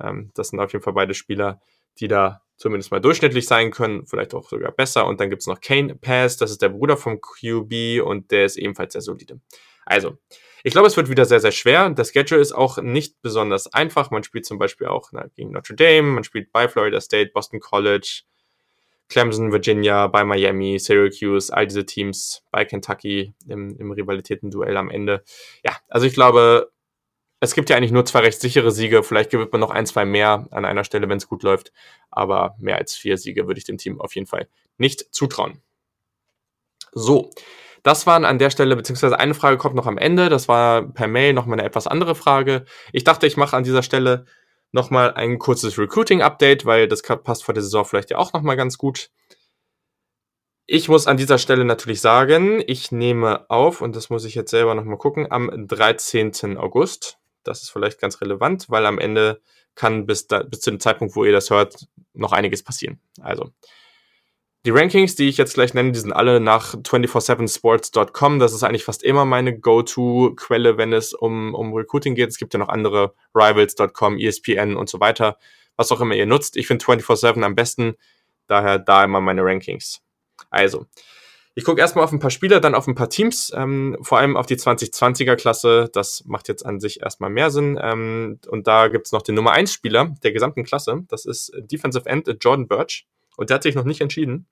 ähm, 0.02 0.30
das 0.34 0.48
sind 0.48 0.60
auf 0.60 0.72
jeden 0.72 0.82
Fall 0.82 0.92
beide 0.92 1.14
Spieler, 1.14 1.60
die 1.98 2.08
da 2.08 2.42
zumindest 2.56 2.90
mal 2.90 3.00
durchschnittlich 3.00 3.46
sein 3.46 3.70
können, 3.70 4.06
vielleicht 4.06 4.34
auch 4.34 4.48
sogar 4.48 4.72
besser. 4.72 5.06
Und 5.06 5.20
dann 5.20 5.30
gibt 5.30 5.42
es 5.42 5.46
noch 5.46 5.60
Kane 5.60 5.94
Pass, 5.94 6.36
das 6.36 6.50
ist 6.50 6.62
der 6.62 6.68
Bruder 6.68 6.96
vom 6.96 7.20
QB 7.20 8.02
und 8.04 8.30
der 8.30 8.44
ist 8.44 8.56
ebenfalls 8.56 8.92
sehr 8.92 9.02
solide. 9.02 9.40
Also, 9.86 10.18
ich 10.62 10.72
glaube, 10.72 10.88
es 10.88 10.96
wird 10.96 11.08
wieder 11.08 11.24
sehr, 11.24 11.40
sehr 11.40 11.52
schwer. 11.52 11.88
Das 11.90 12.12
Schedule 12.12 12.40
ist 12.40 12.52
auch 12.52 12.78
nicht 12.78 13.22
besonders 13.22 13.72
einfach. 13.72 14.10
Man 14.10 14.24
spielt 14.24 14.44
zum 14.44 14.58
Beispiel 14.58 14.88
auch 14.88 15.08
na, 15.12 15.26
gegen 15.34 15.52
Notre 15.52 15.74
Dame, 15.74 16.02
man 16.02 16.24
spielt 16.24 16.52
bei 16.52 16.68
Florida 16.68 17.00
State, 17.00 17.30
Boston 17.32 17.60
College, 17.60 18.22
Clemson, 19.08 19.52
Virginia, 19.52 20.06
bei 20.06 20.24
Miami, 20.24 20.78
Syracuse, 20.78 21.52
all 21.52 21.66
diese 21.66 21.84
Teams 21.84 22.44
bei 22.50 22.64
Kentucky 22.64 23.34
im, 23.48 23.76
im 23.78 23.90
Rivalitäten-Duell 23.90 24.76
am 24.76 24.90
Ende. 24.90 25.24
Ja, 25.64 25.76
also 25.88 26.06
ich 26.06 26.14
glaube, 26.14 26.70
es 27.40 27.54
gibt 27.54 27.70
ja 27.70 27.76
eigentlich 27.76 27.92
nur 27.92 28.04
zwei 28.04 28.20
recht 28.20 28.40
sichere 28.40 28.70
Siege. 28.70 29.02
Vielleicht 29.02 29.30
gewinnt 29.30 29.52
man 29.52 29.60
noch 29.60 29.70
ein, 29.70 29.86
zwei 29.86 30.04
mehr 30.04 30.46
an 30.50 30.66
einer 30.66 30.84
Stelle, 30.84 31.08
wenn 31.08 31.16
es 31.16 31.26
gut 31.26 31.42
läuft. 31.42 31.72
Aber 32.10 32.54
mehr 32.58 32.76
als 32.76 32.94
vier 32.94 33.16
Siege 33.16 33.46
würde 33.46 33.58
ich 33.58 33.64
dem 33.64 33.78
Team 33.78 34.00
auf 34.00 34.14
jeden 34.14 34.26
Fall 34.26 34.46
nicht 34.76 35.14
zutrauen. 35.14 35.62
So, 36.92 37.30
das 37.82 38.06
waren 38.06 38.26
an 38.26 38.38
der 38.38 38.50
Stelle, 38.50 38.76
beziehungsweise 38.76 39.18
eine 39.18 39.34
Frage 39.34 39.56
kommt 39.56 39.74
noch 39.74 39.86
am 39.86 39.96
Ende. 39.96 40.28
Das 40.28 40.48
war 40.48 40.82
per 40.82 41.08
Mail 41.08 41.32
nochmal 41.32 41.58
eine 41.58 41.66
etwas 41.66 41.86
andere 41.86 42.14
Frage. 42.14 42.66
Ich 42.92 43.04
dachte, 43.04 43.26
ich 43.26 43.38
mache 43.38 43.56
an 43.56 43.64
dieser 43.64 43.82
Stelle 43.82 44.26
nochmal 44.72 45.14
ein 45.14 45.38
kurzes 45.38 45.78
Recruiting-Update, 45.78 46.66
weil 46.66 46.88
das 46.88 47.02
passt 47.02 47.44
vor 47.44 47.54
der 47.54 47.62
Saison 47.62 47.84
vielleicht 47.86 48.10
ja 48.10 48.18
auch 48.18 48.34
nochmal 48.34 48.56
ganz 48.56 48.76
gut. 48.76 49.10
Ich 50.66 50.88
muss 50.88 51.06
an 51.06 51.16
dieser 51.16 51.38
Stelle 51.38 51.64
natürlich 51.64 52.00
sagen, 52.00 52.62
ich 52.66 52.92
nehme 52.92 53.48
auf, 53.50 53.80
und 53.80 53.96
das 53.96 54.10
muss 54.10 54.24
ich 54.24 54.34
jetzt 54.34 54.50
selber 54.50 54.74
nochmal 54.74 54.98
gucken, 54.98 55.26
am 55.30 55.66
13. 55.66 56.58
August. 56.58 57.19
Das 57.44 57.62
ist 57.62 57.70
vielleicht 57.70 58.00
ganz 58.00 58.20
relevant, 58.20 58.66
weil 58.68 58.86
am 58.86 58.98
Ende 58.98 59.40
kann 59.74 60.06
bis, 60.06 60.26
da, 60.26 60.42
bis 60.42 60.60
zu 60.60 60.70
dem 60.70 60.80
Zeitpunkt, 60.80 61.16
wo 61.16 61.24
ihr 61.24 61.32
das 61.32 61.50
hört, 61.50 61.86
noch 62.12 62.32
einiges 62.32 62.62
passieren. 62.62 63.00
Also, 63.20 63.50
die 64.66 64.70
Rankings, 64.70 65.14
die 65.14 65.26
ich 65.26 65.38
jetzt 65.38 65.54
gleich 65.54 65.72
nenne, 65.72 65.92
die 65.92 66.00
sind 66.00 66.12
alle 66.12 66.38
nach 66.38 66.74
247sports.com. 66.74 68.38
Das 68.38 68.52
ist 68.52 68.62
eigentlich 68.62 68.84
fast 68.84 69.02
immer 69.02 69.24
meine 69.24 69.58
Go-To-Quelle, 69.58 70.76
wenn 70.76 70.92
es 70.92 71.14
um, 71.14 71.54
um 71.54 71.72
Recruiting 71.72 72.14
geht. 72.14 72.28
Es 72.28 72.36
gibt 72.36 72.52
ja 72.52 72.58
noch 72.58 72.68
andere, 72.68 73.14
Rivals.com, 73.34 74.18
ESPN 74.18 74.76
und 74.76 74.90
so 74.90 75.00
weiter. 75.00 75.38
Was 75.76 75.90
auch 75.92 76.02
immer 76.02 76.14
ihr 76.14 76.26
nutzt. 76.26 76.58
Ich 76.58 76.66
finde 76.66 76.84
24-7 76.84 77.42
am 77.42 77.54
besten. 77.54 77.94
Daher 78.48 78.78
da 78.78 79.02
immer 79.02 79.22
meine 79.22 79.42
Rankings. 79.42 80.02
Also, 80.50 80.84
ich 81.54 81.64
gucke 81.64 81.80
erstmal 81.80 82.04
auf 82.04 82.12
ein 82.12 82.20
paar 82.20 82.30
Spieler, 82.30 82.60
dann 82.60 82.74
auf 82.74 82.86
ein 82.86 82.94
paar 82.94 83.10
Teams, 83.10 83.52
ähm, 83.54 83.96
vor 84.02 84.18
allem 84.18 84.36
auf 84.36 84.46
die 84.46 84.56
2020er 84.56 85.36
Klasse. 85.36 85.90
Das 85.92 86.24
macht 86.26 86.48
jetzt 86.48 86.64
an 86.64 86.78
sich 86.78 87.02
erstmal 87.02 87.30
mehr 87.30 87.50
Sinn. 87.50 87.78
Ähm, 87.82 88.38
und 88.48 88.66
da 88.66 88.88
gibt's 88.88 89.12
noch 89.12 89.22
den 89.22 89.34
Nummer 89.34 89.52
1 89.52 89.72
Spieler 89.72 90.14
der 90.22 90.32
gesamten 90.32 90.64
Klasse. 90.64 91.02
Das 91.08 91.24
ist 91.24 91.52
Defensive 91.56 92.08
End 92.08 92.28
Jordan 92.40 92.68
Birch. 92.68 93.06
Und 93.36 93.50
der 93.50 93.56
hat 93.56 93.62
sich 93.64 93.74
noch 93.74 93.84
nicht 93.84 94.00
entschieden. 94.00 94.46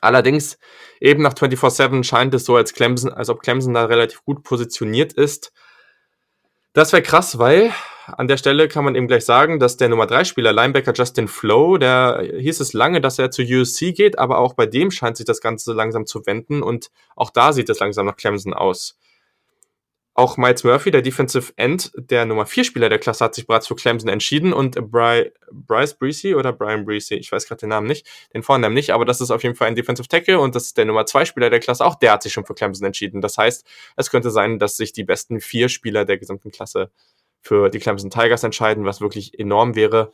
Allerdings, 0.00 0.58
eben 1.00 1.22
nach 1.22 1.34
24-7 1.34 2.04
scheint 2.04 2.34
es 2.34 2.44
so, 2.44 2.54
als, 2.54 2.72
Clemson, 2.72 3.12
als 3.12 3.28
ob 3.28 3.42
Clemson 3.42 3.74
da 3.74 3.84
relativ 3.86 4.22
gut 4.24 4.44
positioniert 4.44 5.12
ist. 5.12 5.52
Das 6.72 6.92
wäre 6.92 7.02
krass, 7.02 7.36
weil 7.36 7.72
an 8.06 8.28
der 8.28 8.36
Stelle 8.36 8.68
kann 8.68 8.84
man 8.84 8.94
eben 8.94 9.08
gleich 9.08 9.24
sagen, 9.24 9.58
dass 9.58 9.76
der 9.76 9.88
Nummer 9.88 10.06
3 10.06 10.22
Spieler, 10.22 10.52
Linebacker 10.52 10.92
Justin 10.94 11.26
Flo, 11.26 11.78
der 11.78 12.22
hieß 12.38 12.60
es 12.60 12.74
lange, 12.74 13.00
dass 13.00 13.18
er 13.18 13.32
zu 13.32 13.42
USC 13.42 13.92
geht, 13.92 14.20
aber 14.20 14.38
auch 14.38 14.54
bei 14.54 14.66
dem 14.66 14.92
scheint 14.92 15.16
sich 15.16 15.26
das 15.26 15.40
Ganze 15.40 15.72
langsam 15.72 16.06
zu 16.06 16.24
wenden 16.26 16.62
und 16.62 16.92
auch 17.16 17.30
da 17.30 17.52
sieht 17.52 17.68
es 17.70 17.80
langsam 17.80 18.06
nach 18.06 18.16
Clemson 18.16 18.54
aus. 18.54 18.99
Auch 20.14 20.36
Miles 20.36 20.64
Murphy, 20.64 20.90
der 20.90 21.02
Defensive 21.02 21.52
End, 21.56 21.92
der 21.94 22.26
Nummer 22.26 22.44
4 22.44 22.64
Spieler 22.64 22.88
der 22.88 22.98
Klasse, 22.98 23.24
hat 23.24 23.34
sich 23.34 23.46
bereits 23.46 23.68
für 23.68 23.76
Clemson 23.76 24.08
entschieden 24.08 24.52
und 24.52 24.74
Bry 24.90 25.32
Bryce 25.52 25.94
Breesy 25.94 26.34
oder 26.34 26.52
Brian 26.52 26.84
Breesy, 26.84 27.14
ich 27.14 27.30
weiß 27.30 27.46
gerade 27.46 27.60
den 27.60 27.68
Namen 27.70 27.86
nicht, 27.86 28.06
den 28.34 28.42
Vornamen 28.42 28.74
nicht, 28.74 28.90
aber 28.90 29.04
das 29.04 29.20
ist 29.20 29.30
auf 29.30 29.42
jeden 29.42 29.54
Fall 29.54 29.68
ein 29.68 29.76
Defensive 29.76 30.08
Tackle 30.08 30.40
und 30.40 30.54
das 30.54 30.66
ist 30.66 30.76
der 30.76 30.84
Nummer 30.84 31.06
2 31.06 31.24
Spieler 31.24 31.48
der 31.48 31.60
Klasse, 31.60 31.84
auch 31.84 31.94
der 31.94 32.12
hat 32.12 32.22
sich 32.22 32.32
schon 32.32 32.44
für 32.44 32.54
Clemson 32.54 32.86
entschieden. 32.86 33.20
Das 33.20 33.38
heißt, 33.38 33.64
es 33.96 34.10
könnte 34.10 34.30
sein, 34.30 34.58
dass 34.58 34.76
sich 34.76 34.92
die 34.92 35.04
besten 35.04 35.40
vier 35.40 35.68
Spieler 35.68 36.04
der 36.04 36.18
gesamten 36.18 36.50
Klasse 36.50 36.90
für 37.40 37.70
die 37.70 37.78
Clemson 37.78 38.10
Tigers 38.10 38.42
entscheiden, 38.42 38.84
was 38.84 39.00
wirklich 39.00 39.38
enorm 39.38 39.74
wäre. 39.74 40.12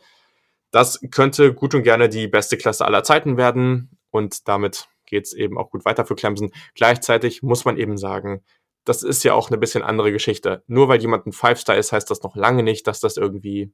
Das 0.71 1.01
könnte 1.11 1.55
gut 1.55 1.75
und 1.75 1.83
gerne 1.83 2.09
die 2.09 2.29
beste 2.29 2.57
Klasse 2.57 2.85
aller 2.85 3.03
Zeiten 3.03 3.37
werden 3.37 3.91
und 4.11 4.47
damit 4.47 4.89
geht 5.07 5.25
es 5.25 5.33
eben 5.33 5.57
auch 5.57 5.71
gut 5.71 5.85
weiter 5.85 6.05
für 6.05 6.17
Clemson. 6.17 6.53
Gleichzeitig 6.75 7.43
muss 7.43 7.65
man 7.65 7.77
eben 7.77 7.97
sagen, 7.97 8.43
das 8.87 9.03
ist 9.03 9.25
ja 9.25 9.35
auch 9.35 9.51
eine 9.51 9.59
bisschen 9.59 9.83
andere 9.83 10.12
Geschichte. 10.12 10.62
Nur 10.66 10.88
weil 10.88 11.01
jemand 11.01 11.27
ein 11.27 11.33
Five-Star 11.33 11.77
ist, 11.77 11.92
heißt 11.92 12.11
das 12.11 12.22
noch 12.22 12.37
lange 12.37 12.62
nicht, 12.62 12.87
dass 12.87 13.01
das 13.01 13.16
irgendwie, 13.16 13.72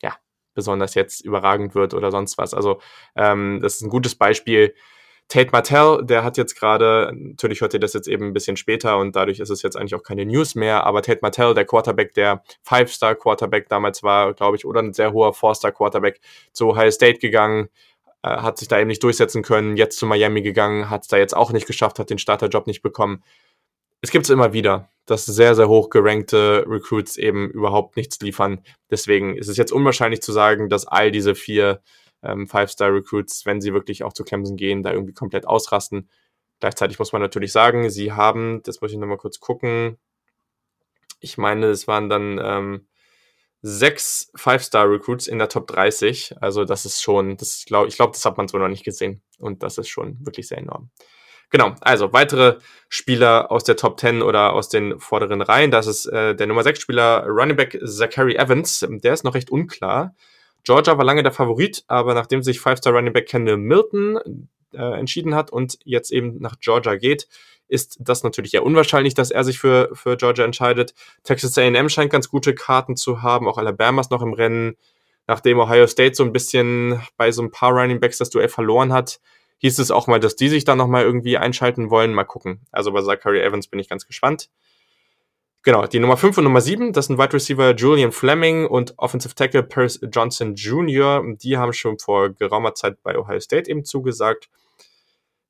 ja, 0.00 0.16
besonders 0.54 0.94
jetzt 0.94 1.20
überragend 1.20 1.74
wird 1.74 1.92
oder 1.92 2.10
sonst 2.10 2.38
was. 2.38 2.54
Also, 2.54 2.80
ähm, 3.16 3.60
das 3.60 3.76
ist 3.76 3.82
ein 3.82 3.90
gutes 3.90 4.14
Beispiel. 4.14 4.74
Tate 5.28 5.50
Martell, 5.52 6.04
der 6.04 6.22
hat 6.22 6.36
jetzt 6.36 6.54
gerade, 6.54 7.10
natürlich 7.14 7.62
hört 7.62 7.74
ihr 7.74 7.80
das 7.80 7.94
jetzt 7.94 8.08
eben 8.08 8.26
ein 8.26 8.32
bisschen 8.32 8.56
später 8.56 8.98
und 8.98 9.16
dadurch 9.16 9.40
ist 9.40 9.50
es 9.50 9.62
jetzt 9.62 9.76
eigentlich 9.76 9.94
auch 9.94 10.02
keine 10.02 10.26
News 10.26 10.54
mehr, 10.54 10.84
aber 10.84 11.02
Tate 11.02 11.20
Martell, 11.22 11.54
der 11.54 11.64
Quarterback, 11.64 12.12
der 12.14 12.42
Five-Star-Quarterback 12.62 13.68
damals 13.68 14.02
war, 14.02 14.34
glaube 14.34 14.56
ich, 14.56 14.66
oder 14.66 14.80
ein 14.82 14.92
sehr 14.92 15.12
hoher 15.12 15.32
Four-Star-Quarterback, 15.32 16.20
zu 16.52 16.68
Ohio 16.68 16.90
State 16.90 17.18
gegangen, 17.20 17.70
äh, 18.22 18.28
hat 18.28 18.58
sich 18.58 18.68
da 18.68 18.78
eben 18.78 18.88
nicht 18.88 19.02
durchsetzen 19.02 19.42
können, 19.42 19.76
jetzt 19.76 19.98
zu 19.98 20.06
Miami 20.06 20.42
gegangen, 20.42 20.90
hat 20.90 21.02
es 21.02 21.08
da 21.08 21.16
jetzt 21.16 21.34
auch 21.36 21.52
nicht 21.52 21.66
geschafft, 21.66 21.98
hat 21.98 22.10
den 22.10 22.18
Starterjob 22.18 22.66
nicht 22.66 22.82
bekommen. 22.82 23.24
Es 24.04 24.10
gibt 24.10 24.26
es 24.26 24.30
immer 24.30 24.52
wieder, 24.52 24.90
dass 25.06 25.24
sehr, 25.24 25.54
sehr 25.54 25.66
hoch 25.66 25.88
gerankte 25.88 26.66
Recruits 26.68 27.16
eben 27.16 27.48
überhaupt 27.48 27.96
nichts 27.96 28.20
liefern. 28.20 28.62
Deswegen 28.90 29.34
ist 29.34 29.48
es 29.48 29.56
jetzt 29.56 29.72
unwahrscheinlich 29.72 30.20
zu 30.20 30.30
sagen, 30.30 30.68
dass 30.68 30.86
all 30.86 31.10
diese 31.10 31.34
vier 31.34 31.80
ähm, 32.22 32.46
Five-Star-Recruits, 32.46 33.46
wenn 33.46 33.62
sie 33.62 33.72
wirklich 33.72 34.04
auch 34.04 34.12
zu 34.12 34.22
Clemson 34.22 34.58
gehen, 34.58 34.82
da 34.82 34.92
irgendwie 34.92 35.14
komplett 35.14 35.46
ausrasten. 35.46 36.10
Gleichzeitig 36.60 36.98
muss 36.98 37.14
man 37.14 37.22
natürlich 37.22 37.50
sagen, 37.50 37.88
sie 37.88 38.12
haben, 38.12 38.60
das 38.64 38.82
muss 38.82 38.92
ich 38.92 38.98
nochmal 38.98 39.16
kurz 39.16 39.40
gucken, 39.40 39.96
ich 41.20 41.38
meine, 41.38 41.68
es 41.68 41.88
waren 41.88 42.10
dann 42.10 42.38
ähm, 42.44 42.86
sechs 43.62 44.30
Five-Star-Recruits 44.36 45.28
in 45.28 45.38
der 45.38 45.48
Top 45.48 45.66
30. 45.66 46.34
Also 46.42 46.66
das 46.66 46.84
ist 46.84 47.00
schon, 47.00 47.38
das 47.38 47.64
glaub, 47.64 47.88
ich 47.88 47.96
glaube, 47.96 48.12
das 48.12 48.26
hat 48.26 48.36
man 48.36 48.48
so 48.48 48.58
noch 48.58 48.68
nicht 48.68 48.84
gesehen. 48.84 49.22
Und 49.38 49.62
das 49.62 49.78
ist 49.78 49.88
schon 49.88 50.18
wirklich 50.26 50.46
sehr 50.46 50.58
enorm. 50.58 50.90
Genau, 51.54 51.76
also 51.82 52.12
weitere 52.12 52.56
Spieler 52.88 53.52
aus 53.52 53.62
der 53.62 53.76
Top 53.76 54.00
10 54.00 54.22
oder 54.22 54.54
aus 54.54 54.70
den 54.70 54.98
vorderen 54.98 55.40
Reihen. 55.40 55.70
Das 55.70 55.86
ist 55.86 56.04
äh, 56.06 56.34
der 56.34 56.48
Nummer 56.48 56.64
6 56.64 56.80
Spieler 56.80 57.24
Running 57.28 57.54
Back 57.54 57.78
Zachary 57.84 58.34
Evans. 58.34 58.84
Der 58.90 59.12
ist 59.12 59.22
noch 59.22 59.36
recht 59.36 59.50
unklar. 59.50 60.16
Georgia 60.64 60.98
war 60.98 61.04
lange 61.04 61.22
der 61.22 61.30
Favorit, 61.30 61.84
aber 61.86 62.12
nachdem 62.14 62.42
sich 62.42 62.58
Five-Star 62.58 62.92
Running 62.92 63.12
Back 63.12 63.28
Kendall 63.28 63.58
Milton 63.58 64.18
äh, 64.72 64.98
entschieden 64.98 65.36
hat 65.36 65.52
und 65.52 65.78
jetzt 65.84 66.10
eben 66.10 66.40
nach 66.40 66.58
Georgia 66.58 66.96
geht, 66.96 67.28
ist 67.68 67.98
das 68.00 68.24
natürlich 68.24 68.54
eher 68.54 68.66
unwahrscheinlich, 68.66 69.14
dass 69.14 69.30
er 69.30 69.44
sich 69.44 69.60
für, 69.60 69.90
für 69.92 70.16
Georgia 70.16 70.44
entscheidet. 70.44 70.92
Texas 71.22 71.56
A&M 71.56 71.88
scheint 71.88 72.10
ganz 72.10 72.28
gute 72.28 72.56
Karten 72.56 72.96
zu 72.96 73.22
haben, 73.22 73.46
auch 73.46 73.58
Alabama 73.58 74.00
ist 74.00 74.10
noch 74.10 74.22
im 74.22 74.32
Rennen. 74.32 74.74
Nachdem 75.28 75.60
Ohio 75.60 75.86
State 75.86 76.16
so 76.16 76.24
ein 76.24 76.32
bisschen 76.32 77.00
bei 77.16 77.30
so 77.30 77.42
ein 77.42 77.52
paar 77.52 77.70
Running 77.70 78.00
Backs 78.00 78.18
das 78.18 78.30
Duell 78.30 78.48
verloren 78.48 78.92
hat, 78.92 79.20
hieß 79.64 79.78
es 79.78 79.90
auch 79.90 80.08
mal, 80.08 80.20
dass 80.20 80.36
die 80.36 80.50
sich 80.50 80.66
dann 80.66 80.76
nochmal 80.76 81.04
irgendwie 81.04 81.38
einschalten 81.38 81.88
wollen. 81.88 82.12
Mal 82.12 82.24
gucken. 82.24 82.60
Also 82.70 82.92
bei 82.92 83.00
Zachary 83.00 83.40
Evans 83.40 83.66
bin 83.66 83.80
ich 83.80 83.88
ganz 83.88 84.06
gespannt. 84.06 84.50
Genau, 85.62 85.86
die 85.86 86.00
Nummer 86.00 86.18
5 86.18 86.36
und 86.36 86.44
Nummer 86.44 86.60
7, 86.60 86.92
das 86.92 87.06
sind 87.06 87.16
Wide 87.16 87.32
Receiver 87.32 87.74
Julian 87.74 88.12
Fleming 88.12 88.66
und 88.66 88.92
Offensive 88.98 89.34
Tackle 89.34 89.62
Paris 89.62 89.98
Johnson 90.12 90.54
Jr. 90.54 91.24
Die 91.36 91.56
haben 91.56 91.72
schon 91.72 91.98
vor 91.98 92.28
geraumer 92.28 92.74
Zeit 92.74 93.02
bei 93.02 93.18
Ohio 93.18 93.40
State 93.40 93.70
eben 93.70 93.86
zugesagt. 93.86 94.50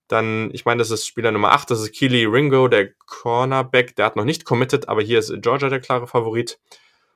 Dann, 0.07 0.51
ich 0.53 0.65
meine, 0.65 0.79
das 0.79 0.93
ist 0.93 1.09
Spieler 1.09 1.33
Nummer 1.33 1.51
8, 1.51 1.73
das 1.73 1.81
ist 1.81 1.93
Keely 1.93 2.27
Ringo, 2.27 2.69
der 2.69 2.93
Cornerback, 3.07 3.97
der 3.97 4.07
hat 4.07 4.15
noch 4.15 4.25
nicht 4.25 4.45
committed, 4.45 4.89
aber 4.89 5.03
hier 5.03 5.19
ist 5.19 5.35
Georgia 5.41 5.69
der 5.69 5.81
klare 5.81 6.07
Favorit. 6.07 6.61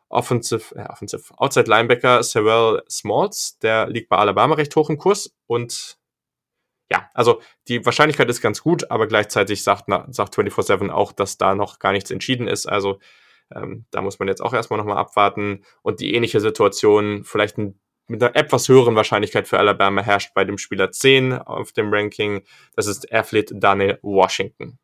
Offensive, 0.09 0.75
äh, 0.75 0.89
Offensive, 0.89 1.23
Outside 1.37 1.71
Linebacker 1.71 2.25
Sewell 2.25 2.83
Smalls, 2.91 3.59
der 3.61 3.89
liegt 3.89 4.09
bei 4.09 4.17
Alabama 4.17 4.57
recht 4.57 4.75
hoch 4.75 4.91
im 4.91 4.99
Kurs 4.99 5.33
und 5.47 5.98
ja, 6.90 7.11
also 7.14 7.40
die 7.68 7.85
Wahrscheinlichkeit 7.85 8.31
ist 8.31 8.40
ganz 8.40 8.62
gut, 8.62 8.90
aber 8.90 9.07
gleichzeitig 9.07 9.62
sagt, 9.62 9.87
sagt 10.09 10.35
24-7 10.35 10.90
auch, 10.90 11.12
dass 11.12 11.37
da 11.37 11.55
noch 11.55 11.79
gar 11.79 11.92
nichts 11.92 12.11
entschieden 12.11 12.48
ist. 12.48 12.66
Also 12.66 12.98
ähm, 13.55 13.85
da 13.90 14.01
muss 14.01 14.18
man 14.18 14.29
jetzt 14.29 14.40
auch 14.40 14.55
erstmal 14.55 14.79
nochmal 14.79 14.96
abwarten. 14.96 15.64
Und 15.83 16.01
die 16.01 16.14
ähnliche 16.14 16.40
Situation, 16.40 17.24
vielleicht 17.24 17.59
ein, 17.59 17.79
mit 18.07 18.22
einer 18.22 18.35
etwas 18.37 18.68
höheren 18.68 18.96
Wahrscheinlichkeit 18.96 19.48
für 19.48 19.59
Alabama 19.59 20.03
herrscht 20.03 20.33
bei 20.35 20.44
dem 20.44 20.57
Spieler 20.57 20.90
10 20.90 21.35
auf 21.35 21.72
dem 21.72 21.92
Ranking. 21.92 22.42
Das 22.74 22.87
ist 22.87 23.12
Athlet 23.12 23.53
Daniel 23.55 23.98
Washington. 24.03 24.79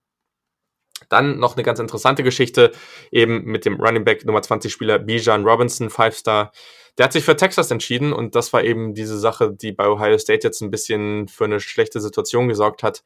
Dann 1.08 1.38
noch 1.38 1.56
eine 1.56 1.62
ganz 1.62 1.78
interessante 1.78 2.22
Geschichte, 2.22 2.72
eben 3.10 3.44
mit 3.44 3.64
dem 3.64 3.80
Running 3.80 4.04
Back 4.04 4.24
Nummer 4.24 4.42
20 4.42 4.72
Spieler 4.72 4.98
Bijan 4.98 5.44
Robinson, 5.44 5.90
Five 5.90 6.16
Star. 6.16 6.52
Der 6.98 7.04
hat 7.04 7.12
sich 7.12 7.24
für 7.24 7.36
Texas 7.36 7.70
entschieden 7.70 8.12
und 8.12 8.34
das 8.34 8.52
war 8.52 8.62
eben 8.62 8.94
diese 8.94 9.18
Sache, 9.18 9.52
die 9.52 9.72
bei 9.72 9.88
Ohio 9.88 10.16
State 10.18 10.46
jetzt 10.46 10.60
ein 10.60 10.70
bisschen 10.70 11.28
für 11.28 11.44
eine 11.44 11.60
schlechte 11.60 12.00
Situation 12.00 12.48
gesorgt 12.48 12.82
hat. 12.82 13.02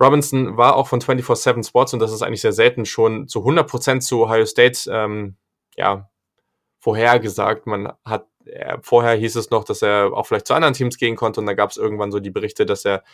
Robinson 0.00 0.56
war 0.56 0.76
auch 0.76 0.88
von 0.88 1.00
24-7 1.00 1.66
Sports 1.66 1.94
und 1.94 2.00
das 2.00 2.12
ist 2.12 2.22
eigentlich 2.22 2.40
sehr 2.42 2.52
selten 2.52 2.84
schon 2.84 3.28
zu 3.28 3.40
100% 3.40 4.00
zu 4.00 4.24
Ohio 4.24 4.44
State 4.44 4.90
ähm, 4.90 5.36
ja, 5.76 6.10
vorhergesagt. 6.80 7.66
Man 7.66 7.92
hat, 8.04 8.26
äh, 8.44 8.78
vorher 8.82 9.14
hieß 9.14 9.36
es 9.36 9.50
noch, 9.50 9.64
dass 9.64 9.82
er 9.82 10.12
auch 10.12 10.26
vielleicht 10.26 10.46
zu 10.46 10.54
anderen 10.54 10.74
Teams 10.74 10.98
gehen 10.98 11.16
konnte 11.16 11.40
und 11.40 11.46
da 11.46 11.54
gab 11.54 11.70
es 11.70 11.76
irgendwann 11.76 12.12
so 12.12 12.20
die 12.20 12.30
Berichte, 12.30 12.66
dass 12.66 12.84
er 12.84 13.04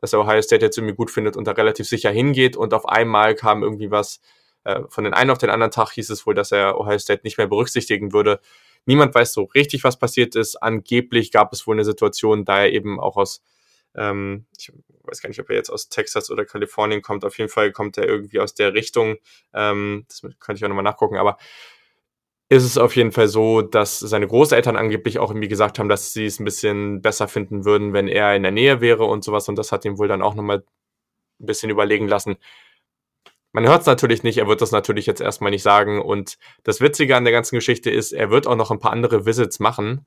dass 0.00 0.12
er 0.12 0.20
Ohio 0.20 0.42
State 0.42 0.64
jetzt 0.64 0.78
irgendwie 0.78 0.94
gut 0.94 1.10
findet 1.10 1.36
und 1.36 1.46
da 1.46 1.52
relativ 1.52 1.86
sicher 1.86 2.10
hingeht. 2.10 2.56
Und 2.56 2.74
auf 2.74 2.88
einmal 2.88 3.34
kam 3.34 3.62
irgendwie 3.62 3.90
was, 3.90 4.20
äh, 4.64 4.80
von 4.88 5.04
den 5.04 5.14
einen 5.14 5.30
auf 5.30 5.38
den 5.38 5.50
anderen 5.50 5.70
Tag 5.70 5.92
hieß 5.92 6.10
es 6.10 6.26
wohl, 6.26 6.34
dass 6.34 6.52
er 6.52 6.78
Ohio 6.78 6.98
State 6.98 7.22
nicht 7.24 7.38
mehr 7.38 7.46
berücksichtigen 7.46 8.12
würde. 8.12 8.40
Niemand 8.86 9.14
weiß 9.14 9.32
so 9.32 9.44
richtig, 9.44 9.84
was 9.84 9.98
passiert 9.98 10.34
ist. 10.36 10.56
Angeblich 10.56 11.32
gab 11.32 11.52
es 11.52 11.66
wohl 11.66 11.76
eine 11.76 11.84
Situation, 11.84 12.44
da 12.44 12.60
er 12.62 12.72
eben 12.72 12.98
auch 13.00 13.16
aus, 13.16 13.42
ähm, 13.94 14.46
ich 14.58 14.72
weiß 15.04 15.22
gar 15.22 15.28
nicht, 15.28 15.40
ob 15.40 15.50
er 15.50 15.56
jetzt 15.56 15.70
aus 15.70 15.88
Texas 15.88 16.30
oder 16.30 16.44
Kalifornien 16.44 17.02
kommt. 17.02 17.24
Auf 17.24 17.38
jeden 17.38 17.50
Fall 17.50 17.72
kommt 17.72 17.98
er 17.98 18.06
irgendwie 18.06 18.40
aus 18.40 18.54
der 18.54 18.74
Richtung. 18.74 19.16
Ähm, 19.54 20.06
das 20.08 20.22
könnte 20.38 20.58
ich 20.58 20.64
auch 20.64 20.68
nochmal 20.68 20.84
nachgucken, 20.84 21.16
aber 21.16 21.38
ist 22.52 22.64
es 22.64 22.78
auf 22.78 22.96
jeden 22.96 23.12
Fall 23.12 23.28
so, 23.28 23.62
dass 23.62 24.00
seine 24.00 24.26
Großeltern 24.26 24.76
angeblich 24.76 25.20
auch 25.20 25.30
irgendwie 25.30 25.46
gesagt 25.46 25.78
haben, 25.78 25.88
dass 25.88 26.12
sie 26.12 26.26
es 26.26 26.40
ein 26.40 26.44
bisschen 26.44 27.00
besser 27.00 27.28
finden 27.28 27.64
würden, 27.64 27.92
wenn 27.92 28.08
er 28.08 28.34
in 28.34 28.42
der 28.42 28.50
Nähe 28.50 28.80
wäre 28.80 29.04
und 29.04 29.22
sowas. 29.22 29.48
Und 29.48 29.56
das 29.56 29.70
hat 29.70 29.84
ihm 29.84 29.98
wohl 29.98 30.08
dann 30.08 30.20
auch 30.20 30.34
nochmal 30.34 30.64
ein 31.40 31.46
bisschen 31.46 31.70
überlegen 31.70 32.08
lassen. 32.08 32.38
Man 33.52 33.66
hört 33.66 33.80
es 33.80 33.86
natürlich 33.86 34.22
nicht, 34.22 34.38
er 34.38 34.46
wird 34.46 34.60
das 34.60 34.70
natürlich 34.70 35.06
jetzt 35.06 35.20
erstmal 35.20 35.50
nicht 35.50 35.62
sagen. 35.62 36.00
Und 36.00 36.38
das 36.62 36.80
Witzige 36.80 37.16
an 37.16 37.24
der 37.24 37.32
ganzen 37.32 37.56
Geschichte 37.56 37.90
ist, 37.90 38.12
er 38.12 38.30
wird 38.30 38.46
auch 38.46 38.56
noch 38.56 38.70
ein 38.70 38.78
paar 38.78 38.92
andere 38.92 39.26
Visits 39.26 39.58
machen. 39.58 40.06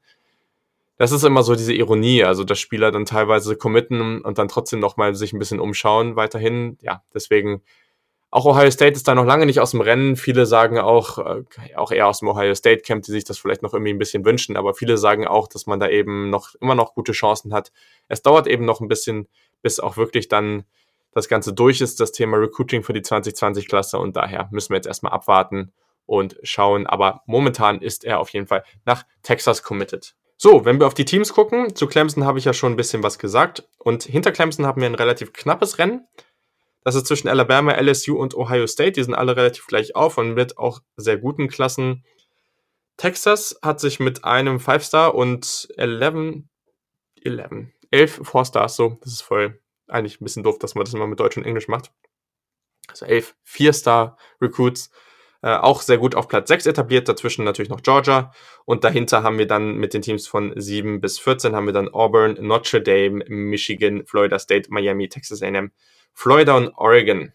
Das 0.98 1.12
ist 1.12 1.24
immer 1.24 1.44
so 1.44 1.56
diese 1.56 1.74
Ironie, 1.74 2.24
also 2.24 2.44
dass 2.44 2.60
Spieler 2.60 2.92
dann 2.92 3.06
teilweise 3.06 3.58
committen 3.58 4.22
und 4.22 4.38
dann 4.38 4.48
trotzdem 4.48 4.80
nochmal 4.80 5.16
sich 5.16 5.34
ein 5.34 5.40
bisschen 5.40 5.60
umschauen 5.60 6.16
weiterhin. 6.16 6.78
Ja, 6.82 7.04
deswegen 7.14 7.64
auch 8.34 8.46
Ohio 8.46 8.72
State 8.72 8.94
ist 8.94 9.08
da 9.08 9.14
noch 9.14 9.26
lange 9.26 9.46
nicht 9.46 9.60
aus 9.60 9.72
dem 9.72 9.82
Rennen. 9.82 10.16
Viele 10.16 10.48
sagen 10.48 10.80
auch, 10.80 11.20
äh, 11.20 11.44
auch 11.76 11.92
eher 11.92 12.08
aus 12.08 12.20
dem 12.20 12.30
Ohio 12.30 12.56
State 12.56 12.82
Camp, 12.82 13.04
die 13.04 13.12
sich 13.12 13.26
das 13.26 13.38
vielleicht 13.38 13.62
noch 13.62 13.74
irgendwie 13.74 13.94
ein 13.94 14.00
bisschen 14.00 14.26
wünschen, 14.26 14.58
aber 14.58 14.74
viele 14.74 14.98
sagen 14.98 15.28
auch, 15.28 15.48
dass 15.48 15.68
man 15.68 15.80
da 15.80 15.88
eben 15.88 16.32
noch 16.32 16.56
immer 16.60 16.74
noch 16.74 16.96
gute 16.96 17.12
Chancen 17.12 17.54
hat. 17.54 17.72
Es 18.08 18.24
dauert 18.24 18.48
eben 18.48 18.66
noch 18.66 18.82
ein 18.82 18.88
bisschen, 18.88 19.28
bis 19.62 19.80
auch 19.80 19.98
wirklich 19.98 20.30
dann 20.30 20.64
das 21.14 21.28
Ganze 21.28 21.54
durch 21.54 21.82
ist, 21.82 22.00
das 22.00 22.12
Thema 22.12 22.38
Recruiting 22.38 22.84
für 22.84 22.94
die 22.94 23.02
2020-Klasse 23.02 23.98
und 23.98 24.16
daher 24.16 24.50
müssen 24.52 24.70
wir 24.70 24.78
jetzt 24.78 24.88
erstmal 24.88 25.14
abwarten 25.14 25.72
und 26.06 26.38
schauen. 26.44 26.88
Aber 26.88 27.22
momentan 27.26 27.82
ist 27.82 28.04
er 28.04 28.20
auf 28.20 28.30
jeden 28.30 28.48
Fall 28.48 28.64
nach 28.86 29.04
Texas 29.22 29.64
committed. 29.64 30.16
So, 30.38 30.66
wenn 30.66 30.80
wir 30.80 30.88
auf 30.88 30.94
die 30.94 31.06
Teams 31.06 31.34
gucken, 31.34 31.76
zu 31.76 31.88
Clemson 31.88 32.26
habe 32.26 32.40
ich 32.40 32.46
ja 32.46 32.54
schon 32.54 32.74
ein 32.74 32.78
bisschen 32.78 33.04
was 33.04 33.20
gesagt 33.20 33.68
und 33.78 34.04
hinter 34.04 34.32
Clemson 34.32 34.66
haben 34.66 34.82
wir 34.82 34.90
ein 34.90 34.96
relativ 34.96 35.32
knappes 35.32 35.78
Rennen. 35.78 36.08
Das 36.84 36.96
ist 36.96 37.08
zwischen 37.08 37.30
Alabama, 37.30 37.72
LSU 37.80 38.18
und 38.18 38.36
Ohio 38.36 38.68
State. 38.68 38.94
Die 38.94 39.04
sind 39.04 39.14
alle 39.14 39.38
relativ 39.38 39.68
gleich 39.68 39.96
auf 39.96 40.18
und 40.18 40.34
mit 40.34 40.58
auch 40.58 40.82
sehr 40.98 41.18
guten 41.18 41.48
Klassen. 41.48 42.04
Texas 42.98 43.58
hat 43.62 43.80
sich 43.80 44.02
mit 44.02 44.26
einem 44.26 44.60
Five-Star 44.60 45.16
und 45.16 45.70
11, 45.78 46.44
11, 47.24 47.68
11 47.92 48.22
Four-Stars, 48.24 48.76
so, 48.76 48.98
das 49.02 49.14
ist 49.14 49.22
voll 49.22 49.63
eigentlich 49.88 50.20
ein 50.20 50.24
bisschen 50.24 50.44
doof, 50.44 50.60
dass 50.60 50.76
man 50.76 50.86
das 50.86 50.94
immer 50.94 51.08
mit 51.08 51.20
Deutsch 51.20 51.38
und 51.38 51.46
Englisch 51.46 51.68
macht. 51.68 51.92
Also 52.88 53.06
11 53.06 53.36
Vier-Star-Recruits, 53.44 54.92
äh, 55.42 55.56
auch 55.56 55.82
sehr 55.82 55.98
gut 55.98 56.16
auf 56.16 56.28
Platz 56.28 56.48
6 56.48 56.66
etabliert, 56.68 57.08
dazwischen 57.10 57.44
natürlich 57.44 57.70
noch 57.70 57.82
Georgia 57.82 58.32
und 58.66 58.84
dahinter 58.84 59.24
haben 59.24 59.38
wir 59.38 59.48
dann 59.48 59.76
mit 59.76 59.94
den 59.94 60.02
Teams 60.02 60.28
von 60.28 60.54
7 60.56 61.02
bis 61.02 61.20
14 61.20 61.56
haben 61.56 61.66
wir 61.66 61.74
dann 61.74 61.90
Auburn, 61.90 62.38
Notre 62.40 62.82
Dame, 62.82 63.24
Michigan, 63.28 64.06
Florida 64.06 64.40
State, 64.40 64.70
Miami, 64.72 65.10
Texas 65.10 65.42
A&M 65.42 65.72
Florida 66.14 66.56
und 66.56 66.70
Oregon. 66.78 67.34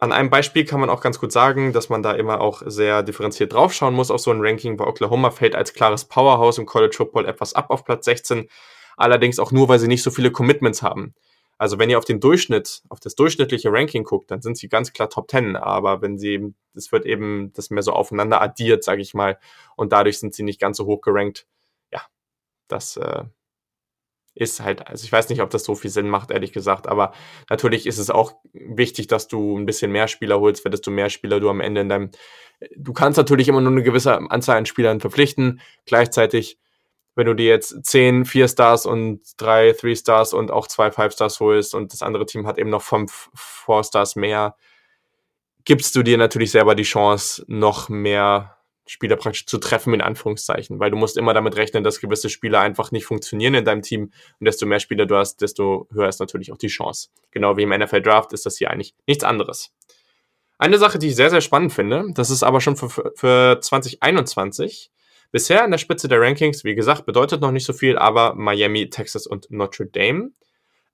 An 0.00 0.12
einem 0.12 0.30
Beispiel 0.30 0.64
kann 0.64 0.80
man 0.80 0.90
auch 0.90 1.00
ganz 1.00 1.18
gut 1.18 1.32
sagen, 1.32 1.72
dass 1.72 1.88
man 1.88 2.02
da 2.02 2.12
immer 2.12 2.40
auch 2.40 2.62
sehr 2.64 3.02
differenziert 3.02 3.52
draufschauen 3.52 3.94
muss 3.94 4.12
auf 4.12 4.20
so 4.20 4.30
ein 4.30 4.40
Ranking, 4.40 4.78
weil 4.78 4.86
Oklahoma 4.86 5.30
fällt 5.30 5.56
als 5.56 5.74
klares 5.74 6.04
Powerhouse 6.04 6.58
im 6.58 6.66
College 6.66 6.94
Football 6.96 7.26
etwas 7.26 7.54
ab 7.54 7.70
auf 7.70 7.84
Platz 7.84 8.04
16, 8.04 8.48
allerdings 8.98 9.38
auch 9.38 9.52
nur, 9.52 9.68
weil 9.68 9.78
sie 9.78 9.88
nicht 9.88 10.02
so 10.02 10.10
viele 10.10 10.30
Commitments 10.30 10.82
haben. 10.82 11.14
Also 11.58 11.78
wenn 11.78 11.90
ihr 11.90 11.98
auf 11.98 12.04
den 12.04 12.20
Durchschnitt, 12.20 12.82
auf 12.88 13.00
das 13.00 13.16
durchschnittliche 13.16 13.72
Ranking 13.72 14.04
guckt, 14.04 14.30
dann 14.30 14.42
sind 14.42 14.56
sie 14.56 14.68
ganz 14.68 14.92
klar 14.92 15.10
Top 15.10 15.28
10, 15.28 15.56
aber 15.56 16.02
wenn 16.02 16.16
sie, 16.16 16.54
es 16.74 16.92
wird 16.92 17.04
eben 17.04 17.52
das 17.54 17.70
mehr 17.70 17.82
so 17.82 17.92
aufeinander 17.92 18.40
addiert, 18.40 18.84
sage 18.84 19.02
ich 19.02 19.12
mal, 19.12 19.38
und 19.76 19.92
dadurch 19.92 20.20
sind 20.20 20.34
sie 20.34 20.44
nicht 20.44 20.60
ganz 20.60 20.76
so 20.76 20.86
hoch 20.86 21.00
gerankt. 21.00 21.48
Ja, 21.92 22.02
das 22.68 22.96
äh, 22.96 23.24
ist 24.38 24.60
halt, 24.60 24.86
also 24.86 25.04
ich 25.04 25.10
weiß 25.10 25.28
nicht, 25.30 25.42
ob 25.42 25.50
das 25.50 25.64
so 25.64 25.74
viel 25.74 25.90
Sinn 25.90 26.08
macht, 26.08 26.30
ehrlich 26.30 26.52
gesagt, 26.52 26.86
aber 26.86 27.12
natürlich 27.50 27.86
ist 27.88 27.98
es 27.98 28.08
auch 28.08 28.34
wichtig, 28.52 29.08
dass 29.08 29.26
du 29.26 29.58
ein 29.58 29.66
bisschen 29.66 29.90
mehr 29.90 30.06
Spieler 30.06 30.38
holst, 30.38 30.64
weil 30.64 30.70
desto 30.70 30.92
mehr 30.92 31.10
Spieler 31.10 31.40
du 31.40 31.50
am 31.50 31.60
Ende 31.60 31.80
in 31.80 31.88
deinem, 31.88 32.10
du 32.76 32.92
kannst 32.92 33.16
natürlich 33.16 33.48
immer 33.48 33.60
nur 33.60 33.72
eine 33.72 33.82
gewisse 33.82 34.16
Anzahl 34.30 34.58
an 34.58 34.66
Spielern 34.66 35.00
verpflichten, 35.00 35.60
gleichzeitig, 35.86 36.58
wenn 37.18 37.26
du 37.26 37.34
dir 37.34 37.48
jetzt 37.48 37.84
zehn 37.84 38.24
Vier 38.24 38.46
Stars 38.46 38.86
und 38.86 39.20
drei 39.38 39.72
Three 39.72 39.96
Stars 39.96 40.32
und 40.32 40.52
auch 40.52 40.68
zwei 40.68 40.92
Five 40.92 41.12
Stars 41.12 41.40
holst 41.40 41.74
und 41.74 41.92
das 41.92 42.00
andere 42.00 42.26
Team 42.26 42.46
hat 42.46 42.58
eben 42.58 42.70
noch 42.70 42.82
fünf 42.82 43.28
Four 43.34 43.82
Stars 43.82 44.14
mehr, 44.14 44.54
gibst 45.64 45.96
du 45.96 46.04
dir 46.04 46.16
natürlich 46.16 46.52
selber 46.52 46.76
die 46.76 46.84
Chance, 46.84 47.44
noch 47.48 47.88
mehr 47.88 48.56
Spieler 48.86 49.16
praktisch 49.16 49.46
zu 49.46 49.58
treffen, 49.58 49.94
in 49.94 50.00
Anführungszeichen, 50.00 50.78
weil 50.78 50.92
du 50.92 50.96
musst 50.96 51.16
immer 51.16 51.34
damit 51.34 51.56
rechnen, 51.56 51.82
dass 51.82 51.98
gewisse 51.98 52.30
Spieler 52.30 52.60
einfach 52.60 52.92
nicht 52.92 53.04
funktionieren 53.04 53.54
in 53.54 53.64
deinem 53.64 53.82
Team 53.82 54.12
und 54.38 54.44
desto 54.44 54.64
mehr 54.64 54.78
Spieler 54.78 55.04
du 55.04 55.16
hast, 55.16 55.40
desto 55.40 55.88
höher 55.90 56.08
ist 56.08 56.20
natürlich 56.20 56.52
auch 56.52 56.56
die 56.56 56.68
Chance. 56.68 57.08
Genau 57.32 57.56
wie 57.56 57.64
im 57.64 57.70
NFL 57.70 58.00
Draft 58.00 58.32
ist 58.32 58.46
das 58.46 58.58
hier 58.58 58.70
eigentlich 58.70 58.94
nichts 59.08 59.24
anderes. 59.24 59.72
Eine 60.56 60.78
Sache, 60.78 61.00
die 61.00 61.08
ich 61.08 61.16
sehr, 61.16 61.30
sehr 61.30 61.40
spannend 61.40 61.72
finde, 61.72 62.04
das 62.14 62.30
ist 62.30 62.44
aber 62.44 62.60
schon 62.60 62.76
für, 62.76 63.12
für 63.16 63.58
2021. 63.60 64.92
Bisher 65.30 65.64
in 65.64 65.70
der 65.70 65.78
Spitze 65.78 66.08
der 66.08 66.20
Rankings, 66.20 66.64
wie 66.64 66.74
gesagt, 66.74 67.04
bedeutet 67.04 67.40
noch 67.40 67.50
nicht 67.50 67.66
so 67.66 67.72
viel, 67.72 67.98
aber 67.98 68.34
Miami, 68.34 68.88
Texas 68.88 69.26
und 69.26 69.50
Notre 69.50 69.86
Dame. 69.86 70.30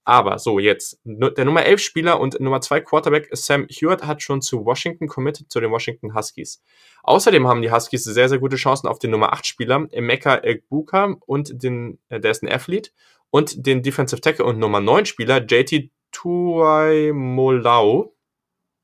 Aber 0.06 0.38
so, 0.38 0.58
jetzt, 0.58 1.00
der 1.04 1.46
Nummer 1.46 1.64
11 1.64 1.80
Spieler 1.80 2.20
und 2.20 2.38
Nummer 2.38 2.60
2 2.60 2.82
Quarterback 2.82 3.28
Sam 3.32 3.66
Hewitt 3.70 4.06
hat 4.06 4.22
schon 4.22 4.42
zu 4.42 4.66
Washington 4.66 5.08
committed, 5.08 5.50
zu 5.50 5.60
den 5.60 5.70
Washington 5.70 6.14
Huskies. 6.14 6.62
Außerdem 7.04 7.48
haben 7.48 7.62
die 7.62 7.70
Huskies 7.70 8.04
sehr, 8.04 8.28
sehr 8.28 8.38
gute 8.38 8.56
Chancen 8.56 8.86
auf 8.86 8.98
den 8.98 9.10
Nummer 9.10 9.32
8 9.32 9.46
Spieler 9.46 9.86
Emeka 9.92 10.42
Egbuka 10.42 11.16
und 11.24 11.62
den, 11.62 11.98
äh, 12.10 12.20
der 12.20 12.32
ist 12.32 12.42
ein 12.42 12.52
Athlet, 12.52 12.92
und 13.30 13.66
den 13.66 13.82
Defensive 13.82 14.20
Tackle 14.20 14.44
und 14.44 14.58
Nummer 14.58 14.80
9 14.80 15.06
Spieler 15.06 15.44
JT 15.44 15.90
Tuaimolau. 16.12 18.14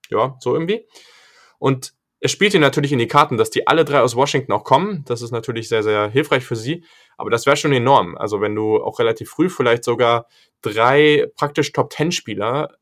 Ja, 0.09 0.37
so 0.41 0.55
irgendwie. 0.55 0.87
Und 1.59 1.93
es 2.21 2.31
spielt 2.31 2.53
ihnen 2.53 2.61
natürlich 2.61 2.93
in 2.93 2.99
die 2.99 3.09
Karten, 3.09 3.39
dass 3.39 3.51
die 3.51 3.67
alle 3.67 3.85
drei 3.85 4.01
aus 4.01 4.15
Washington 4.15 4.53
auch 4.53 4.65
kommen. 4.65 5.05
Das 5.07 5.23
ist 5.23 5.31
natürlich 5.31 5.69
sehr, 5.69 5.83
sehr 5.83 6.11
hilfreich 6.11 6.45
für 6.45 6.57
sie. 6.57 6.85
Aber 7.17 7.31
das 7.31 7.47
wäre 7.47 7.57
schon 7.57 7.73
enorm. 7.73 8.17
Also 8.17 8.41
wenn 8.41 8.55
du 8.55 8.83
auch 8.83 8.99
relativ 8.99 9.31
früh 9.31 9.49
vielleicht 9.49 9.85
sogar 9.85 10.27
drei 10.61 11.27
praktisch 11.37 11.73
Top-Ten-Spieler 11.73 12.77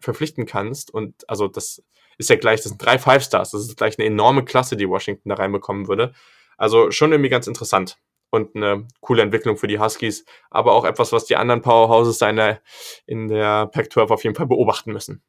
verpflichten 0.00 0.46
kannst 0.46 0.92
und 0.92 1.28
also 1.28 1.48
das 1.48 1.82
ist 2.18 2.30
ja 2.30 2.36
gleich, 2.36 2.60
das 2.60 2.70
sind 2.70 2.84
drei 2.84 2.98
Five 2.98 3.22
Stars, 3.22 3.52
das 3.52 3.62
ist 3.62 3.76
gleich 3.76 3.98
eine 3.98 4.06
enorme 4.06 4.44
Klasse, 4.44 4.76
die 4.76 4.88
Washington 4.88 5.28
da 5.28 5.36
reinbekommen 5.36 5.88
würde. 5.88 6.12
Also 6.56 6.90
schon 6.90 7.12
irgendwie 7.12 7.30
ganz 7.30 7.46
interessant 7.46 7.98
und 8.30 8.56
eine 8.56 8.86
coole 9.00 9.22
Entwicklung 9.22 9.56
für 9.56 9.68
die 9.68 9.78
Huskies, 9.78 10.24
aber 10.50 10.72
auch 10.72 10.84
etwas, 10.84 11.12
was 11.12 11.24
die 11.24 11.36
anderen 11.36 11.62
Powerhouses 11.62 12.20
in 12.22 12.36
der, 12.36 12.60
in 13.06 13.28
der 13.28 13.66
Pac-12 13.66 14.08
auf 14.08 14.24
jeden 14.24 14.34
Fall 14.36 14.46
beobachten 14.46 14.92
müssen. 14.92 15.22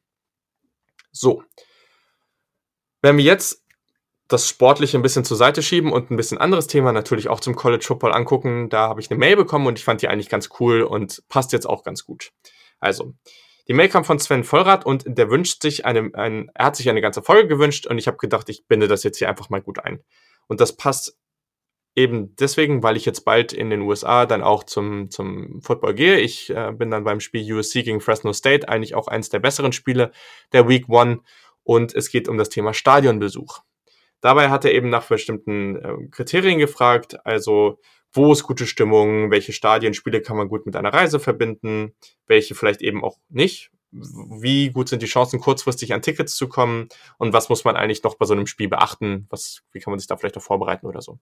So. 1.12 1.44
Wenn 3.02 3.16
wir 3.16 3.24
jetzt 3.24 3.64
das 4.30 4.48
Sportliche 4.48 4.96
ein 4.96 5.02
bisschen 5.02 5.24
zur 5.24 5.36
Seite 5.36 5.62
schieben 5.62 5.92
und 5.92 6.10
ein 6.10 6.16
bisschen 6.16 6.38
anderes 6.38 6.68
Thema 6.68 6.92
natürlich 6.92 7.28
auch 7.28 7.40
zum 7.40 7.56
College 7.56 7.84
Football 7.84 8.12
angucken. 8.12 8.68
Da 8.68 8.88
habe 8.88 9.00
ich 9.00 9.10
eine 9.10 9.18
Mail 9.18 9.34
bekommen 9.34 9.66
und 9.66 9.76
ich 9.76 9.84
fand 9.84 10.02
die 10.02 10.08
eigentlich 10.08 10.28
ganz 10.28 10.50
cool 10.60 10.82
und 10.82 11.22
passt 11.28 11.52
jetzt 11.52 11.68
auch 11.68 11.82
ganz 11.82 12.04
gut. 12.04 12.30
Also, 12.78 13.14
die 13.66 13.74
Mail 13.74 13.88
kam 13.88 14.04
von 14.04 14.20
Sven 14.20 14.44
Vollrath 14.44 14.86
und 14.86 15.04
der 15.06 15.30
wünscht 15.30 15.62
sich 15.62 15.84
eine, 15.84 16.10
ein, 16.14 16.48
er 16.54 16.66
hat 16.66 16.76
sich 16.76 16.88
eine 16.88 17.00
ganze 17.00 17.22
Folge 17.22 17.48
gewünscht 17.48 17.86
und 17.86 17.98
ich 17.98 18.06
habe 18.06 18.18
gedacht, 18.18 18.48
ich 18.48 18.66
binde 18.68 18.86
das 18.86 19.02
jetzt 19.02 19.18
hier 19.18 19.28
einfach 19.28 19.50
mal 19.50 19.62
gut 19.62 19.80
ein. 19.80 20.00
Und 20.46 20.60
das 20.60 20.76
passt 20.76 21.16
Eben 21.96 22.36
deswegen, 22.36 22.84
weil 22.84 22.96
ich 22.96 23.04
jetzt 23.04 23.24
bald 23.24 23.52
in 23.52 23.68
den 23.68 23.80
USA 23.80 24.24
dann 24.24 24.42
auch 24.42 24.62
zum, 24.62 25.10
zum 25.10 25.60
Football 25.60 25.94
gehe. 25.94 26.18
Ich 26.18 26.48
äh, 26.50 26.72
bin 26.72 26.88
dann 26.88 27.02
beim 27.02 27.18
Spiel 27.18 27.52
USC 27.52 27.82
gegen 27.82 28.00
Fresno 28.00 28.32
State, 28.32 28.68
eigentlich 28.68 28.94
auch 28.94 29.08
eines 29.08 29.28
der 29.28 29.40
besseren 29.40 29.72
Spiele 29.72 30.12
der 30.52 30.68
Week 30.68 30.88
One. 30.88 31.20
Und 31.70 31.94
es 31.94 32.10
geht 32.10 32.28
um 32.28 32.36
das 32.36 32.48
Thema 32.48 32.74
Stadionbesuch. 32.74 33.60
Dabei 34.20 34.50
hat 34.50 34.64
er 34.64 34.72
eben 34.72 34.88
nach 34.88 35.06
bestimmten 35.06 35.76
äh, 35.76 36.08
Kriterien 36.10 36.58
gefragt, 36.58 37.24
also 37.24 37.78
wo 38.12 38.32
ist 38.32 38.42
gute 38.42 38.66
Stimmung, 38.66 39.30
welche 39.30 39.52
Stadienspiele 39.52 40.20
kann 40.20 40.36
man 40.36 40.48
gut 40.48 40.66
mit 40.66 40.74
einer 40.74 40.92
Reise 40.92 41.20
verbinden, 41.20 41.94
welche 42.26 42.56
vielleicht 42.56 42.82
eben 42.82 43.04
auch 43.04 43.18
nicht, 43.28 43.70
wie 43.92 44.70
gut 44.70 44.88
sind 44.88 45.00
die 45.00 45.06
Chancen, 45.06 45.38
kurzfristig 45.38 45.94
an 45.94 46.02
Tickets 46.02 46.34
zu 46.34 46.48
kommen 46.48 46.88
und 47.18 47.32
was 47.32 47.48
muss 47.48 47.62
man 47.62 47.76
eigentlich 47.76 48.02
noch 48.02 48.16
bei 48.16 48.26
so 48.26 48.34
einem 48.34 48.48
Spiel 48.48 48.66
beachten, 48.66 49.28
was, 49.30 49.62
wie 49.70 49.78
kann 49.78 49.92
man 49.92 50.00
sich 50.00 50.08
da 50.08 50.16
vielleicht 50.16 50.38
auch 50.38 50.42
vorbereiten 50.42 50.88
oder 50.88 51.02
so. 51.02 51.20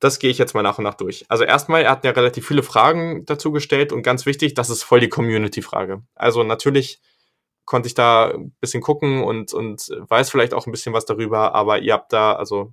Das 0.00 0.18
gehe 0.18 0.30
ich 0.30 0.38
jetzt 0.38 0.54
mal 0.54 0.62
nach 0.64 0.78
und 0.78 0.84
nach 0.84 0.94
durch. 0.94 1.24
Also 1.28 1.44
erstmal, 1.44 1.82
er 1.82 1.92
hat 1.92 2.04
ja 2.04 2.10
relativ 2.10 2.48
viele 2.48 2.64
Fragen 2.64 3.24
dazu 3.26 3.52
gestellt 3.52 3.92
und 3.92 4.02
ganz 4.02 4.26
wichtig, 4.26 4.54
das 4.54 4.70
ist 4.70 4.82
voll 4.82 4.98
die 4.98 5.08
Community-Frage. 5.08 6.02
Also 6.16 6.42
natürlich 6.42 7.00
konnte 7.66 7.88
ich 7.88 7.94
da 7.94 8.30
ein 8.30 8.52
bisschen 8.60 8.80
gucken 8.80 9.22
und, 9.22 9.52
und 9.52 9.88
weiß 10.08 10.30
vielleicht 10.30 10.54
auch 10.54 10.66
ein 10.66 10.72
bisschen 10.72 10.94
was 10.94 11.04
darüber, 11.04 11.54
aber 11.54 11.80
ihr 11.80 11.92
habt 11.92 12.12
da, 12.12 12.32
also 12.32 12.72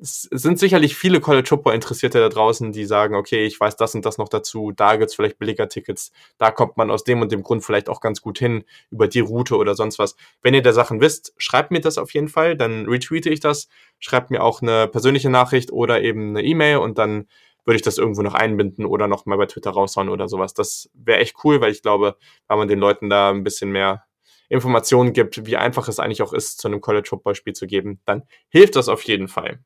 es 0.00 0.22
sind 0.30 0.58
sicherlich 0.58 0.96
viele 0.96 1.20
College 1.20 1.46
Football 1.46 1.74
Interessierte 1.74 2.20
da 2.20 2.28
draußen, 2.30 2.72
die 2.72 2.84
sagen, 2.86 3.14
okay, 3.14 3.44
ich 3.44 3.60
weiß 3.60 3.76
das 3.76 3.94
und 3.94 4.04
das 4.06 4.18
noch 4.18 4.28
dazu, 4.28 4.72
da 4.74 4.96
gibt's 4.96 5.14
vielleicht 5.14 5.38
billiger 5.38 5.68
Tickets, 5.68 6.10
da 6.38 6.50
kommt 6.50 6.76
man 6.76 6.90
aus 6.90 7.04
dem 7.04 7.20
und 7.20 7.32
dem 7.32 7.42
Grund 7.42 7.64
vielleicht 7.64 7.88
auch 7.88 8.00
ganz 8.00 8.22
gut 8.22 8.38
hin, 8.38 8.64
über 8.90 9.08
die 9.08 9.20
Route 9.20 9.56
oder 9.56 9.74
sonst 9.74 9.98
was. 9.98 10.16
Wenn 10.42 10.54
ihr 10.54 10.62
der 10.62 10.72
Sachen 10.72 11.00
wisst, 11.00 11.34
schreibt 11.36 11.70
mir 11.70 11.80
das 11.80 11.98
auf 11.98 12.12
jeden 12.14 12.28
Fall, 12.28 12.56
dann 12.56 12.86
retweete 12.86 13.30
ich 13.30 13.40
das, 13.40 13.68
schreibt 13.98 14.30
mir 14.30 14.42
auch 14.42 14.62
eine 14.62 14.88
persönliche 14.88 15.30
Nachricht 15.30 15.70
oder 15.70 16.00
eben 16.02 16.30
eine 16.30 16.42
E-Mail 16.42 16.78
und 16.78 16.98
dann 16.98 17.26
würde 17.64 17.76
ich 17.76 17.82
das 17.82 17.98
irgendwo 17.98 18.22
noch 18.22 18.34
einbinden 18.34 18.86
oder 18.86 19.08
noch 19.08 19.26
mal 19.26 19.36
bei 19.36 19.46
Twitter 19.46 19.70
raushauen 19.70 20.08
oder 20.08 20.28
sowas. 20.28 20.54
Das 20.54 20.90
wäre 20.94 21.20
echt 21.20 21.36
cool, 21.44 21.60
weil 21.60 21.72
ich 21.72 21.82
glaube, 21.82 22.16
wenn 22.48 22.58
man 22.58 22.68
den 22.68 22.78
Leuten 22.78 23.10
da 23.10 23.30
ein 23.30 23.44
bisschen 23.44 23.70
mehr 23.70 24.04
Informationen 24.48 25.12
gibt, 25.12 25.46
wie 25.46 25.56
einfach 25.56 25.88
es 25.88 26.00
eigentlich 26.00 26.22
auch 26.22 26.32
ist, 26.32 26.58
zu 26.58 26.68
einem 26.68 26.80
College 26.80 27.08
Football 27.08 27.36
Spiel 27.36 27.52
zu 27.52 27.66
geben, 27.66 28.00
dann 28.04 28.24
hilft 28.48 28.76
das 28.76 28.88
auf 28.88 29.02
jeden 29.04 29.28
Fall. 29.28 29.60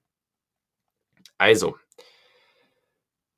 Also, 1.39 1.77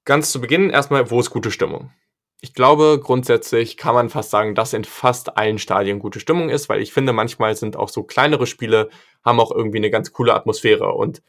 ganz 0.05 0.33
zu 0.33 0.41
Beginn 0.41 0.71
erstmal, 0.71 1.11
wo 1.11 1.21
ist 1.21 1.31
gute 1.31 1.51
Stimmung? 1.51 1.93
Ich 2.41 2.53
glaube, 2.53 3.01
grundsätzlich 3.03 3.77
kann 3.77 3.95
man 3.95 4.11
fast 4.11 4.31
sagen, 4.31 4.55
dass 4.55 4.73
in 4.73 4.85
fast 4.85 5.39
allen 5.39 5.59
Stadien 5.59 5.99
gute 5.99 6.21
Stimmung 6.21 6.51
ist, 6.51 6.69
weil 6.69 6.83
ich 6.83 6.93
finde, 6.93 7.13
manchmal 7.13 7.57
sind 7.57 7.77
auch 7.77 7.89
so 7.89 8.03
kleinere 8.03 8.47
Spiele, 8.47 8.91
haben 9.25 9.41
auch 9.41 9.51
irgendwie 9.51 9.79
eine 9.79 9.91
ganz 9.91 10.13
coole 10.13 10.35
Atmosphäre. 10.35 10.93
Und 10.93 11.23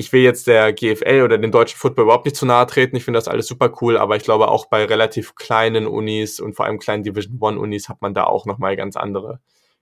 ich 0.00 0.14
will 0.14 0.22
jetzt 0.22 0.46
der 0.46 0.72
GFL 0.72 1.20
oder 1.22 1.36
dem 1.36 1.50
deutschen 1.50 1.76
Football 1.76 2.04
überhaupt 2.04 2.24
nicht 2.24 2.34
zu 2.34 2.46
nahe 2.46 2.66
treten. 2.66 2.96
Ich 2.96 3.04
finde 3.04 3.18
das 3.18 3.28
alles 3.28 3.46
super 3.46 3.70
cool, 3.82 3.98
aber 3.98 4.16
ich 4.16 4.22
glaube 4.22 4.48
auch 4.48 4.64
bei 4.64 4.86
relativ 4.86 5.34
kleinen 5.34 5.86
Unis 5.86 6.40
und 6.40 6.54
vor 6.54 6.64
allem 6.64 6.78
kleinen 6.78 7.02
Division 7.02 7.36
One 7.38 7.60
Unis 7.60 7.90
hat 7.90 8.00
man 8.00 8.14
da 8.14 8.24
auch 8.24 8.46
nochmal 8.46 8.76
ganz 8.76 8.96
andere, 8.96 9.40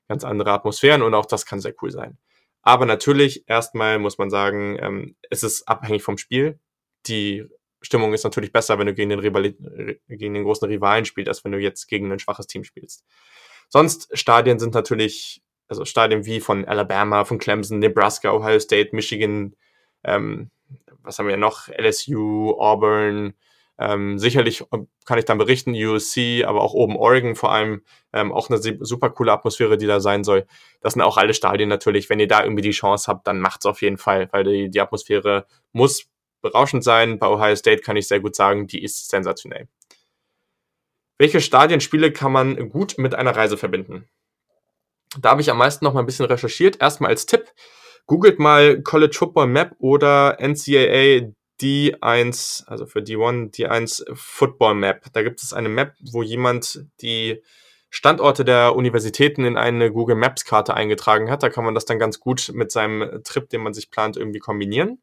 ganz 0.08 0.24
andere 0.24 0.50
Atmosphären 0.50 1.02
und 1.02 1.14
auch 1.14 1.24
das 1.24 1.46
kann 1.46 1.60
sehr 1.60 1.72
cool 1.82 1.92
sein. 1.92 2.18
Aber 2.62 2.84
natürlich, 2.84 3.48
erstmal 3.48 4.00
muss 4.00 4.18
man 4.18 4.28
sagen, 4.28 4.76
ähm, 4.80 5.14
es 5.30 5.44
ist 5.44 5.68
abhängig 5.68 6.02
vom 6.02 6.18
Spiel. 6.18 6.58
Die 7.06 7.46
Stimmung 7.80 8.12
ist 8.12 8.24
natürlich 8.24 8.52
besser, 8.52 8.76
wenn 8.80 8.88
du 8.88 8.94
gegen 8.94 9.10
den, 9.10 9.20
Rivali 9.20 9.56
gegen 10.08 10.34
den 10.34 10.42
großen 10.42 10.66
Rivalen 10.66 11.04
spielst, 11.04 11.28
als 11.28 11.44
wenn 11.44 11.52
du 11.52 11.58
jetzt 11.58 11.86
gegen 11.86 12.10
ein 12.10 12.18
schwaches 12.18 12.48
Team 12.48 12.64
spielst. 12.64 13.04
Sonst, 13.68 14.10
Stadien 14.18 14.58
sind 14.58 14.74
natürlich, 14.74 15.44
also 15.68 15.84
Stadien 15.84 16.26
wie 16.26 16.40
von 16.40 16.64
Alabama, 16.64 17.24
von 17.24 17.38
Clemson, 17.38 17.78
Nebraska, 17.78 18.32
Ohio 18.32 18.58
State, 18.58 18.96
Michigan, 18.96 19.54
ähm, 20.04 20.50
was 21.02 21.18
haben 21.18 21.28
wir 21.28 21.36
noch? 21.36 21.68
LSU, 21.68 22.54
Auburn, 22.58 23.34
ähm, 23.78 24.18
sicherlich 24.18 24.64
kann 25.06 25.18
ich 25.18 25.24
dann 25.24 25.38
berichten, 25.38 25.72
USC, 25.72 26.44
aber 26.44 26.62
auch 26.62 26.74
oben 26.74 26.96
Oregon 26.96 27.36
vor 27.36 27.52
allem, 27.52 27.82
ähm, 28.12 28.32
auch 28.32 28.50
eine 28.50 28.58
super 28.58 29.10
coole 29.10 29.32
Atmosphäre, 29.32 29.78
die 29.78 29.86
da 29.86 30.00
sein 30.00 30.24
soll. 30.24 30.46
Das 30.80 30.94
sind 30.94 31.02
auch 31.02 31.16
alle 31.16 31.32
Stadien 31.32 31.68
natürlich. 31.68 32.10
Wenn 32.10 32.18
ihr 32.18 32.26
da 32.26 32.42
irgendwie 32.42 32.62
die 32.62 32.72
Chance 32.72 33.06
habt, 33.06 33.26
dann 33.26 33.40
macht's 33.40 33.66
auf 33.66 33.80
jeden 33.80 33.98
Fall, 33.98 34.28
weil 34.32 34.44
die, 34.44 34.70
die 34.70 34.80
Atmosphäre 34.80 35.46
muss 35.72 36.06
berauschend 36.42 36.82
sein. 36.82 37.18
Bei 37.18 37.28
Ohio 37.28 37.54
State 37.54 37.82
kann 37.82 37.96
ich 37.96 38.08
sehr 38.08 38.20
gut 38.20 38.34
sagen, 38.34 38.66
die 38.66 38.82
ist 38.82 39.08
sensationell. 39.08 39.68
Welche 41.16 41.40
Stadienspiele 41.40 42.12
kann 42.12 42.32
man 42.32 42.70
gut 42.70 42.96
mit 42.98 43.14
einer 43.14 43.34
Reise 43.34 43.56
verbinden? 43.56 44.08
Da 45.20 45.30
habe 45.30 45.40
ich 45.40 45.50
am 45.50 45.58
meisten 45.58 45.84
noch 45.84 45.94
mal 45.94 46.00
ein 46.00 46.06
bisschen 46.06 46.26
recherchiert. 46.26 46.80
Erstmal 46.80 47.10
als 47.10 47.26
Tipp, 47.26 47.52
googelt 48.08 48.40
mal 48.40 48.82
College 48.82 49.14
Football 49.16 49.46
Map 49.46 49.76
oder 49.78 50.38
NCAA 50.40 51.30
D1, 51.60 52.66
also 52.66 52.86
für 52.86 53.00
D1, 53.00 53.54
D1 53.54 54.04
Football 54.14 54.74
Map. 54.74 55.04
Da 55.12 55.22
gibt 55.22 55.42
es 55.42 55.52
eine 55.52 55.68
Map, 55.68 55.94
wo 56.10 56.22
jemand 56.22 56.84
die 57.00 57.42
Standorte 57.90 58.44
der 58.44 58.74
Universitäten 58.76 59.44
in 59.44 59.56
eine 59.56 59.92
Google 59.92 60.16
Maps 60.16 60.44
Karte 60.44 60.74
eingetragen 60.74 61.30
hat. 61.30 61.42
Da 61.42 61.50
kann 61.50 61.64
man 61.64 61.74
das 61.74 61.84
dann 61.84 61.98
ganz 61.98 62.18
gut 62.18 62.50
mit 62.54 62.72
seinem 62.72 63.22
Trip, 63.24 63.48
den 63.48 63.62
man 63.62 63.74
sich 63.74 63.90
plant, 63.90 64.16
irgendwie 64.16 64.40
kombinieren. 64.40 65.00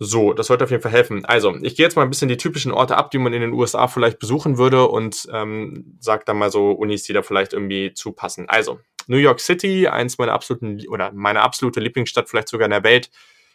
So, 0.00 0.32
das 0.32 0.46
sollte 0.46 0.64
auf 0.64 0.70
jeden 0.70 0.82
Fall 0.82 0.92
helfen. 0.92 1.24
Also, 1.24 1.56
ich 1.62 1.74
gehe 1.76 1.84
jetzt 1.84 1.96
mal 1.96 2.02
ein 2.02 2.10
bisschen 2.10 2.28
die 2.28 2.36
typischen 2.36 2.72
Orte 2.72 2.96
ab, 2.96 3.10
die 3.10 3.18
man 3.18 3.32
in 3.32 3.40
den 3.40 3.52
USA 3.52 3.88
vielleicht 3.88 4.20
besuchen 4.20 4.56
würde 4.56 4.88
und 4.88 5.28
ähm, 5.32 5.96
sag 5.98 6.24
dann 6.24 6.38
mal 6.38 6.52
so 6.52 6.70
Unis, 6.70 7.02
die 7.02 7.12
da 7.12 7.22
vielleicht 7.22 7.52
irgendwie 7.52 7.92
zupassen. 7.94 8.48
Also, 8.48 8.78
New 9.08 9.16
York 9.16 9.40
City, 9.40 9.88
eins 9.88 10.18
meiner 10.18 10.32
absoluten 10.32 10.86
oder 10.88 11.12
meine 11.12 11.42
absolute 11.42 11.80
Lieblingsstadt 11.80 12.28
vielleicht 12.28 12.48
sogar 12.48 12.66
in 12.66 12.70
der 12.70 12.84
Welt, 12.84 13.10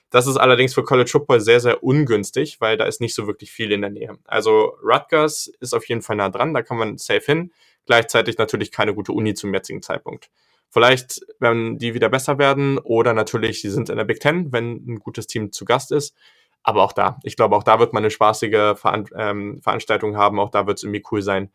das 0.10 0.28
ist 0.28 0.38
allerdings 0.38 0.76
für 0.76 0.84
College 0.84 1.10
Football 1.10 1.40
sehr, 1.40 1.60
sehr 1.60 1.84
ungünstig, 1.84 2.62
weil 2.62 2.78
da 2.78 2.86
ist 2.86 3.02
nicht 3.02 3.16
so 3.16 3.26
wirklich 3.26 3.52
viel 3.52 3.72
in 3.72 3.82
der 3.82 3.90
Nähe. 3.90 4.20
Also 4.26 4.78
Rutgers 4.84 5.52
ist 5.60 5.74
auf 5.74 5.88
jeden 5.90 6.04
Fall 6.04 6.18
nah 6.18 6.30
dran, 6.30 6.54
da 6.54 6.62
kann 6.62 6.78
man 6.78 7.00
safe 7.00 7.24
hin. 7.26 7.52
Gleichzeitig 7.88 8.38
natürlich 8.38 8.72
keine 8.72 8.94
gute 8.94 9.12
Uni 9.12 9.34
zum 9.34 9.54
jetzigen 9.54 9.82
Zeitpunkt. 9.82 10.30
Vielleicht 10.70 11.22
werden 11.40 11.80
die 11.80 11.96
wieder 11.96 12.10
besser 12.10 12.38
werden 12.38 12.78
oder 12.78 13.14
natürlich, 13.14 13.62
sie 13.62 13.70
sind 13.70 13.90
in 13.90 13.98
der 13.98 14.06
Big 14.06 14.20
Ten, 14.20 14.52
wenn 14.52 14.84
ein 14.88 15.00
gutes 15.00 15.28
Team 15.28 15.52
zu 15.52 15.66
Gast 15.66 15.92
ist. 15.92 16.16
Aber 16.62 16.84
auch 16.84 16.94
da, 16.94 17.20
ich 17.24 17.36
glaube, 17.36 17.56
auch 17.56 17.64
da 17.64 17.80
wird 17.80 17.94
man 17.94 18.04
eine 18.04 18.12
spaßige 18.12 18.78
Veran 18.80 19.06
ähm, 19.16 19.62
Veranstaltung 19.62 20.16
haben. 20.16 20.40
Auch 20.40 20.50
da 20.50 20.66
wird 20.66 20.78
es 20.78 20.84
irgendwie 20.84 21.04
cool 21.12 21.22
sein. 21.22 21.52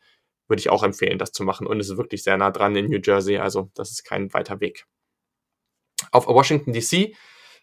Würde 0.49 0.61
ich 0.61 0.71
auch 0.71 0.83
empfehlen, 0.83 1.19
das 1.19 1.33
zu 1.33 1.45
machen. 1.45 1.67
Und 1.67 1.81
es 1.81 1.91
ist 1.91 1.97
wirklich 1.99 2.23
sehr 2.23 2.37
nah 2.37 2.51
dran 2.51 2.75
in 2.75 2.87
New 2.87 3.01
Jersey. 3.03 3.39
Also 3.39 3.71
das 3.75 3.91
ist 3.91 4.05
kein 4.05 4.33
weiter 4.33 4.61
Weg. 4.61 4.87
Auf 6.11 6.27
Washington 6.27 6.73
DC 6.73 7.15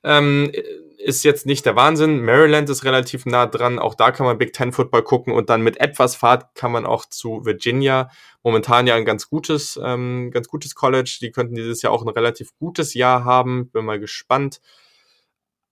ähm, 0.04 0.52
ist 0.98 1.24
jetzt 1.24 1.46
nicht 1.46 1.66
der 1.66 1.76
Wahnsinn. 1.76 2.24
Maryland 2.24 2.70
ist 2.70 2.84
relativ 2.84 3.26
nah 3.26 3.48
dran. 3.48 3.80
Auch 3.80 3.96
da 3.96 4.12
kann 4.12 4.26
man 4.26 4.38
Big 4.38 4.54
Ten 4.54 4.72
Football 4.72 5.04
gucken 5.04 5.34
und 5.34 5.50
dann 5.50 5.62
mit 5.62 5.80
etwas 5.80 6.16
Fahrt 6.16 6.54
kann 6.56 6.72
man 6.72 6.86
auch 6.86 7.06
zu 7.06 7.44
Virginia. 7.44 8.10
Momentan 8.44 8.88
ja 8.88 8.96
ein 8.96 9.06
ganz 9.06 9.30
gutes, 9.30 9.80
ähm, 9.84 10.32
ganz 10.32 10.48
gutes 10.48 10.76
College. 10.76 11.18
Die 11.22 11.32
könnten 11.32 11.56
dieses 11.56 11.82
Jahr 11.82 11.92
auch 11.92 12.04
ein 12.04 12.10
relativ 12.10 12.52
gutes 12.60 12.94
Jahr 12.94 13.26
haben. 13.26 13.70
Bin 13.72 13.86
mal 13.86 14.00
gespannt. 14.00 14.62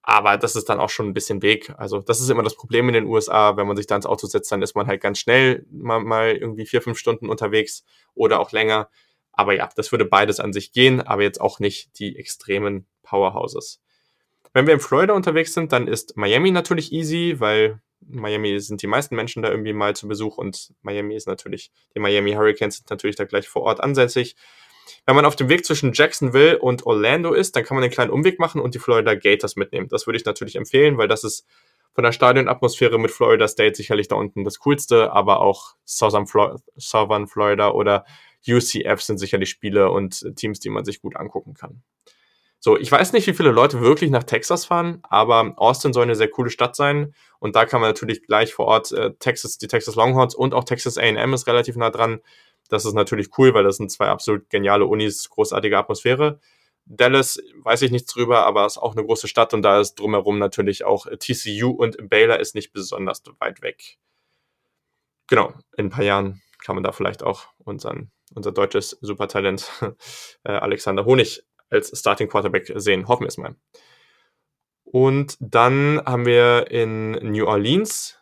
Aber 0.05 0.37
das 0.37 0.57
ist 0.57 0.67
dann 0.67 0.81
auch 0.81 0.89
schon 0.89 1.07
ein 1.07 1.13
bisschen 1.13 1.41
Weg. 1.41 1.73
Also 1.77 1.99
das 1.99 2.19
ist 2.19 2.29
immer 2.29 2.43
das 2.43 2.55
Problem 2.55 2.89
in 2.89 2.93
den 2.93 3.05
USA. 3.05 3.55
Wenn 3.55 3.67
man 3.67 3.77
sich 3.77 3.87
da 3.87 3.95
ins 3.95 4.05
Auto 4.05 4.27
setzt, 4.27 4.51
dann 4.51 4.61
ist 4.61 4.75
man 4.75 4.85
halt 4.85 5.01
ganz 5.01 5.17
schnell 5.17 5.65
mal, 5.71 6.01
mal 6.01 6.33
irgendwie 6.35 6.65
vier, 6.65 6.81
fünf 6.81 6.99
Stunden 6.99 7.29
unterwegs 7.29 7.85
oder 8.13 8.41
auch 8.41 8.51
länger. 8.51 8.89
Aber 9.31 9.55
ja, 9.55 9.69
das 9.75 9.91
würde 9.91 10.05
beides 10.05 10.41
an 10.41 10.51
sich 10.51 10.73
gehen, 10.73 11.01
aber 11.01 11.23
jetzt 11.23 11.39
auch 11.39 11.59
nicht 11.59 11.97
die 11.99 12.17
extremen 12.17 12.85
Powerhouses. 13.01 13.81
Wenn 14.51 14.67
wir 14.67 14.73
in 14.73 14.81
Florida 14.81 15.13
unterwegs 15.13 15.53
sind, 15.53 15.71
dann 15.71 15.87
ist 15.87 16.17
Miami 16.17 16.51
natürlich 16.51 16.91
easy, 16.91 17.39
weil 17.39 17.81
Miami 18.01 18.59
sind 18.59 18.81
die 18.81 18.87
meisten 18.87 19.15
Menschen 19.15 19.41
da 19.41 19.49
irgendwie 19.49 19.73
mal 19.73 19.95
zu 19.95 20.07
Besuch 20.07 20.37
und 20.37 20.73
Miami 20.81 21.15
ist 21.15 21.27
natürlich, 21.27 21.71
die 21.95 21.99
Miami 21.99 22.33
Hurricanes 22.33 22.77
sind 22.77 22.89
natürlich 22.89 23.15
da 23.15 23.23
gleich 23.23 23.47
vor 23.47 23.63
Ort 23.63 23.79
ansässig. 23.79 24.35
Wenn 25.05 25.15
man 25.15 25.25
auf 25.25 25.35
dem 25.35 25.49
Weg 25.49 25.65
zwischen 25.65 25.93
Jacksonville 25.93 26.59
und 26.59 26.85
Orlando 26.85 27.33
ist, 27.33 27.55
dann 27.55 27.63
kann 27.63 27.75
man 27.75 27.83
einen 27.83 27.93
kleinen 27.93 28.11
Umweg 28.11 28.39
machen 28.39 28.61
und 28.61 28.73
die 28.75 28.79
Florida 28.79 29.15
Gators 29.15 29.55
mitnehmen. 29.55 29.87
Das 29.89 30.07
würde 30.07 30.17
ich 30.17 30.25
natürlich 30.25 30.55
empfehlen, 30.55 30.97
weil 30.97 31.07
das 31.07 31.23
ist 31.23 31.45
von 31.93 32.03
der 32.03 32.11
Stadionatmosphäre 32.11 32.99
mit 32.99 33.11
Florida 33.11 33.47
State 33.47 33.75
sicherlich 33.75 34.07
da 34.07 34.15
unten 34.15 34.43
das 34.43 34.59
coolste, 34.59 35.11
aber 35.11 35.41
auch 35.41 35.75
Southern, 35.85 36.25
Flor 36.25 36.59
Southern 36.75 37.27
Florida 37.27 37.69
oder 37.69 38.05
UCF 38.47 39.01
sind 39.01 39.19
sicherlich 39.19 39.49
Spiele 39.49 39.89
und 39.91 40.35
Teams, 40.35 40.59
die 40.59 40.69
man 40.69 40.85
sich 40.85 41.01
gut 41.01 41.15
angucken 41.15 41.53
kann. 41.53 41.83
So, 42.59 42.77
ich 42.77 42.89
weiß 42.89 43.11
nicht, 43.11 43.27
wie 43.27 43.33
viele 43.33 43.51
Leute 43.51 43.81
wirklich 43.81 44.09
nach 44.09 44.23
Texas 44.23 44.65
fahren, 44.65 44.99
aber 45.03 45.53
Austin 45.57 45.91
soll 45.91 46.03
eine 46.03 46.15
sehr 46.15 46.29
coole 46.29 46.49
Stadt 46.49 46.77
sein 46.77 47.13
und 47.39 47.57
da 47.57 47.65
kann 47.65 47.81
man 47.81 47.89
natürlich 47.89 48.25
gleich 48.25 48.53
vor 48.53 48.67
Ort 48.67 48.93
äh, 48.93 49.11
Texas, 49.19 49.57
die 49.57 49.67
Texas 49.67 49.95
Longhorns 49.95 50.33
und 50.33 50.53
auch 50.53 50.63
Texas 50.63 50.97
A&M 50.97 51.33
ist 51.33 51.45
relativ 51.45 51.75
nah 51.75 51.89
dran. 51.89 52.21
Das 52.69 52.85
ist 52.85 52.93
natürlich 52.93 53.29
cool, 53.37 53.53
weil 53.53 53.63
das 53.63 53.77
sind 53.77 53.91
zwei 53.91 54.07
absolut 54.07 54.49
geniale 54.49 54.85
Unis, 54.85 55.29
großartige 55.29 55.77
Atmosphäre. 55.77 56.39
Dallas 56.85 57.41
weiß 57.63 57.81
ich 57.83 57.91
nichts 57.91 58.11
drüber, 58.13 58.45
aber 58.45 58.65
ist 58.65 58.77
auch 58.77 58.95
eine 58.95 59.05
große 59.05 59.27
Stadt 59.27 59.53
und 59.53 59.61
da 59.61 59.79
ist 59.79 59.95
drumherum 59.95 60.37
natürlich 60.37 60.83
auch 60.83 61.07
TCU 61.07 61.69
und 61.69 62.09
Baylor 62.09 62.39
ist 62.39 62.55
nicht 62.55 62.73
besonders 62.73 63.23
weit 63.39 63.61
weg. 63.61 63.97
Genau, 65.27 65.53
in 65.77 65.87
ein 65.87 65.89
paar 65.89 66.03
Jahren 66.03 66.41
kann 66.63 66.75
man 66.75 66.83
da 66.83 66.91
vielleicht 66.91 67.23
auch 67.23 67.47
unseren, 67.57 68.11
unser 68.35 68.51
deutsches 68.51 68.97
Supertalent 69.01 69.69
äh, 70.43 70.51
Alexander 70.51 71.05
Honig 71.05 71.43
als 71.69 71.97
Starting 71.97 72.27
Quarterback 72.27 72.71
sehen. 72.75 73.07
Hoffen 73.07 73.23
wir 73.23 73.29
es 73.29 73.37
mal. 73.37 73.55
Und 74.83 75.37
dann 75.39 76.01
haben 76.05 76.25
wir 76.25 76.69
in 76.69 77.11
New 77.31 77.47
Orleans 77.47 78.19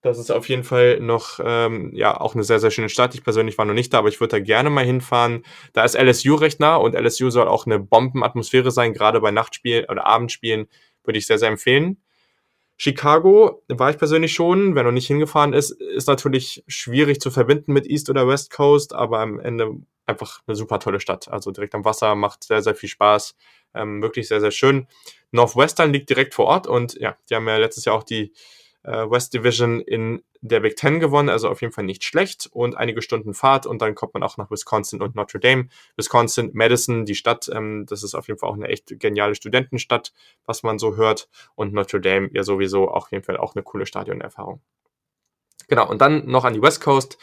das 0.00 0.18
ist 0.18 0.30
auf 0.30 0.48
jeden 0.48 0.64
Fall 0.64 1.00
noch, 1.00 1.40
ähm, 1.42 1.90
ja, 1.94 2.20
auch 2.20 2.34
eine 2.34 2.44
sehr, 2.44 2.60
sehr 2.60 2.70
schöne 2.70 2.88
Stadt. 2.88 3.14
Ich 3.14 3.24
persönlich 3.24 3.58
war 3.58 3.64
noch 3.64 3.74
nicht 3.74 3.92
da, 3.92 3.98
aber 3.98 4.08
ich 4.08 4.20
würde 4.20 4.36
da 4.36 4.40
gerne 4.40 4.70
mal 4.70 4.84
hinfahren. 4.84 5.44
Da 5.72 5.84
ist 5.84 5.96
LSU 5.96 6.36
recht 6.36 6.60
nah 6.60 6.76
und 6.76 6.94
LSU 6.94 7.30
soll 7.30 7.48
auch 7.48 7.66
eine 7.66 7.80
Bombenatmosphäre 7.80 8.70
sein, 8.70 8.92
gerade 8.92 9.20
bei 9.20 9.30
Nachtspielen 9.32 9.86
oder 9.88 10.06
Abendspielen 10.06 10.68
würde 11.04 11.18
ich 11.18 11.26
sehr, 11.26 11.38
sehr 11.38 11.48
empfehlen. 11.48 11.98
Chicago 12.76 13.64
war 13.66 13.90
ich 13.90 13.98
persönlich 13.98 14.32
schon, 14.32 14.76
wer 14.76 14.84
noch 14.84 14.92
nicht 14.92 15.08
hingefahren 15.08 15.52
ist, 15.52 15.72
ist 15.72 16.06
natürlich 16.06 16.62
schwierig 16.68 17.20
zu 17.20 17.32
verbinden 17.32 17.72
mit 17.72 17.88
East 17.88 18.08
oder 18.08 18.28
West 18.28 18.52
Coast, 18.52 18.94
aber 18.94 19.18
am 19.18 19.40
Ende 19.40 19.78
einfach 20.06 20.40
eine 20.46 20.54
super 20.54 20.78
tolle 20.78 21.00
Stadt. 21.00 21.26
Also 21.28 21.50
direkt 21.50 21.74
am 21.74 21.84
Wasser, 21.84 22.14
macht 22.14 22.44
sehr, 22.44 22.62
sehr 22.62 22.76
viel 22.76 22.88
Spaß, 22.88 23.34
ähm, 23.74 24.00
wirklich 24.00 24.28
sehr, 24.28 24.40
sehr 24.40 24.52
schön. 24.52 24.86
Northwestern 25.32 25.92
liegt 25.92 26.08
direkt 26.08 26.34
vor 26.34 26.46
Ort 26.46 26.68
und 26.68 26.94
ja, 26.94 27.16
die 27.28 27.34
haben 27.34 27.48
ja 27.48 27.56
letztes 27.56 27.84
Jahr 27.84 27.96
auch 27.96 28.04
die 28.04 28.32
West 28.92 29.34
Division 29.34 29.80
in 29.80 30.22
der 30.40 30.60
Big 30.60 30.76
Ten 30.76 31.00
gewonnen, 31.00 31.28
also 31.28 31.48
auf 31.48 31.60
jeden 31.60 31.72
Fall 31.72 31.84
nicht 31.84 32.04
schlecht 32.04 32.48
und 32.52 32.76
einige 32.76 33.02
Stunden 33.02 33.34
Fahrt 33.34 33.66
und 33.66 33.82
dann 33.82 33.94
kommt 33.94 34.14
man 34.14 34.22
auch 34.22 34.36
nach 34.36 34.50
Wisconsin 34.50 35.02
und 35.02 35.14
Notre 35.14 35.40
Dame. 35.40 35.68
Wisconsin, 35.96 36.50
Madison, 36.54 37.04
die 37.04 37.14
Stadt, 37.14 37.50
ähm, 37.52 37.86
das 37.86 38.02
ist 38.02 38.14
auf 38.14 38.28
jeden 38.28 38.38
Fall 38.38 38.48
auch 38.48 38.54
eine 38.54 38.68
echt 38.68 38.98
geniale 38.98 39.34
Studentenstadt, 39.34 40.12
was 40.46 40.62
man 40.62 40.78
so 40.78 40.96
hört 40.96 41.28
und 41.54 41.72
Notre 41.72 42.00
Dame 42.00 42.30
ja 42.32 42.44
sowieso 42.44 42.88
auf 42.88 43.10
jeden 43.12 43.24
Fall 43.24 43.36
auch 43.36 43.54
eine 43.54 43.62
coole 43.62 43.86
Stadionerfahrung. 43.86 44.60
Genau, 45.68 45.88
und 45.88 46.00
dann 46.00 46.26
noch 46.26 46.44
an 46.44 46.54
die 46.54 46.62
West 46.62 46.80
Coast. 46.80 47.18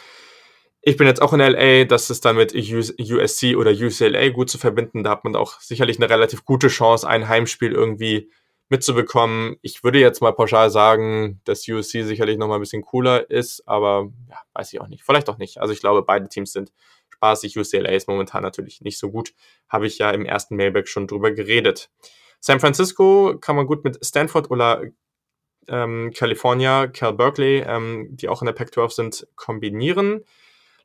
Ich 0.82 0.98
bin 0.98 1.08
jetzt 1.08 1.22
auch 1.22 1.34
in 1.34 1.40
LA, 1.40 1.86
das 1.86 2.12
ist 2.12 2.26
dann 2.26 2.36
mit 2.36 2.54
USC 2.54 3.56
oder 3.56 3.72
UCLA 3.72 4.30
gut 4.30 4.52
zu 4.52 4.60
verbinden. 4.60 5.04
Da 5.04 5.10
hat 5.10 5.24
man 5.24 5.36
auch 5.36 5.60
sicherlich 5.60 5.98
eine 5.98 6.12
relativ 6.12 6.46
gute 6.46 6.68
Chance, 6.68 7.08
ein 7.08 7.28
Heimspiel 7.28 7.72
irgendwie 7.72 8.30
mitzubekommen. 8.70 9.58
Ich 9.62 9.84
würde 9.84 10.00
jetzt 10.00 10.22
mal 10.22 10.32
pauschal 10.32 10.70
sagen, 10.70 11.42
dass 11.44 11.68
USC 11.68 12.04
sicherlich 12.04 12.38
noch 12.38 12.48
mal 12.48 12.56
ein 12.56 12.62
bisschen 12.62 12.82
cooler 12.82 13.30
ist, 13.30 13.68
aber 13.68 14.12
ja, 14.30 14.38
weiß 14.54 14.74
ich 14.74 14.82
auch 14.82 14.88
nicht. 14.88 15.04
Vielleicht 15.04 15.30
auch 15.30 15.38
nicht. 15.38 15.60
Also 15.60 15.74
ich 15.74 15.80
glaube, 15.80 16.02
beide 16.04 16.28
Teams 16.30 16.52
sind 16.52 16.72
spaßig. 17.10 17.58
UCLA 17.58 17.90
ist 17.90 18.08
momentan 18.08 18.44
natürlich 18.44 18.82
nicht 18.82 18.98
so 18.98 19.12
gut. 19.12 19.34
Habe 19.70 19.88
ich 19.88 19.98
ja 20.00 20.12
im 20.12 20.26
ersten 20.26 20.56
Mailback 20.56 20.88
schon 20.88 21.08
drüber 21.08 21.32
geredet. 21.32 21.90
San 22.40 22.60
Francisco 22.60 23.38
kann 23.40 23.56
man 23.56 23.68
gut 23.68 23.84
mit 23.84 24.04
Stanford 24.06 24.52
oder 24.52 24.84
ähm, 25.68 26.12
California, 26.16 26.88
Cal 26.88 27.14
Berkeley, 27.14 27.64
ähm, 27.66 28.08
die 28.12 28.30
auch 28.30 28.42
in 28.42 28.46
der 28.46 28.54
Pac-12 28.54 28.92
sind, 28.92 29.28
kombinieren. 29.36 30.24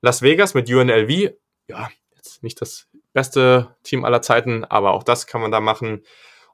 Las 0.01 0.23
Vegas 0.23 0.55
mit 0.55 0.71
UNLV, 0.71 1.35
ja, 1.69 1.91
jetzt 2.17 2.43
nicht 2.43 2.61
das 2.61 2.89
beste 3.13 3.77
Team 3.83 4.05
aller 4.05 4.23
Zeiten, 4.23 4.65
aber 4.65 4.93
auch 4.93 5.03
das 5.03 5.27
kann 5.27 5.41
man 5.41 5.51
da 5.51 5.61
machen. 5.61 6.03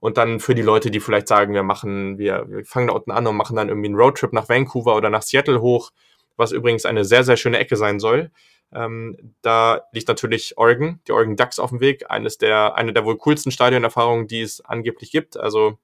Und 0.00 0.18
dann 0.18 0.40
für 0.40 0.54
die 0.54 0.62
Leute, 0.62 0.90
die 0.90 1.00
vielleicht 1.00 1.28
sagen, 1.28 1.54
wir 1.54 1.62
machen, 1.62 2.18
wir, 2.18 2.46
wir 2.48 2.64
fangen 2.64 2.88
da 2.88 2.94
unten 2.94 3.10
an 3.10 3.26
und 3.26 3.36
machen 3.36 3.56
dann 3.56 3.68
irgendwie 3.68 3.88
einen 3.88 3.96
Roadtrip 3.96 4.32
nach 4.32 4.48
Vancouver 4.48 4.96
oder 4.96 5.10
nach 5.10 5.22
Seattle 5.22 5.60
hoch, 5.60 5.90
was 6.36 6.52
übrigens 6.52 6.84
eine 6.84 7.04
sehr, 7.04 7.24
sehr 7.24 7.36
schöne 7.36 7.58
Ecke 7.58 7.76
sein 7.76 7.98
soll. 7.98 8.30
Ähm, 8.72 9.34
da 9.42 9.82
liegt 9.92 10.08
natürlich 10.08 10.58
Oregon, 10.58 11.00
die 11.06 11.12
Oregon 11.12 11.36
Ducks 11.36 11.58
auf 11.58 11.70
dem 11.70 11.80
Weg, 11.80 12.10
eines 12.10 12.38
der, 12.38 12.74
eine 12.74 12.92
der 12.92 13.04
wohl 13.04 13.16
coolsten 13.16 13.50
Stadionerfahrungen, 13.50 14.26
die 14.26 14.42
es 14.42 14.60
angeblich 14.60 15.10
gibt. 15.10 15.36
Also 15.36 15.78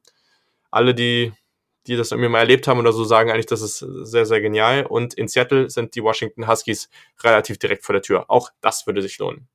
alle, 0.71 0.95
die, 0.95 1.33
die 1.87 1.97
das 1.97 2.11
irgendwie 2.11 2.29
mal 2.29 2.41
erlebt 2.41 2.67
haben 2.67 2.81
oder 2.81 2.93
so, 2.93 3.05
sagen 3.05 3.31
eigentlich, 3.31 3.47
das 3.47 3.63
ist 3.63 3.79
sehr, 3.79 4.27
sehr 4.27 4.41
genial. 4.41 4.85
Und 4.87 5.15
in 5.15 5.29
Seattle 5.29 5.71
sind 5.71 5.95
die 5.95 6.03
Washington 6.03 6.49
Huskies 6.49 6.91
relativ 7.23 7.59
direkt 7.59 7.85
vor 7.85 7.93
der 7.93 8.03
Tür. 8.03 8.27
Auch 8.29 8.51
das 8.61 8.87
würde 8.87 9.03
sich 9.03 9.19
lohnen. 9.19 9.49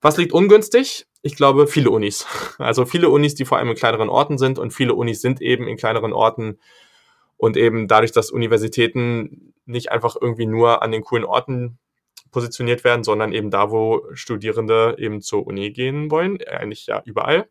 Was 0.00 0.16
liegt 0.16 0.32
ungünstig? 0.32 1.06
Ich 1.26 1.36
glaube, 1.36 1.66
viele 1.66 1.88
Unis. 1.88 2.26
Also 2.58 2.84
viele 2.84 3.08
Unis, 3.08 3.34
die 3.34 3.46
vor 3.46 3.56
allem 3.56 3.70
in 3.70 3.76
kleineren 3.76 4.10
Orten 4.10 4.36
sind 4.36 4.58
und 4.58 4.74
viele 4.74 4.92
Unis 4.94 5.22
sind 5.22 5.40
eben 5.40 5.66
in 5.66 5.78
kleineren 5.78 6.12
Orten 6.12 6.58
und 7.38 7.56
eben 7.56 7.88
dadurch, 7.88 8.12
dass 8.12 8.30
Universitäten 8.30 9.54
nicht 9.64 9.90
einfach 9.90 10.16
irgendwie 10.20 10.44
nur 10.44 10.82
an 10.82 10.92
den 10.92 11.00
coolen 11.00 11.24
Orten 11.24 11.78
positioniert 12.30 12.84
werden, 12.84 13.04
sondern 13.04 13.32
eben 13.32 13.50
da, 13.50 13.70
wo 13.70 14.02
Studierende 14.12 14.96
eben 14.98 15.22
zur 15.22 15.46
Uni 15.46 15.70
gehen 15.70 16.10
wollen, 16.10 16.36
eigentlich 16.46 16.88
ja 16.88 17.00
überall, 17.06 17.48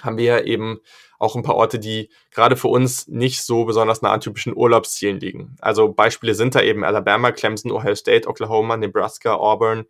haben 0.00 0.16
wir 0.16 0.24
ja 0.24 0.40
eben 0.42 0.78
auch 1.18 1.34
ein 1.34 1.42
paar 1.42 1.56
Orte, 1.56 1.80
die 1.80 2.08
gerade 2.30 2.54
für 2.54 2.68
uns 2.68 3.08
nicht 3.08 3.42
so 3.42 3.64
besonders 3.64 4.00
nah 4.00 4.12
an 4.12 4.20
typischen 4.20 4.56
Urlaubszielen 4.56 5.18
liegen. 5.18 5.56
Also 5.60 5.92
Beispiele 5.92 6.36
sind 6.36 6.54
da 6.54 6.62
eben 6.62 6.84
Alabama, 6.84 7.32
Clemson, 7.32 7.72
Ohio 7.72 7.96
State, 7.96 8.28
Oklahoma, 8.28 8.76
Nebraska, 8.76 9.34
Auburn, 9.34 9.86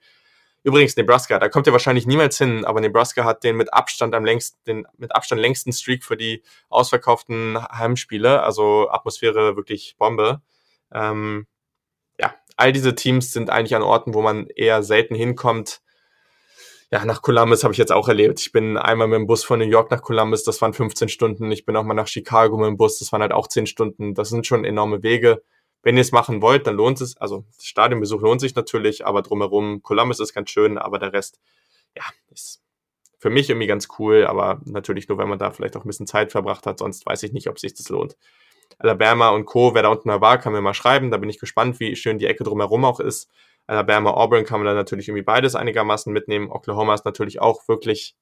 Übrigens, 0.67 0.97
Nebraska, 0.97 1.39
da 1.39 1.49
kommt 1.49 1.69
er 1.69 1.73
wahrscheinlich 1.73 2.09
niemals 2.09 2.39
hin, 2.39 2.65
aber 2.65 2.81
Nebraska 2.81 3.23
hat 3.23 3.45
den 3.45 3.55
mit 3.55 3.73
Abstand 3.73 4.17
am 4.17 4.25
längsten, 4.25 4.59
den 4.67 4.85
mit 4.99 5.15
Abstand 5.15 5.41
längsten 5.41 5.73
Streak 5.73 6.03
für 6.03 6.17
die 6.17 6.43
ausverkauften 6.71 7.57
Heimspiele, 7.71 8.43
also 8.43 8.91
Atmosphäre 8.91 9.55
wirklich 9.55 9.95
Bombe. 9.97 10.43
Ähm, 10.93 11.47
ja, 12.19 12.35
all 12.57 12.73
diese 12.73 12.97
Teams 12.97 13.31
sind 13.31 13.49
eigentlich 13.49 13.77
an 13.77 13.85
Orten, 13.85 14.13
wo 14.13 14.23
man 14.23 14.49
eher 14.49 14.83
selten 14.83 15.15
hinkommt. 15.15 15.83
Ja, 16.91 17.05
nach 17.05 17.23
Columbus 17.23 17.63
habe 17.63 17.71
ich 17.71 17.79
jetzt 17.79 17.93
auch 17.93 18.09
erlebt. 18.09 18.41
Ich 18.41 18.51
bin 18.51 18.77
einmal 18.77 19.07
mit 19.07 19.21
dem 19.21 19.29
Bus 19.29 19.45
von 19.45 19.61
New 19.61 19.67
York 19.67 19.93
nach 19.93 20.03
Columbus, 20.03 20.43
das 20.43 20.61
waren 20.63 20.73
15 20.73 21.09
Stunden. 21.09 21.53
Ich 21.53 21.65
bin 21.65 21.77
auch 21.77 21.85
mal 21.85 21.95
nach 21.95 22.09
Chicago 22.09 22.57
mit 22.57 22.67
dem 22.67 22.77
Bus, 22.77 22.99
das 22.99 23.13
waren 23.13 23.23
halt 23.23 23.33
auch 23.33 23.47
10 23.47 23.69
Stunden. 23.69 24.15
Das 24.15 24.31
sind 24.31 24.49
schon 24.49 24.65
enorme 24.65 25.05
Wege 25.05 25.45
wenn 25.83 25.97
ihr 25.97 26.01
es 26.01 26.13
machen 26.13 26.43
wollt, 26.43 26.67
dann 26.67 26.77
lohnt 26.77 27.01
es. 27.01 27.17
Also 27.17 27.45
Stadionbesuch 27.61 28.21
lohnt 28.21 28.41
sich 28.41 28.55
natürlich, 28.55 29.07
aber 29.07 29.23
drumherum, 29.23 29.83
Columbus 29.83 30.21
ist 30.21 30.35
ganz 30.35 30.51
schön, 30.51 30.79
aber 30.79 30.99
der 30.99 31.13
Rest, 31.13 31.41
ja, 31.97 32.05
ist 32.31 32.63
für 33.19 33.31
mich 33.31 33.49
irgendwie 33.49 33.67
ganz 33.67 33.89
cool, 33.99 34.27
aber 34.27 34.61
natürlich 34.65 35.09
nur, 35.09 35.19
wenn 35.19 35.29
man 35.29 35.39
da 35.39 35.51
vielleicht 35.51 35.77
auch 35.77 35.85
ein 35.85 35.89
bisschen 35.89 36.07
Zeit 36.07 36.33
verbracht 36.33 36.67
hat, 36.67 36.79
sonst 36.79 37.07
weiß 37.07 37.23
ich 37.23 37.33
nicht, 37.33 37.49
ob 37.49 37.59
sich 37.59 37.75
das 37.75 37.89
lohnt. 37.89 38.17
Alabama 38.79 39.31
und 39.31 39.47
Co., 39.47 39.75
wer 39.75 39.83
da 39.83 39.89
unten 39.89 40.09
mal 40.09 40.21
war, 40.21 40.39
kann 40.39 40.53
mir 40.53 40.61
mal 40.61 40.75
schreiben, 40.75 41.11
da 41.11 41.17
bin 41.17 41.31
ich 41.31 41.39
gespannt, 41.39 41.81
wie 41.81 41.97
schön 41.97 42.19
die 42.19 42.27
Ecke 42.27 42.45
drumherum 42.45 42.85
auch 42.85 43.01
ist. 43.01 43.31
Alabama, 43.67 44.11
Auburn 44.11 44.45
kann 44.45 44.61
man 44.61 44.67
da 44.67 44.75
natürlich 44.75 45.09
irgendwie 45.09 45.25
beides 45.25 45.55
einigermaßen 45.55 46.13
mitnehmen. 46.13 46.51
Oklahoma 46.51 46.95
ist 46.95 47.05
natürlich 47.05 47.41
auch 47.41 47.67
wirklich 47.69 48.15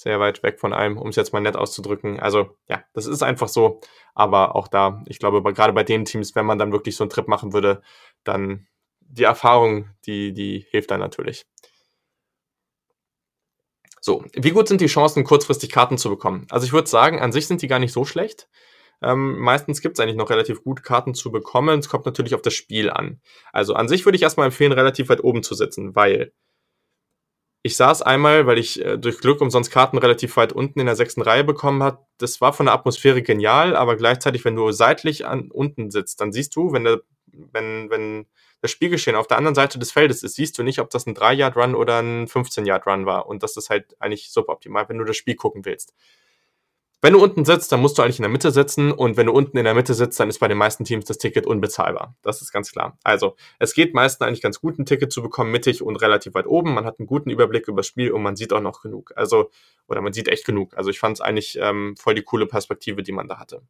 sehr 0.00 0.20
weit 0.20 0.42
weg 0.42 0.58
von 0.60 0.72
allem, 0.72 0.98
um 0.98 1.08
es 1.08 1.16
jetzt 1.16 1.32
mal 1.32 1.40
nett 1.40 1.56
auszudrücken. 1.56 2.20
Also 2.20 2.56
ja, 2.68 2.82
das 2.94 3.06
ist 3.06 3.22
einfach 3.22 3.48
so. 3.48 3.80
Aber 4.14 4.56
auch 4.56 4.68
da, 4.68 5.02
ich 5.06 5.18
glaube, 5.18 5.42
gerade 5.52 5.72
bei 5.72 5.84
den 5.84 6.04
Teams, 6.04 6.34
wenn 6.34 6.46
man 6.46 6.58
dann 6.58 6.72
wirklich 6.72 6.96
so 6.96 7.04
einen 7.04 7.10
Trip 7.10 7.28
machen 7.28 7.52
würde, 7.52 7.82
dann 8.24 8.66
die 9.00 9.24
Erfahrung, 9.24 9.88
die, 10.06 10.32
die 10.32 10.66
hilft 10.70 10.90
dann 10.90 11.00
natürlich. 11.00 11.46
So, 14.00 14.24
wie 14.34 14.50
gut 14.50 14.68
sind 14.68 14.80
die 14.80 14.86
Chancen, 14.86 15.24
kurzfristig 15.24 15.70
Karten 15.70 15.98
zu 15.98 16.08
bekommen? 16.08 16.46
Also 16.50 16.64
ich 16.64 16.72
würde 16.72 16.88
sagen, 16.88 17.20
an 17.20 17.32
sich 17.32 17.46
sind 17.46 17.60
die 17.60 17.68
gar 17.68 17.78
nicht 17.78 17.92
so 17.92 18.04
schlecht. 18.06 18.48
Ähm, 19.02 19.38
meistens 19.38 19.80
gibt 19.80 19.98
es 19.98 20.02
eigentlich 20.02 20.16
noch 20.16 20.30
relativ 20.30 20.62
gut 20.62 20.82
Karten 20.82 21.14
zu 21.14 21.30
bekommen. 21.30 21.78
Es 21.78 21.88
kommt 21.88 22.06
natürlich 22.06 22.34
auf 22.34 22.42
das 22.42 22.54
Spiel 22.54 22.90
an. 22.90 23.20
Also 23.52 23.74
an 23.74 23.88
sich 23.88 24.04
würde 24.04 24.16
ich 24.16 24.22
erstmal 24.22 24.46
empfehlen, 24.46 24.72
relativ 24.72 25.08
weit 25.08 25.22
oben 25.22 25.42
zu 25.42 25.54
sitzen, 25.54 25.94
weil 25.94 26.32
ich 27.62 27.76
saß 27.76 28.02
einmal, 28.02 28.46
weil 28.46 28.58
ich 28.58 28.82
äh, 28.84 28.96
durch 28.96 29.18
Glück 29.18 29.40
umsonst 29.40 29.70
Karten 29.70 29.98
relativ 29.98 30.36
weit 30.36 30.52
unten 30.52 30.80
in 30.80 30.86
der 30.86 30.96
sechsten 30.96 31.20
Reihe 31.20 31.44
bekommen 31.44 31.82
hat. 31.82 31.98
Das 32.18 32.40
war 32.40 32.52
von 32.52 32.66
der 32.66 32.74
Atmosphäre 32.74 33.22
genial, 33.22 33.76
aber 33.76 33.96
gleichzeitig, 33.96 34.44
wenn 34.44 34.56
du 34.56 34.72
seitlich 34.72 35.26
an 35.26 35.50
unten 35.50 35.90
sitzt, 35.90 36.20
dann 36.20 36.32
siehst 36.32 36.56
du, 36.56 36.72
wenn 36.72 36.84
der, 36.84 37.02
wenn, 37.26 37.90
wenn 37.90 38.26
das 38.62 38.70
Spielgeschehen 38.70 39.16
auf 39.16 39.26
der 39.26 39.38
anderen 39.38 39.54
Seite 39.54 39.78
des 39.78 39.92
Feldes 39.92 40.22
ist, 40.22 40.36
siehst 40.36 40.58
du 40.58 40.62
nicht, 40.62 40.80
ob 40.80 40.90
das 40.90 41.06
ein 41.06 41.14
3-Yard-Run 41.14 41.74
oder 41.74 41.98
ein 42.00 42.26
15-Yard-Run 42.26 43.06
war. 43.06 43.26
Und 43.26 43.42
das 43.42 43.56
ist 43.56 43.70
halt 43.70 43.96
eigentlich 44.00 44.30
suboptimal, 44.30 44.88
wenn 44.88 44.98
du 44.98 45.04
das 45.04 45.16
Spiel 45.16 45.34
gucken 45.34 45.64
willst. 45.64 45.94
Wenn 47.02 47.14
du 47.14 47.22
unten 47.22 47.46
sitzt, 47.46 47.72
dann 47.72 47.80
musst 47.80 47.96
du 47.96 48.02
eigentlich 48.02 48.18
in 48.18 48.24
der 48.24 48.30
Mitte 48.30 48.50
sitzen 48.50 48.92
und 48.92 49.16
wenn 49.16 49.24
du 49.26 49.32
unten 49.32 49.56
in 49.56 49.64
der 49.64 49.72
Mitte 49.74 49.94
sitzt, 49.94 50.20
dann 50.20 50.28
ist 50.28 50.38
bei 50.38 50.48
den 50.48 50.58
meisten 50.58 50.84
Teams 50.84 51.06
das 51.06 51.16
Ticket 51.16 51.46
unbezahlbar. 51.46 52.14
Das 52.20 52.42
ist 52.42 52.52
ganz 52.52 52.70
klar. 52.72 52.98
Also, 53.02 53.36
es 53.58 53.72
geht 53.72 53.94
meistens 53.94 54.26
eigentlich 54.26 54.42
ganz 54.42 54.60
gut, 54.60 54.78
ein 54.78 54.84
Ticket 54.84 55.10
zu 55.10 55.22
bekommen, 55.22 55.50
mittig 55.50 55.82
und 55.82 55.96
relativ 55.96 56.34
weit 56.34 56.46
oben. 56.46 56.74
Man 56.74 56.84
hat 56.84 56.98
einen 56.98 57.06
guten 57.06 57.30
Überblick 57.30 57.68
über 57.68 57.78
das 57.78 57.86
Spiel 57.86 58.12
und 58.12 58.22
man 58.22 58.36
sieht 58.36 58.52
auch 58.52 58.60
noch 58.60 58.82
genug. 58.82 59.12
Also, 59.16 59.50
oder 59.88 60.02
man 60.02 60.12
sieht 60.12 60.28
echt 60.28 60.44
genug. 60.44 60.76
Also, 60.76 60.90
ich 60.90 60.98
fand 60.98 61.16
es 61.16 61.20
eigentlich 61.22 61.58
ähm, 61.58 61.96
voll 61.98 62.14
die 62.14 62.22
coole 62.22 62.46
Perspektive, 62.46 63.02
die 63.02 63.12
man 63.12 63.28
da 63.28 63.38
hatte. 63.38 63.62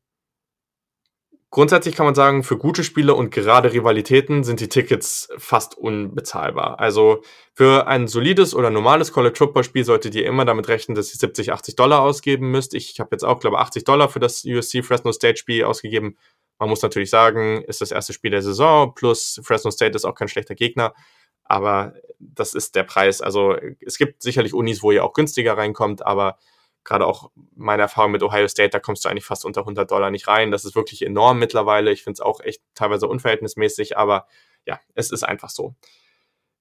Grundsätzlich 1.52 1.96
kann 1.96 2.06
man 2.06 2.14
sagen, 2.14 2.44
für 2.44 2.56
gute 2.56 2.84
Spiele 2.84 3.12
und 3.12 3.30
gerade 3.32 3.72
Rivalitäten 3.72 4.44
sind 4.44 4.60
die 4.60 4.68
Tickets 4.68 5.28
fast 5.36 5.76
unbezahlbar. 5.76 6.78
Also 6.78 7.22
für 7.54 7.88
ein 7.88 8.06
solides 8.06 8.54
oder 8.54 8.70
normales 8.70 9.12
College 9.12 9.34
Football 9.36 9.64
Spiel 9.64 9.84
solltet 9.84 10.14
ihr 10.14 10.26
immer 10.26 10.44
damit 10.44 10.68
rechnen, 10.68 10.94
dass 10.94 11.12
ihr 11.12 11.18
70, 11.18 11.52
80 11.52 11.74
Dollar 11.74 12.02
ausgeben 12.02 12.52
müsst. 12.52 12.72
Ich 12.72 13.00
habe 13.00 13.08
jetzt 13.12 13.24
auch, 13.24 13.40
glaube 13.40 13.56
ich, 13.56 13.62
80 13.62 13.82
Dollar 13.82 14.08
für 14.08 14.20
das 14.20 14.44
USC 14.44 14.84
Fresno 14.84 15.10
State 15.10 15.38
Spiel 15.38 15.64
ausgegeben. 15.64 16.16
Man 16.60 16.68
muss 16.68 16.82
natürlich 16.82 17.10
sagen, 17.10 17.62
ist 17.62 17.80
das 17.80 17.90
erste 17.90 18.12
Spiel 18.12 18.30
der 18.30 18.42
Saison, 18.42 18.94
plus 18.94 19.40
Fresno 19.42 19.72
State 19.72 19.96
ist 19.96 20.04
auch 20.04 20.14
kein 20.14 20.28
schlechter 20.28 20.54
Gegner. 20.54 20.94
Aber 21.42 21.94
das 22.20 22.54
ist 22.54 22.76
der 22.76 22.84
Preis. 22.84 23.20
Also 23.20 23.56
es 23.84 23.98
gibt 23.98 24.22
sicherlich 24.22 24.54
Unis, 24.54 24.84
wo 24.84 24.92
ihr 24.92 25.04
auch 25.04 25.14
günstiger 25.14 25.58
reinkommt, 25.58 26.06
aber 26.06 26.38
gerade 26.84 27.06
auch 27.06 27.30
meine 27.54 27.82
Erfahrung 27.82 28.12
mit 28.12 28.22
Ohio 28.22 28.48
State, 28.48 28.70
da 28.70 28.78
kommst 28.80 29.04
du 29.04 29.08
eigentlich 29.08 29.24
fast 29.24 29.44
unter 29.44 29.60
100 29.62 29.90
Dollar 29.90 30.10
nicht 30.10 30.28
rein. 30.28 30.50
Das 30.50 30.64
ist 30.64 30.74
wirklich 30.74 31.02
enorm 31.02 31.38
mittlerweile. 31.38 31.92
Ich 31.92 32.02
finde 32.02 32.14
es 32.14 32.20
auch 32.20 32.40
echt 32.40 32.62
teilweise 32.74 33.06
unverhältnismäßig, 33.08 33.96
aber 33.98 34.26
ja, 34.66 34.80
es 34.94 35.10
ist 35.10 35.22
einfach 35.22 35.50
so. 35.50 35.74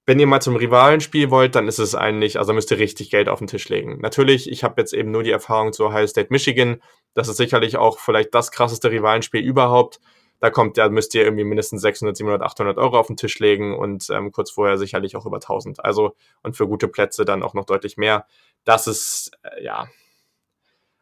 wenn 0.05 0.19
ihr 0.19 0.25
mal 0.25 0.41
zum 0.41 0.55
Rivalenspiel 0.55 1.29
wollt, 1.29 1.53
dann 1.53 1.67
ist 1.67 1.77
es 1.77 1.93
eigentlich, 1.93 2.39
also 2.39 2.51
müsst 2.51 2.71
ihr 2.71 2.79
richtig 2.79 3.11
Geld 3.11 3.29
auf 3.29 3.37
den 3.39 3.47
Tisch 3.47 3.69
legen. 3.69 3.99
Natürlich, 4.01 4.49
ich 4.49 4.63
habe 4.63 4.81
jetzt 4.81 4.91
eben 4.91 5.11
nur 5.11 5.21
die 5.21 5.29
Erfahrung 5.29 5.71
zu 5.71 5.85
Ohio 5.85 6.07
State 6.07 6.29
Michigan. 6.31 6.81
Das 7.13 7.27
ist 7.27 7.37
sicherlich 7.37 7.77
auch 7.77 7.99
vielleicht 7.99 8.33
das 8.33 8.49
krasseste 8.51 8.89
Rivalenspiel 8.89 9.41
überhaupt. 9.41 9.99
Da 10.39 10.49
kommt, 10.49 10.77
da 10.79 10.89
müsst 10.89 11.13
ihr 11.13 11.23
irgendwie 11.23 11.43
mindestens 11.43 11.81
600, 11.83 12.17
700, 12.17 12.41
800 12.41 12.77
Euro 12.79 12.97
auf 12.97 13.07
den 13.07 13.17
Tisch 13.17 13.37
legen 13.37 13.77
und 13.77 14.09
ähm, 14.09 14.31
kurz 14.31 14.49
vorher 14.49 14.79
sicherlich 14.79 15.15
auch 15.15 15.27
über 15.27 15.37
1000. 15.37 15.85
Also, 15.85 16.15
und 16.41 16.57
für 16.57 16.67
gute 16.67 16.87
Plätze 16.87 17.23
dann 17.23 17.43
auch 17.43 17.53
noch 17.53 17.65
deutlich 17.65 17.97
mehr. 17.97 18.25
Das 18.63 18.87
ist, 18.87 19.31
äh, 19.43 19.63
ja, 19.63 19.89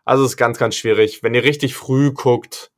also 0.07 0.25
ist 0.25 0.37
ganz, 0.37 0.57
ganz 0.57 0.75
schwierig. 0.75 1.23
Wenn 1.23 1.33
ihr 1.35 1.43
richtig 1.43 1.75
früh 1.75 2.11
guckt, 2.11 2.71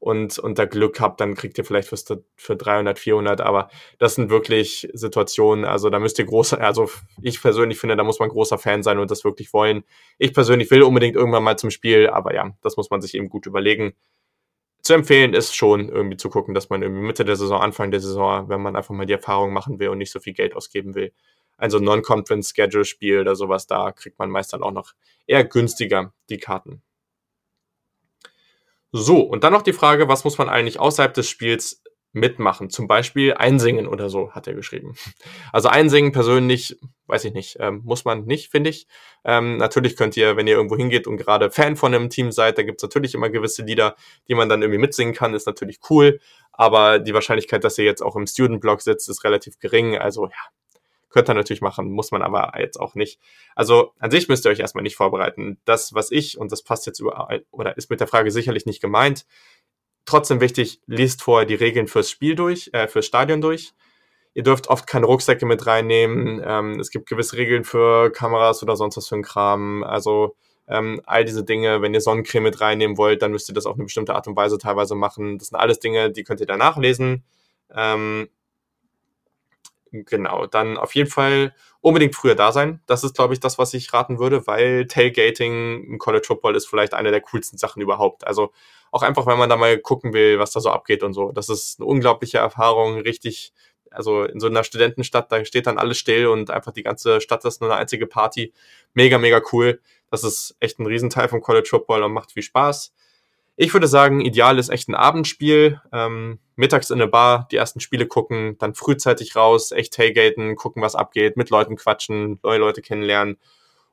und, 0.00 0.38
und 0.38 0.58
da 0.58 0.64
Glück 0.64 0.98
habt, 0.98 1.20
dann 1.20 1.34
kriegt 1.34 1.58
ihr 1.58 1.64
vielleicht 1.64 1.88
für, 1.88 2.24
für 2.34 2.56
300, 2.56 2.98
400, 2.98 3.42
aber 3.42 3.68
das 3.98 4.14
sind 4.14 4.30
wirklich 4.30 4.88
Situationen, 4.94 5.66
also 5.66 5.90
da 5.90 5.98
müsst 5.98 6.18
ihr 6.18 6.24
großer, 6.24 6.58
also 6.60 6.90
ich 7.20 7.40
persönlich 7.40 7.78
finde, 7.78 7.96
da 7.96 8.02
muss 8.02 8.18
man 8.18 8.30
großer 8.30 8.56
Fan 8.56 8.82
sein 8.82 8.98
und 8.98 9.10
das 9.10 9.24
wirklich 9.24 9.52
wollen. 9.52 9.84
Ich 10.18 10.32
persönlich 10.32 10.70
will 10.70 10.82
unbedingt 10.82 11.16
irgendwann 11.16 11.44
mal 11.44 11.58
zum 11.58 11.70
Spiel, 11.70 12.08
aber 12.08 12.34
ja, 12.34 12.50
das 12.62 12.78
muss 12.78 12.90
man 12.90 13.02
sich 13.02 13.14
eben 13.14 13.28
gut 13.28 13.44
überlegen. 13.44 13.92
Zu 14.82 14.94
empfehlen 14.94 15.34
ist 15.34 15.54
schon 15.54 15.90
irgendwie 15.90 16.16
zu 16.16 16.30
gucken, 16.30 16.54
dass 16.54 16.70
man 16.70 16.80
irgendwie 16.82 17.02
Mitte 17.02 17.26
der 17.26 17.36
Saison, 17.36 17.60
Anfang 17.60 17.90
der 17.90 18.00
Saison, 18.00 18.48
wenn 18.48 18.62
man 18.62 18.76
einfach 18.76 18.94
mal 18.94 19.04
die 19.04 19.12
Erfahrung 19.12 19.52
machen 19.52 19.78
will 19.78 19.90
und 19.90 19.98
nicht 19.98 20.10
so 20.10 20.20
viel 20.20 20.32
Geld 20.32 20.56
ausgeben 20.56 20.94
will, 20.94 21.12
also 21.60 21.78
Non-Conference-Schedule-Spiel 21.78 23.20
oder 23.20 23.36
sowas, 23.36 23.66
da 23.66 23.92
kriegt 23.92 24.18
man 24.18 24.30
meist 24.30 24.52
dann 24.52 24.62
auch 24.62 24.72
noch 24.72 24.92
eher 25.26 25.44
günstiger 25.44 26.12
die 26.28 26.38
Karten. 26.38 26.82
So, 28.92 29.20
und 29.20 29.44
dann 29.44 29.52
noch 29.52 29.62
die 29.62 29.72
Frage, 29.72 30.08
was 30.08 30.24
muss 30.24 30.38
man 30.38 30.48
eigentlich 30.48 30.80
außerhalb 30.80 31.14
des 31.14 31.28
Spiels 31.28 31.82
mitmachen? 32.12 32.70
Zum 32.70 32.88
Beispiel 32.88 33.34
einsingen 33.34 33.86
oder 33.86 34.10
so, 34.10 34.32
hat 34.32 34.48
er 34.48 34.54
geschrieben. 34.54 34.94
Also 35.52 35.68
einsingen 35.68 36.12
persönlich, 36.12 36.78
weiß 37.06 37.24
ich 37.24 37.32
nicht, 37.32 37.56
ähm, 37.60 37.82
muss 37.84 38.04
man 38.04 38.24
nicht, 38.24 38.50
finde 38.50 38.70
ich. 38.70 38.86
Ähm, 39.24 39.58
natürlich 39.58 39.96
könnt 39.96 40.16
ihr, 40.16 40.36
wenn 40.36 40.46
ihr 40.46 40.54
irgendwo 40.54 40.76
hingeht 40.76 41.06
und 41.06 41.18
gerade 41.18 41.50
Fan 41.50 41.76
von 41.76 41.94
einem 41.94 42.08
Team 42.08 42.32
seid, 42.32 42.56
da 42.56 42.62
gibt's 42.62 42.82
natürlich 42.82 43.14
immer 43.14 43.30
gewisse 43.30 43.62
Lieder, 43.62 43.96
die 44.28 44.34
man 44.34 44.48
dann 44.48 44.62
irgendwie 44.62 44.80
mitsingen 44.80 45.14
kann, 45.14 45.34
ist 45.34 45.46
natürlich 45.46 45.78
cool. 45.90 46.20
Aber 46.52 46.98
die 46.98 47.14
Wahrscheinlichkeit, 47.14 47.64
dass 47.64 47.78
ihr 47.78 47.84
jetzt 47.84 48.02
auch 48.02 48.16
im 48.16 48.26
Student-Blog 48.26 48.80
sitzt, 48.80 49.08
ist 49.08 49.24
relativ 49.24 49.58
gering. 49.58 49.98
Also 49.98 50.26
ja, 50.26 50.50
Könnt 51.10 51.28
ihr 51.28 51.34
natürlich 51.34 51.60
machen, 51.60 51.90
muss 51.90 52.12
man 52.12 52.22
aber 52.22 52.52
jetzt 52.58 52.78
auch 52.78 52.94
nicht. 52.94 53.20
Also 53.54 53.92
an 53.98 54.10
sich 54.10 54.28
müsst 54.28 54.46
ihr 54.46 54.50
euch 54.50 54.60
erstmal 54.60 54.82
nicht 54.82 54.96
vorbereiten. 54.96 55.58
Das, 55.64 55.92
was 55.92 56.10
ich, 56.10 56.38
und 56.38 56.52
das 56.52 56.62
passt 56.62 56.86
jetzt 56.86 57.00
überall, 57.00 57.44
oder 57.50 57.76
ist 57.76 57.90
mit 57.90 58.00
der 58.00 58.06
Frage 58.06 58.30
sicherlich 58.30 58.64
nicht 58.64 58.80
gemeint, 58.80 59.26
trotzdem 60.04 60.40
wichtig, 60.40 60.80
liest 60.86 61.22
vorher 61.22 61.46
die 61.46 61.54
Regeln 61.54 61.88
fürs 61.88 62.10
Spiel 62.10 62.34
durch, 62.36 62.70
äh, 62.72 62.88
fürs 62.88 63.06
Stadion 63.06 63.40
durch. 63.40 63.72
Ihr 64.34 64.44
dürft 64.44 64.68
oft 64.68 64.86
keine 64.86 65.06
Rucksäcke 65.06 65.44
mit 65.44 65.66
reinnehmen. 65.66 66.40
Ähm, 66.44 66.78
es 66.78 66.90
gibt 66.90 67.08
gewisse 67.08 67.36
Regeln 67.36 67.64
für 67.64 68.10
Kameras 68.12 68.62
oder 68.62 68.76
sonst 68.76 68.96
was 68.96 69.08
für 69.08 69.16
ein 69.16 69.22
Kram. 69.22 69.82
Also 69.82 70.36
ähm, 70.68 71.00
all 71.04 71.24
diese 71.24 71.44
Dinge, 71.44 71.82
wenn 71.82 71.94
ihr 71.94 72.00
Sonnencreme 72.00 72.44
mit 72.44 72.60
reinnehmen 72.60 72.96
wollt, 72.96 73.22
dann 73.22 73.32
müsst 73.32 73.48
ihr 73.48 73.54
das 73.54 73.66
auf 73.66 73.74
eine 73.74 73.84
bestimmte 73.84 74.14
Art 74.14 74.28
und 74.28 74.36
Weise 74.36 74.56
teilweise 74.58 74.94
machen. 74.94 75.38
Das 75.38 75.48
sind 75.48 75.58
alles 75.58 75.80
Dinge, 75.80 76.12
die 76.12 76.22
könnt 76.22 76.40
ihr 76.40 76.46
danach 76.46 76.76
lesen. 76.76 77.24
Ähm, 77.74 78.28
Genau, 79.92 80.46
dann 80.46 80.76
auf 80.76 80.94
jeden 80.94 81.10
Fall 81.10 81.52
unbedingt 81.80 82.14
früher 82.14 82.36
da 82.36 82.52
sein. 82.52 82.80
Das 82.86 83.02
ist, 83.02 83.16
glaube 83.16 83.34
ich, 83.34 83.40
das, 83.40 83.58
was 83.58 83.74
ich 83.74 83.92
raten 83.92 84.20
würde, 84.20 84.46
weil 84.46 84.86
Tailgating 84.86 85.84
im 85.84 85.98
College 85.98 86.24
Football 86.26 86.54
ist 86.54 86.66
vielleicht 86.66 86.94
eine 86.94 87.10
der 87.10 87.20
coolsten 87.20 87.58
Sachen 87.58 87.82
überhaupt. 87.82 88.24
Also 88.24 88.52
auch 88.92 89.02
einfach, 89.02 89.26
wenn 89.26 89.38
man 89.38 89.48
da 89.48 89.56
mal 89.56 89.78
gucken 89.78 90.12
will, 90.12 90.38
was 90.38 90.52
da 90.52 90.60
so 90.60 90.70
abgeht 90.70 91.02
und 91.02 91.12
so. 91.12 91.32
Das 91.32 91.48
ist 91.48 91.80
eine 91.80 91.86
unglaubliche 91.86 92.38
Erfahrung, 92.38 93.00
richtig. 93.00 93.52
Also 93.90 94.22
in 94.22 94.38
so 94.38 94.46
einer 94.46 94.62
Studentenstadt, 94.62 95.32
da 95.32 95.44
steht 95.44 95.66
dann 95.66 95.78
alles 95.78 95.98
still 95.98 96.28
und 96.28 96.50
einfach 96.50 96.72
die 96.72 96.84
ganze 96.84 97.20
Stadt 97.20 97.44
ist 97.44 97.60
nur 97.60 97.70
eine 97.70 97.80
einzige 97.80 98.06
Party. 98.06 98.52
Mega, 98.94 99.18
mega 99.18 99.42
cool. 99.52 99.80
Das 100.10 100.22
ist 100.22 100.56
echt 100.60 100.78
ein 100.78 100.86
Riesenteil 100.86 101.28
vom 101.28 101.40
College 101.40 101.68
Football 101.68 102.04
und 102.04 102.12
macht 102.12 102.32
viel 102.32 102.44
Spaß. 102.44 102.92
Ich 103.56 103.72
würde 103.72 103.88
sagen, 103.88 104.20
ideal 104.20 104.58
ist 104.58 104.68
echt 104.68 104.88
ein 104.88 104.94
Abendspiel. 104.94 105.80
Ähm, 105.92 106.38
mittags 106.60 106.90
in 106.90 107.00
eine 107.00 107.10
Bar 107.10 107.48
die 107.50 107.56
ersten 107.56 107.80
Spiele 107.80 108.06
gucken, 108.06 108.56
dann 108.58 108.74
frühzeitig 108.74 109.34
raus, 109.34 109.72
echt 109.72 109.94
tailgaten, 109.94 110.54
gucken, 110.54 110.82
was 110.82 110.94
abgeht, 110.94 111.36
mit 111.36 111.50
Leuten 111.50 111.76
quatschen, 111.76 112.38
neue 112.42 112.58
Leute 112.58 112.82
kennenlernen 112.82 113.38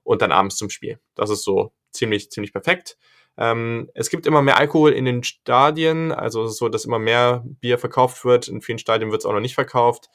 und 0.04 0.22
dann 0.22 0.32
abends 0.32 0.58
zum 0.58 0.70
Spiel. 0.70 1.00
Das 1.16 1.30
ist 1.30 1.44
so 1.44 1.72
ziemlich, 1.92 2.30
ziemlich 2.30 2.54
perfekt. 2.54 2.98
Ähm, 3.38 3.90
es 3.94 4.10
gibt 4.10 4.26
immer 4.28 4.42
mehr 4.42 4.58
Alkohol 4.58 4.92
in 4.92 5.06
den 5.06 5.24
Stadien, 5.24 6.12
also 6.12 6.44
es 6.44 6.52
ist 6.52 6.58
so, 6.58 6.70
dass 6.70 6.86
immer 6.86 7.00
mehr 7.00 7.44
Bier 7.46 7.80
verkauft 7.80 8.26
wird. 8.26 8.48
In 8.48 8.62
vielen 8.62 8.80
Stadien 8.80 9.12
wird 9.12 9.22
es 9.22 9.26
auch 9.26 9.34
noch 9.34 9.40
nicht 9.40 9.56
verkauft. 9.56 10.10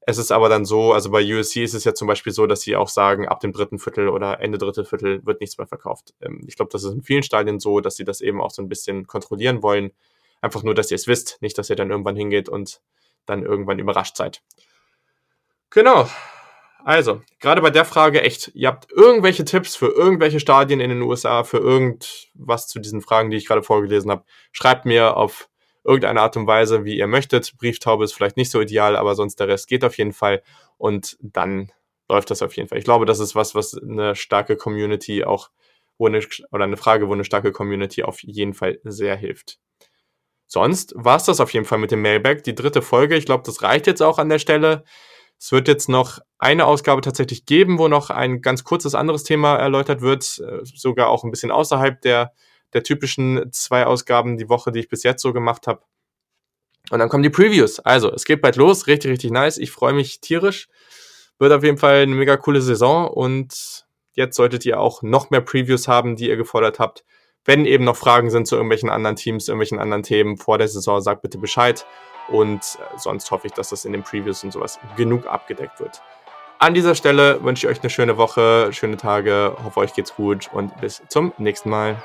Es 0.00 0.16
ist 0.16 0.32
aber 0.32 0.48
dann 0.48 0.64
so, 0.64 0.94
also 0.94 1.10
bei 1.10 1.22
USC 1.22 1.62
ist 1.62 1.74
es 1.74 1.84
ja 1.84 1.92
zum 1.94 2.08
Beispiel 2.08 2.32
so, 2.32 2.46
dass 2.46 2.62
sie 2.62 2.76
auch 2.76 2.88
sagen, 2.88 3.28
ab 3.28 3.40
dem 3.40 3.52
dritten 3.52 3.78
Viertel 3.78 4.08
oder 4.08 4.40
Ende 4.40 4.56
dritte 4.56 4.86
Viertel 4.86 5.24
wird 5.26 5.40
nichts 5.40 5.58
mehr 5.58 5.66
verkauft. 5.66 6.14
Ähm, 6.22 6.42
ich 6.46 6.56
glaube, 6.56 6.70
das 6.72 6.82
ist 6.82 6.92
in 6.92 7.02
vielen 7.02 7.22
Stadien 7.22 7.60
so, 7.60 7.80
dass 7.80 7.96
sie 7.96 8.04
das 8.04 8.22
eben 8.22 8.40
auch 8.40 8.50
so 8.50 8.62
ein 8.62 8.68
bisschen 8.68 9.06
kontrollieren 9.06 9.62
wollen. 9.62 9.92
Einfach 10.40 10.62
nur, 10.62 10.74
dass 10.74 10.90
ihr 10.90 10.96
es 10.96 11.06
wisst, 11.06 11.38
nicht, 11.40 11.58
dass 11.58 11.70
ihr 11.70 11.76
dann 11.76 11.90
irgendwann 11.90 12.16
hingeht 12.16 12.48
und 12.48 12.80
dann 13.26 13.42
irgendwann 13.42 13.78
überrascht 13.78 14.16
seid. 14.16 14.42
Genau. 15.70 16.08
Also, 16.84 17.20
gerade 17.40 17.60
bei 17.60 17.70
der 17.70 17.84
Frage 17.84 18.22
echt, 18.22 18.52
ihr 18.54 18.68
habt 18.68 18.90
irgendwelche 18.90 19.44
Tipps 19.44 19.76
für 19.76 19.88
irgendwelche 19.88 20.40
Stadien 20.40 20.80
in 20.80 20.90
den 20.90 21.02
USA, 21.02 21.44
für 21.44 21.58
irgendwas 21.58 22.68
zu 22.68 22.78
diesen 22.78 23.02
Fragen, 23.02 23.30
die 23.30 23.36
ich 23.36 23.46
gerade 23.46 23.62
vorgelesen 23.62 24.10
habe, 24.10 24.24
schreibt 24.52 24.86
mir 24.86 25.16
auf 25.16 25.48
irgendeine 25.84 26.20
Art 26.20 26.36
und 26.36 26.46
Weise, 26.46 26.84
wie 26.84 26.96
ihr 26.96 27.06
möchtet. 27.06 27.56
Brieftaube 27.58 28.04
ist 28.04 28.12
vielleicht 28.12 28.36
nicht 28.36 28.50
so 28.50 28.60
ideal, 28.60 28.96
aber 28.96 29.14
sonst 29.14 29.40
der 29.40 29.48
Rest 29.48 29.68
geht 29.68 29.84
auf 29.84 29.98
jeden 29.98 30.12
Fall. 30.12 30.42
Und 30.76 31.16
dann 31.20 31.72
läuft 32.08 32.30
das 32.30 32.42
auf 32.42 32.56
jeden 32.56 32.68
Fall. 32.68 32.78
Ich 32.78 32.84
glaube, 32.84 33.06
das 33.06 33.20
ist 33.20 33.34
was, 33.34 33.54
was 33.54 33.74
eine 33.74 34.14
starke 34.14 34.56
Community 34.56 35.24
auch, 35.24 35.50
wo 35.98 36.06
eine, 36.06 36.20
oder 36.52 36.64
eine 36.64 36.76
Frage, 36.76 37.08
wo 37.08 37.12
eine 37.12 37.24
starke 37.24 37.52
Community 37.52 38.02
auf 38.02 38.22
jeden 38.22 38.54
Fall 38.54 38.78
sehr 38.84 39.16
hilft. 39.16 39.58
Sonst 40.48 40.92
war 40.96 41.16
es 41.16 41.24
das 41.24 41.40
auf 41.40 41.52
jeden 41.52 41.66
Fall 41.66 41.78
mit 41.78 41.92
dem 41.92 42.02
Mailback. 42.02 42.42
Die 42.42 42.54
dritte 42.54 42.82
Folge, 42.82 43.16
ich 43.16 43.26
glaube, 43.26 43.44
das 43.46 43.62
reicht 43.62 43.86
jetzt 43.86 44.02
auch 44.02 44.18
an 44.18 44.28
der 44.28 44.40
Stelle. 44.40 44.82
Es 45.38 45.52
wird 45.52 45.68
jetzt 45.68 45.88
noch 45.88 46.18
eine 46.38 46.66
Ausgabe 46.66 47.00
tatsächlich 47.00 47.46
geben, 47.46 47.78
wo 47.78 47.86
noch 47.86 48.10
ein 48.10 48.40
ganz 48.40 48.64
kurzes 48.64 48.96
anderes 48.96 49.22
Thema 49.22 49.54
erläutert 49.56 50.00
wird, 50.00 50.40
äh, 50.40 50.64
sogar 50.64 51.08
auch 51.10 51.22
ein 51.22 51.30
bisschen 51.30 51.52
außerhalb 51.52 52.00
der 52.00 52.32
der 52.72 52.82
typischen 52.82 53.50
zwei 53.52 53.86
Ausgaben 53.86 54.36
die 54.36 54.48
Woche, 54.48 54.72
die 54.72 54.80
ich 54.80 54.88
bis 54.88 55.02
jetzt 55.02 55.22
so 55.22 55.32
gemacht 55.32 55.66
habe. 55.66 55.82
Und 56.90 56.98
dann 56.98 57.08
kommen 57.08 57.22
die 57.22 57.30
Previews. 57.30 57.80
Also, 57.80 58.12
es 58.12 58.24
geht 58.24 58.40
bald 58.40 58.56
los. 58.56 58.86
Richtig, 58.86 59.10
richtig 59.10 59.30
nice. 59.30 59.58
Ich 59.58 59.70
freue 59.70 59.92
mich 59.92 60.20
tierisch. 60.20 60.68
Wird 61.38 61.52
auf 61.52 61.62
jeden 61.62 61.78
Fall 61.78 62.02
eine 62.02 62.14
mega 62.14 62.36
coole 62.36 62.62
Saison. 62.62 63.08
Und 63.08 63.86
jetzt 64.14 64.36
solltet 64.36 64.64
ihr 64.64 64.80
auch 64.80 65.02
noch 65.02 65.30
mehr 65.30 65.40
Previews 65.40 65.86
haben, 65.88 66.16
die 66.16 66.28
ihr 66.28 66.36
gefordert 66.36 66.78
habt. 66.78 67.04
Wenn 67.48 67.64
eben 67.64 67.84
noch 67.84 67.96
Fragen 67.96 68.28
sind 68.28 68.46
zu 68.46 68.56
irgendwelchen 68.56 68.90
anderen 68.90 69.16
Teams, 69.16 69.48
irgendwelchen 69.48 69.78
anderen 69.78 70.02
Themen 70.02 70.36
vor 70.36 70.58
der 70.58 70.68
Saison, 70.68 71.00
sagt 71.00 71.22
bitte 71.22 71.38
Bescheid. 71.38 71.86
Und 72.28 72.60
äh, 72.60 72.98
sonst 72.98 73.30
hoffe 73.30 73.46
ich, 73.46 73.54
dass 73.54 73.70
das 73.70 73.86
in 73.86 73.92
den 73.92 74.02
Previews 74.02 74.44
und 74.44 74.52
sowas 74.52 74.78
genug 74.98 75.26
abgedeckt 75.26 75.80
wird. 75.80 76.02
An 76.58 76.74
dieser 76.74 76.94
Stelle 76.94 77.42
wünsche 77.42 77.66
ich 77.66 77.72
euch 77.72 77.80
eine 77.82 77.88
schöne 77.88 78.18
Woche, 78.18 78.70
schöne 78.74 78.98
Tage, 78.98 79.56
hoffe 79.64 79.80
euch 79.80 79.94
geht's 79.94 80.14
gut 80.14 80.50
und 80.52 80.78
bis 80.82 81.00
zum 81.08 81.32
nächsten 81.38 81.70
Mal. 81.70 81.96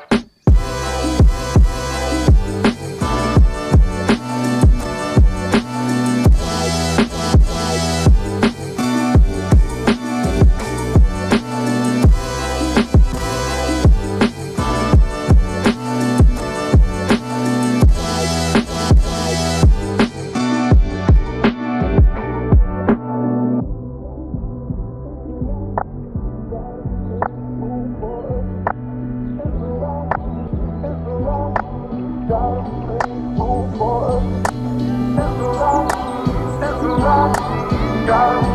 down. 38.05 38.52